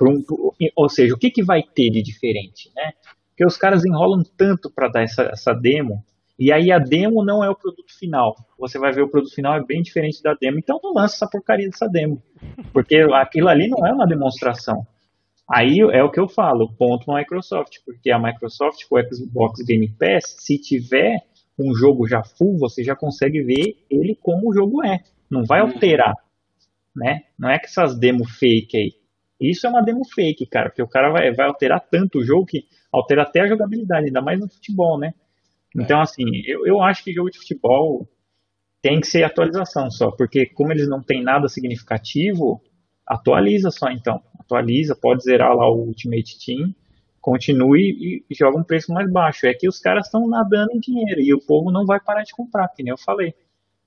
[0.00, 0.24] Um,
[0.76, 2.92] ou seja, o que, que vai ter de diferente, né?
[3.28, 6.02] Porque os caras enrolam tanto para dar essa, essa demo,
[6.40, 8.34] e aí a demo não é o produto final.
[8.58, 11.28] Você vai ver o produto final é bem diferente da demo, então não lança essa
[11.30, 12.22] porcaria dessa demo.
[12.72, 14.86] Porque aquilo ali não é uma demonstração.
[15.46, 19.86] Aí é o que eu falo, ponto Microsoft, porque a Microsoft com o Xbox Game
[19.98, 21.18] Pass, se tiver
[21.58, 25.00] um jogo já full, você já consegue ver ele como o jogo é.
[25.30, 25.66] Não vai uhum.
[25.66, 26.14] alterar,
[26.96, 27.24] né?
[27.38, 28.92] Não é que essas demo fake aí.
[29.38, 32.46] Isso é uma demo fake, cara, porque o cara vai, vai alterar tanto o jogo
[32.46, 35.12] que altera até a jogabilidade, ainda mais no futebol, né?
[35.76, 36.02] Então, é.
[36.02, 38.08] assim, eu, eu acho que jogo de futebol
[38.82, 42.60] tem que ser atualização só, porque como eles não têm nada significativo,
[43.06, 44.22] atualiza só então.
[44.38, 46.74] Atualiza, pode zerar lá o Ultimate Team,
[47.20, 49.46] continue e joga um preço mais baixo.
[49.46, 52.32] É que os caras estão nadando em dinheiro e o povo não vai parar de
[52.32, 53.30] comprar, que nem eu falei.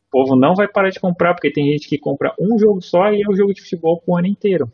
[0.07, 3.11] O povo não vai parar de comprar, porque tem gente que compra um jogo só
[3.11, 4.71] e é o jogo de futebol o ano inteiro.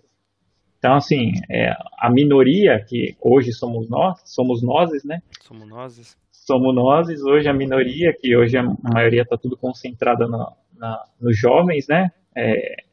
[0.78, 5.22] Então, assim, é, a minoria, que hoje somos nós, somos nós, né?
[5.42, 6.18] Somos nós.
[6.50, 11.38] Somos nós, hoje a minoria, que hoje a maioria está tudo concentrada na, na, nos
[11.38, 12.10] jovens, né?
[12.36, 12.86] É,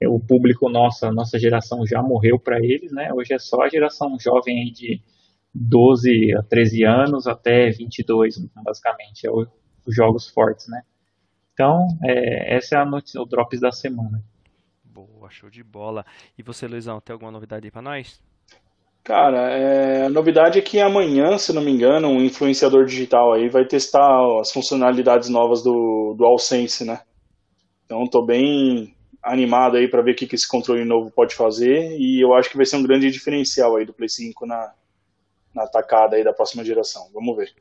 [0.00, 3.12] é, o público nossa, nossa geração já morreu para eles, né?
[3.12, 5.02] Hoje é só a geração jovem de
[5.52, 9.44] 12 a 13 anos até 22, basicamente, é o,
[9.84, 10.80] os jogos fortes, né?
[11.52, 14.22] Então, é, essa é a notícia, o Drops da semana.
[14.84, 16.06] Boa, show de bola.
[16.38, 18.22] E você, Luizão, tem alguma novidade aí pra nós?
[19.02, 23.48] Cara, é, a novidade é que amanhã, se não me engano, um influenciador digital aí
[23.48, 24.06] vai testar
[24.40, 27.00] as funcionalidades novas do, do AllSense, né?
[27.84, 31.96] Então tô bem animado aí para ver o que, que esse controle novo pode fazer
[31.98, 34.72] e eu acho que vai ser um grande diferencial aí do Play 5 na,
[35.54, 37.10] na atacada aí da próxima geração.
[37.12, 37.52] Vamos ver.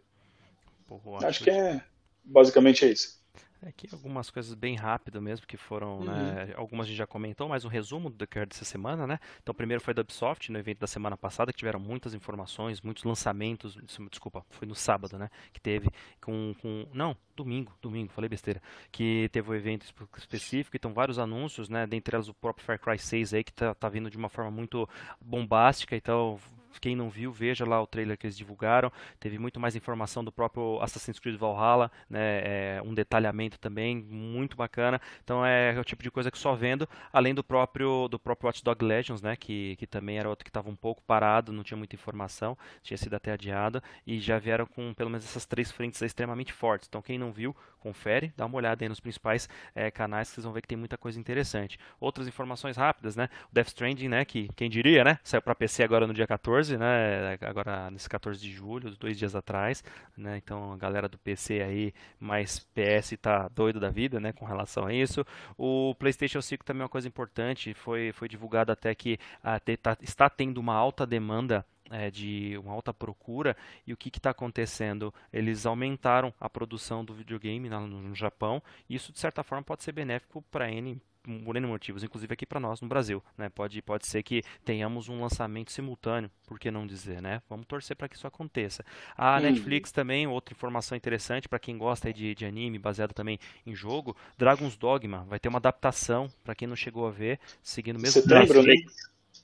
[0.88, 1.82] Boa, acho que é
[2.24, 3.19] basicamente é isso.
[3.66, 6.34] Aqui algumas coisas bem rápido mesmo que foram, né, uhum.
[6.48, 9.20] né, algumas a gente já comentou, mas um resumo do era dessa semana, né?
[9.44, 13.04] Então, primeiro foi da Ubisoft, no evento da semana passada, que tiveram muitas informações, muitos
[13.04, 13.78] lançamentos,
[14.10, 15.90] desculpa, foi no sábado, né, que teve
[16.22, 18.62] com, com não, domingo, domingo, falei besteira,
[18.92, 19.86] que teve o um evento
[20.18, 23.76] específico, então vários anúncios, né, dentre elas o próprio Far Cry 6 aí, que tá,
[23.76, 24.88] tá vindo de uma forma muito
[25.20, 26.40] bombástica, então
[26.80, 28.92] quem não viu, veja lá o trailer que eles divulgaram.
[29.20, 32.42] Teve muito mais informação do próprio Assassin's Creed Valhalla, né?
[32.44, 35.02] É, um detalhamento também muito bacana.
[35.24, 38.64] Então é, o tipo de coisa que só vendo, além do próprio do próprio Watch
[38.64, 39.36] Dog Legends, né?
[39.36, 42.98] Que, que também era outro que estava um pouco parado, não tinha muita informação, tinha
[42.98, 46.88] sido até adiado e já vieram com pelo menos essas três frentes extremamente fortes.
[46.88, 50.44] Então quem não viu, confere, dá uma olhada aí nos principais é, canais que vocês
[50.44, 51.80] vão ver que tem muita coisa interessante.
[52.00, 53.30] Outras informações rápidas, né?
[53.52, 54.26] O Death Stranding, né?
[54.26, 55.20] Que quem diria, né?
[55.24, 57.38] Saiu para PC agora no dia 14 14, né?
[57.42, 59.84] Agora nesse 14 de julho, dois dias atrás,
[60.18, 60.38] né?
[60.38, 64.34] Então a galera do PC aí, mais PS tá doido da vida, né?
[64.34, 65.26] Com relação a isso.
[65.58, 69.98] O PlayStation 5 também é uma coisa importante, foi, foi divulgado até que ah, tá,
[70.02, 73.56] está tendo uma alta demanda é, de uma alta procura
[73.86, 75.14] e o que está acontecendo?
[75.32, 78.62] Eles aumentaram a produção do videogame no, no Japão.
[78.90, 81.00] E isso de certa forma pode ser benéfico para N
[81.44, 83.24] por N motivos, inclusive aqui para nós no Brasil.
[83.38, 83.50] Né?
[83.50, 87.42] Pode, pode ser que tenhamos um lançamento simultâneo, por que não dizer, né?
[87.50, 88.84] Vamos torcer para que isso aconteça.
[89.18, 89.42] A hum.
[89.42, 94.16] Netflix também, outra informação interessante para quem gosta de, de anime, baseado também em jogo,
[94.38, 98.22] Dragon's Dogma vai ter uma adaptação, para quem não chegou a ver, seguindo o mesmo...
[98.22, 98.74] Setembro, né?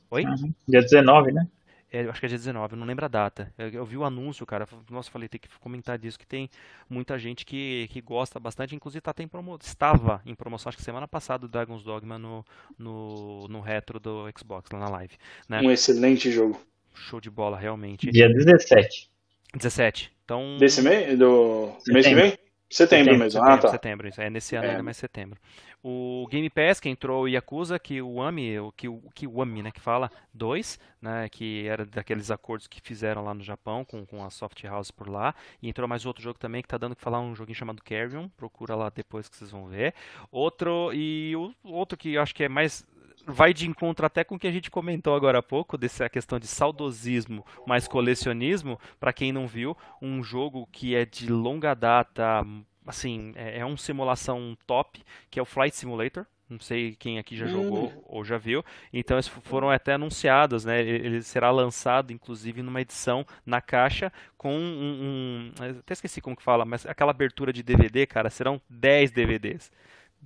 [0.09, 0.23] Oi?
[0.23, 0.53] Uhum.
[0.67, 1.47] Dia 19, né?
[1.91, 3.53] É, acho que é dia 19, eu não lembro a data.
[3.57, 4.67] Eu, eu, vi o anúncio, cara.
[4.89, 6.49] Nossa, falei, tem que comentar disso, que tem
[6.89, 8.75] muita gente que, que gosta bastante.
[8.75, 12.43] Inclusive tá, tem promo, estava em promoção, acho que semana passada, o Dragon's Dogma no,
[12.77, 15.15] no, no retro do Xbox, lá na live.
[15.47, 15.61] Né?
[15.61, 16.59] Um excelente jogo.
[16.93, 18.09] Show de bola, realmente.
[18.09, 19.09] Dia 17.
[19.53, 20.11] 17.
[20.23, 20.57] Então...
[20.57, 21.17] Desse mês?
[21.17, 21.93] Do Setembro.
[21.93, 22.44] mês que vem?
[22.69, 23.31] Setembro, setembro mesmo.
[23.31, 23.67] Setembro, ah, tá.
[23.69, 24.69] Setembro, é nesse ano é.
[24.71, 25.39] ainda, mas setembro.
[25.83, 29.71] O Game Pass, que entrou o Yakuza, que o AMI, o que o Kiwami, né,
[29.71, 34.25] que fala, 2, né, que era daqueles acordos que fizeram lá no Japão com, com
[34.25, 35.35] a Soft House por lá.
[35.61, 38.27] E entrou mais outro jogo também que tá dando que falar, um joguinho chamado Carrion,
[38.29, 39.93] procura lá depois que vocês vão ver.
[40.31, 42.83] Outro, e o outro que eu acho que é mais
[43.27, 46.39] vai de encontro até com o que a gente comentou agora há pouco, dessa questão
[46.39, 52.45] de saudosismo mais colecionismo, para quem não viu, um jogo que é de longa data,
[52.85, 56.25] assim, é, é uma simulação top, que é o Flight Simulator.
[56.47, 58.01] Não sei quem aqui já jogou hum.
[58.05, 58.63] ou já viu.
[58.93, 60.79] Então, eles foram até anunciados, né?
[60.79, 66.43] Ele será lançado, inclusive, numa edição na caixa com um, um, Até esqueci como que
[66.43, 69.71] fala, mas aquela abertura de DVD, cara, serão 10 DVDs.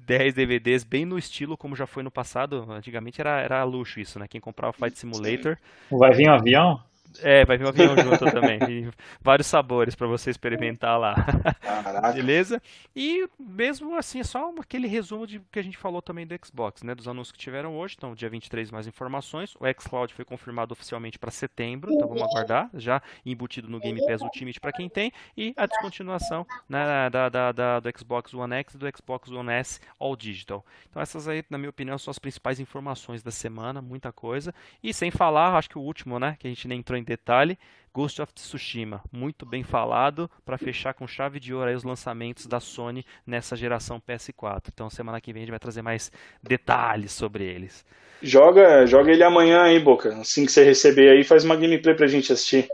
[0.06, 2.66] 10 DVDs, bem no estilo como já foi no passado.
[2.70, 4.28] Antigamente era, era luxo isso, né?
[4.28, 5.58] Quem comprava o Flight Simulator.
[5.92, 6.89] Vai vir um avião?
[7.22, 8.60] É, vai vir um avião junto também.
[8.70, 8.90] E
[9.22, 11.16] vários sabores para você experimentar lá.
[11.60, 12.12] Caraca.
[12.14, 12.62] Beleza?
[12.96, 16.84] E mesmo assim, é só aquele resumo de que a gente falou também do Xbox,
[16.84, 16.94] né?
[16.94, 17.96] Dos anúncios que tiveram hoje.
[17.98, 19.56] Então, dia 23, mais informações.
[19.56, 21.92] O xCloud foi confirmado oficialmente para setembro.
[21.92, 22.70] Então, vamos aguardar.
[22.76, 25.12] Já embutido no Game Pass Ultimate para quem tem.
[25.36, 29.52] E a descontinuação né, da, da, da, do Xbox One X e do Xbox One
[29.52, 30.64] S All Digital.
[30.90, 33.82] Então, essas aí, na minha opinião, são as principais informações da semana.
[33.82, 34.54] Muita coisa.
[34.84, 36.38] E sem falar, acho que o último, né?
[36.40, 37.58] Que a gente nem entrou em detalhe.
[37.92, 42.60] Ghost of Tsushima, muito bem falado, para fechar com chave de ouro os lançamentos da
[42.60, 44.66] Sony nessa geração PS4.
[44.72, 46.12] Então semana que vem a gente vai trazer mais
[46.42, 47.84] detalhes sobre eles.
[48.22, 50.14] Joga, joga ele amanhã aí, Boca.
[50.20, 52.70] Assim que você receber aí, faz uma gameplay pra gente assistir.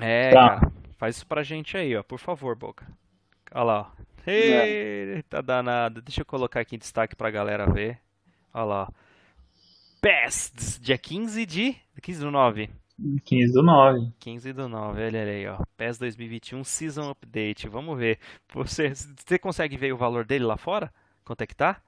[0.00, 0.48] É, tá.
[0.48, 2.86] cara, faz isso pra gente aí, ó, por favor, Boca.
[3.52, 4.08] Olha lá, ó.
[4.30, 6.02] Eita danado.
[6.02, 7.98] Deixa eu colocar aqui em destaque pra galera ver.
[8.52, 8.92] Olha lá.
[10.00, 11.76] PES, dia 15 de.
[12.02, 12.68] 15 do 9.
[13.24, 14.12] 15 do 9.
[14.18, 15.58] 15 do 9, olha aí, ó.
[15.76, 17.68] PES 2021 Season Update.
[17.68, 18.18] Vamos ver.
[18.52, 20.92] Você, você consegue ver o valor dele lá fora?
[21.24, 21.80] Quanto é que tá?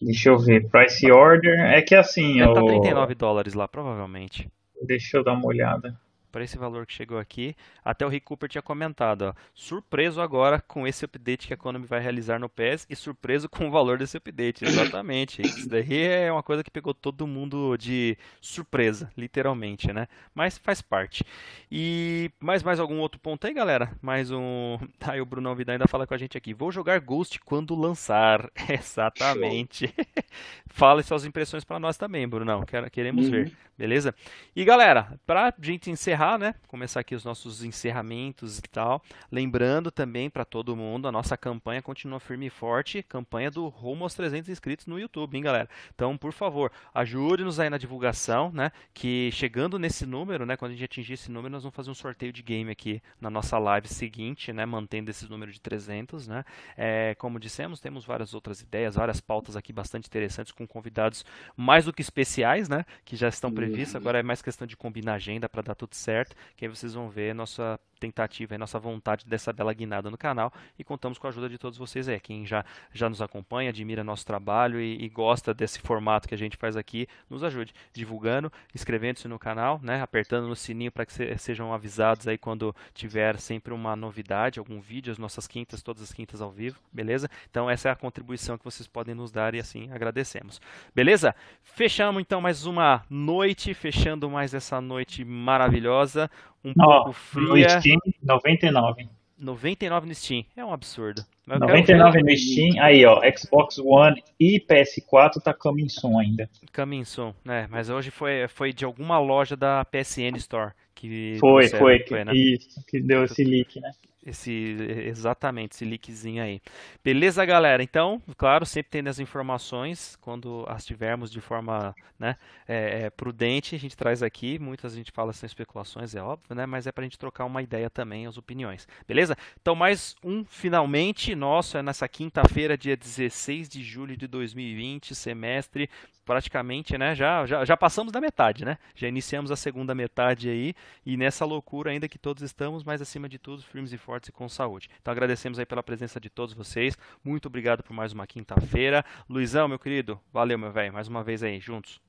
[0.00, 0.68] Deixa eu ver.
[0.68, 1.58] Price order.
[1.60, 2.38] É que assim.
[2.38, 4.48] Deve tá 39 dólares lá, provavelmente.
[4.86, 5.98] Deixa eu dar uma olhada
[6.30, 7.54] para esse valor que chegou aqui.
[7.84, 11.86] Até o Rick Cooper tinha comentado, ó, surpreso agora com esse update que a Konami
[11.86, 14.64] vai realizar no PES e surpreso com o valor desse update.
[14.64, 15.42] Exatamente.
[15.42, 20.06] Isso daí é uma coisa que pegou todo mundo de surpresa, literalmente, né?
[20.34, 21.24] Mas faz parte.
[21.70, 23.92] E mais mais algum outro ponto aí, galera?
[24.00, 24.78] Mais um.
[25.00, 26.54] Aí o Brunão Vidal ainda fala com a gente aqui.
[26.54, 28.50] Vou jogar Ghost quando lançar.
[28.68, 29.92] Exatamente.
[30.68, 32.64] fala suas impressões para nós também, Brunão.
[32.92, 33.30] Queremos uhum.
[33.30, 33.52] ver.
[33.80, 34.14] Beleza?
[34.54, 36.54] E galera, pra gente encerrar, né?
[36.68, 39.02] Começar aqui os nossos encerramentos e tal.
[39.32, 43.02] Lembrando também para todo mundo, a nossa campanha continua firme e forte.
[43.02, 45.66] Campanha do rumo aos 300 inscritos no YouTube, hein, galera?
[45.94, 48.70] Então, por favor, ajude-nos aí na divulgação, né?
[48.92, 50.58] Que chegando nesse número, né?
[50.58, 53.30] Quando a gente atingir esse número, nós vamos fazer um sorteio de game aqui na
[53.30, 54.66] nossa live seguinte, né?
[54.66, 56.44] Mantendo esse número de 300, né?
[56.76, 61.24] É, como dissemos, temos várias outras ideias, várias pautas aqui bastante interessantes com convidados
[61.56, 62.84] mais do que especiais, né?
[63.06, 65.94] Que já estão previstos previsto, agora é mais questão de combinar agenda para dar tudo
[65.94, 70.16] certo, que aí vocês vão ver nossa tentativa e nossa vontade dessa bela guinada no
[70.16, 72.18] canal e contamos com a ajuda de todos vocês aí.
[72.18, 76.38] Quem já, já nos acompanha, admira nosso trabalho e, e gosta desse formato que a
[76.38, 81.12] gente faz aqui, nos ajude divulgando, inscrevendo-se no canal, né, apertando no sininho para que
[81.12, 86.02] se, sejam avisados aí quando tiver sempre uma novidade, algum vídeo, as nossas quintas, todas
[86.02, 87.28] as quintas ao vivo, beleza?
[87.50, 90.60] Então essa é a contribuição que vocês podem nos dar e assim agradecemos.
[90.94, 91.34] Beleza?
[91.62, 96.30] Fechamos então mais uma noite, fechando mais essa noite maravilhosa
[96.64, 97.74] um oh, pouco fria.
[97.74, 99.08] No Steam, 99.
[99.38, 100.44] 99 no Steam.
[100.54, 101.24] É um absurdo.
[101.46, 102.82] 99 no Steam.
[102.82, 106.48] Aí, ó, Xbox One e PS4 tá coming soon ainda.
[106.74, 107.66] Coming soon, né?
[107.70, 112.32] Mas hoje foi, foi de alguma loja da PSN Store que foi, foi, foi, né?
[112.34, 113.90] Isso, que deu esse leak, né?
[114.24, 114.76] Esse,
[115.06, 116.60] exatamente, esse leakzinho aí.
[117.02, 117.82] Beleza, galera?
[117.82, 122.36] Então, claro, sempre tendo as informações, quando as tivermos de forma né,
[122.68, 124.58] é, é, prudente, a gente traz aqui.
[124.58, 126.66] Muitas a gente fala sem especulações, é óbvio, né?
[126.66, 128.86] Mas é para a gente trocar uma ideia também, as opiniões.
[129.08, 129.34] Beleza?
[129.58, 135.88] Então, mais um finalmente nosso é nessa quinta-feira, dia 16 de julho de 2020, semestre
[136.24, 137.14] praticamente, né?
[137.14, 138.78] Já, já, já passamos da metade, né?
[138.94, 140.74] Já iniciamos a segunda metade aí
[141.04, 144.32] e nessa loucura ainda que todos estamos, mas acima de tudo, firmes e fortes e
[144.32, 144.88] com saúde.
[145.00, 146.96] Então agradecemos aí pela presença de todos vocês.
[147.24, 149.04] Muito obrigado por mais uma quinta-feira.
[149.28, 152.00] Luizão, meu querido, valeu, meu velho, mais uma vez aí, juntos.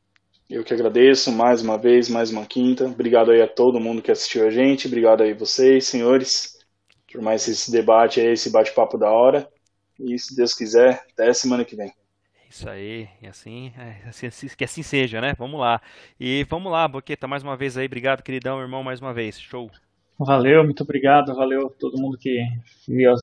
[0.50, 2.86] Eu que agradeço mais uma vez, mais uma quinta.
[2.86, 4.86] Obrigado aí a todo mundo que assistiu a gente.
[4.88, 6.60] Obrigado aí vocês, senhores,
[7.12, 9.50] por mais esse debate aí, esse bate-papo da hora.
[9.98, 11.94] E se Deus quiser, até semana que vem.
[12.52, 15.34] Isso aí, e assim, é, assim, assim, que assim seja, né?
[15.38, 15.82] Vamos lá.
[16.20, 17.86] E vamos lá, Boqueta, mais uma vez aí.
[17.86, 19.40] Obrigado, queridão, irmão, mais uma vez.
[19.40, 19.72] Show.
[20.20, 21.34] Valeu, muito obrigado.
[21.34, 22.46] Valeu todo mundo que
[22.90, 23.14] viu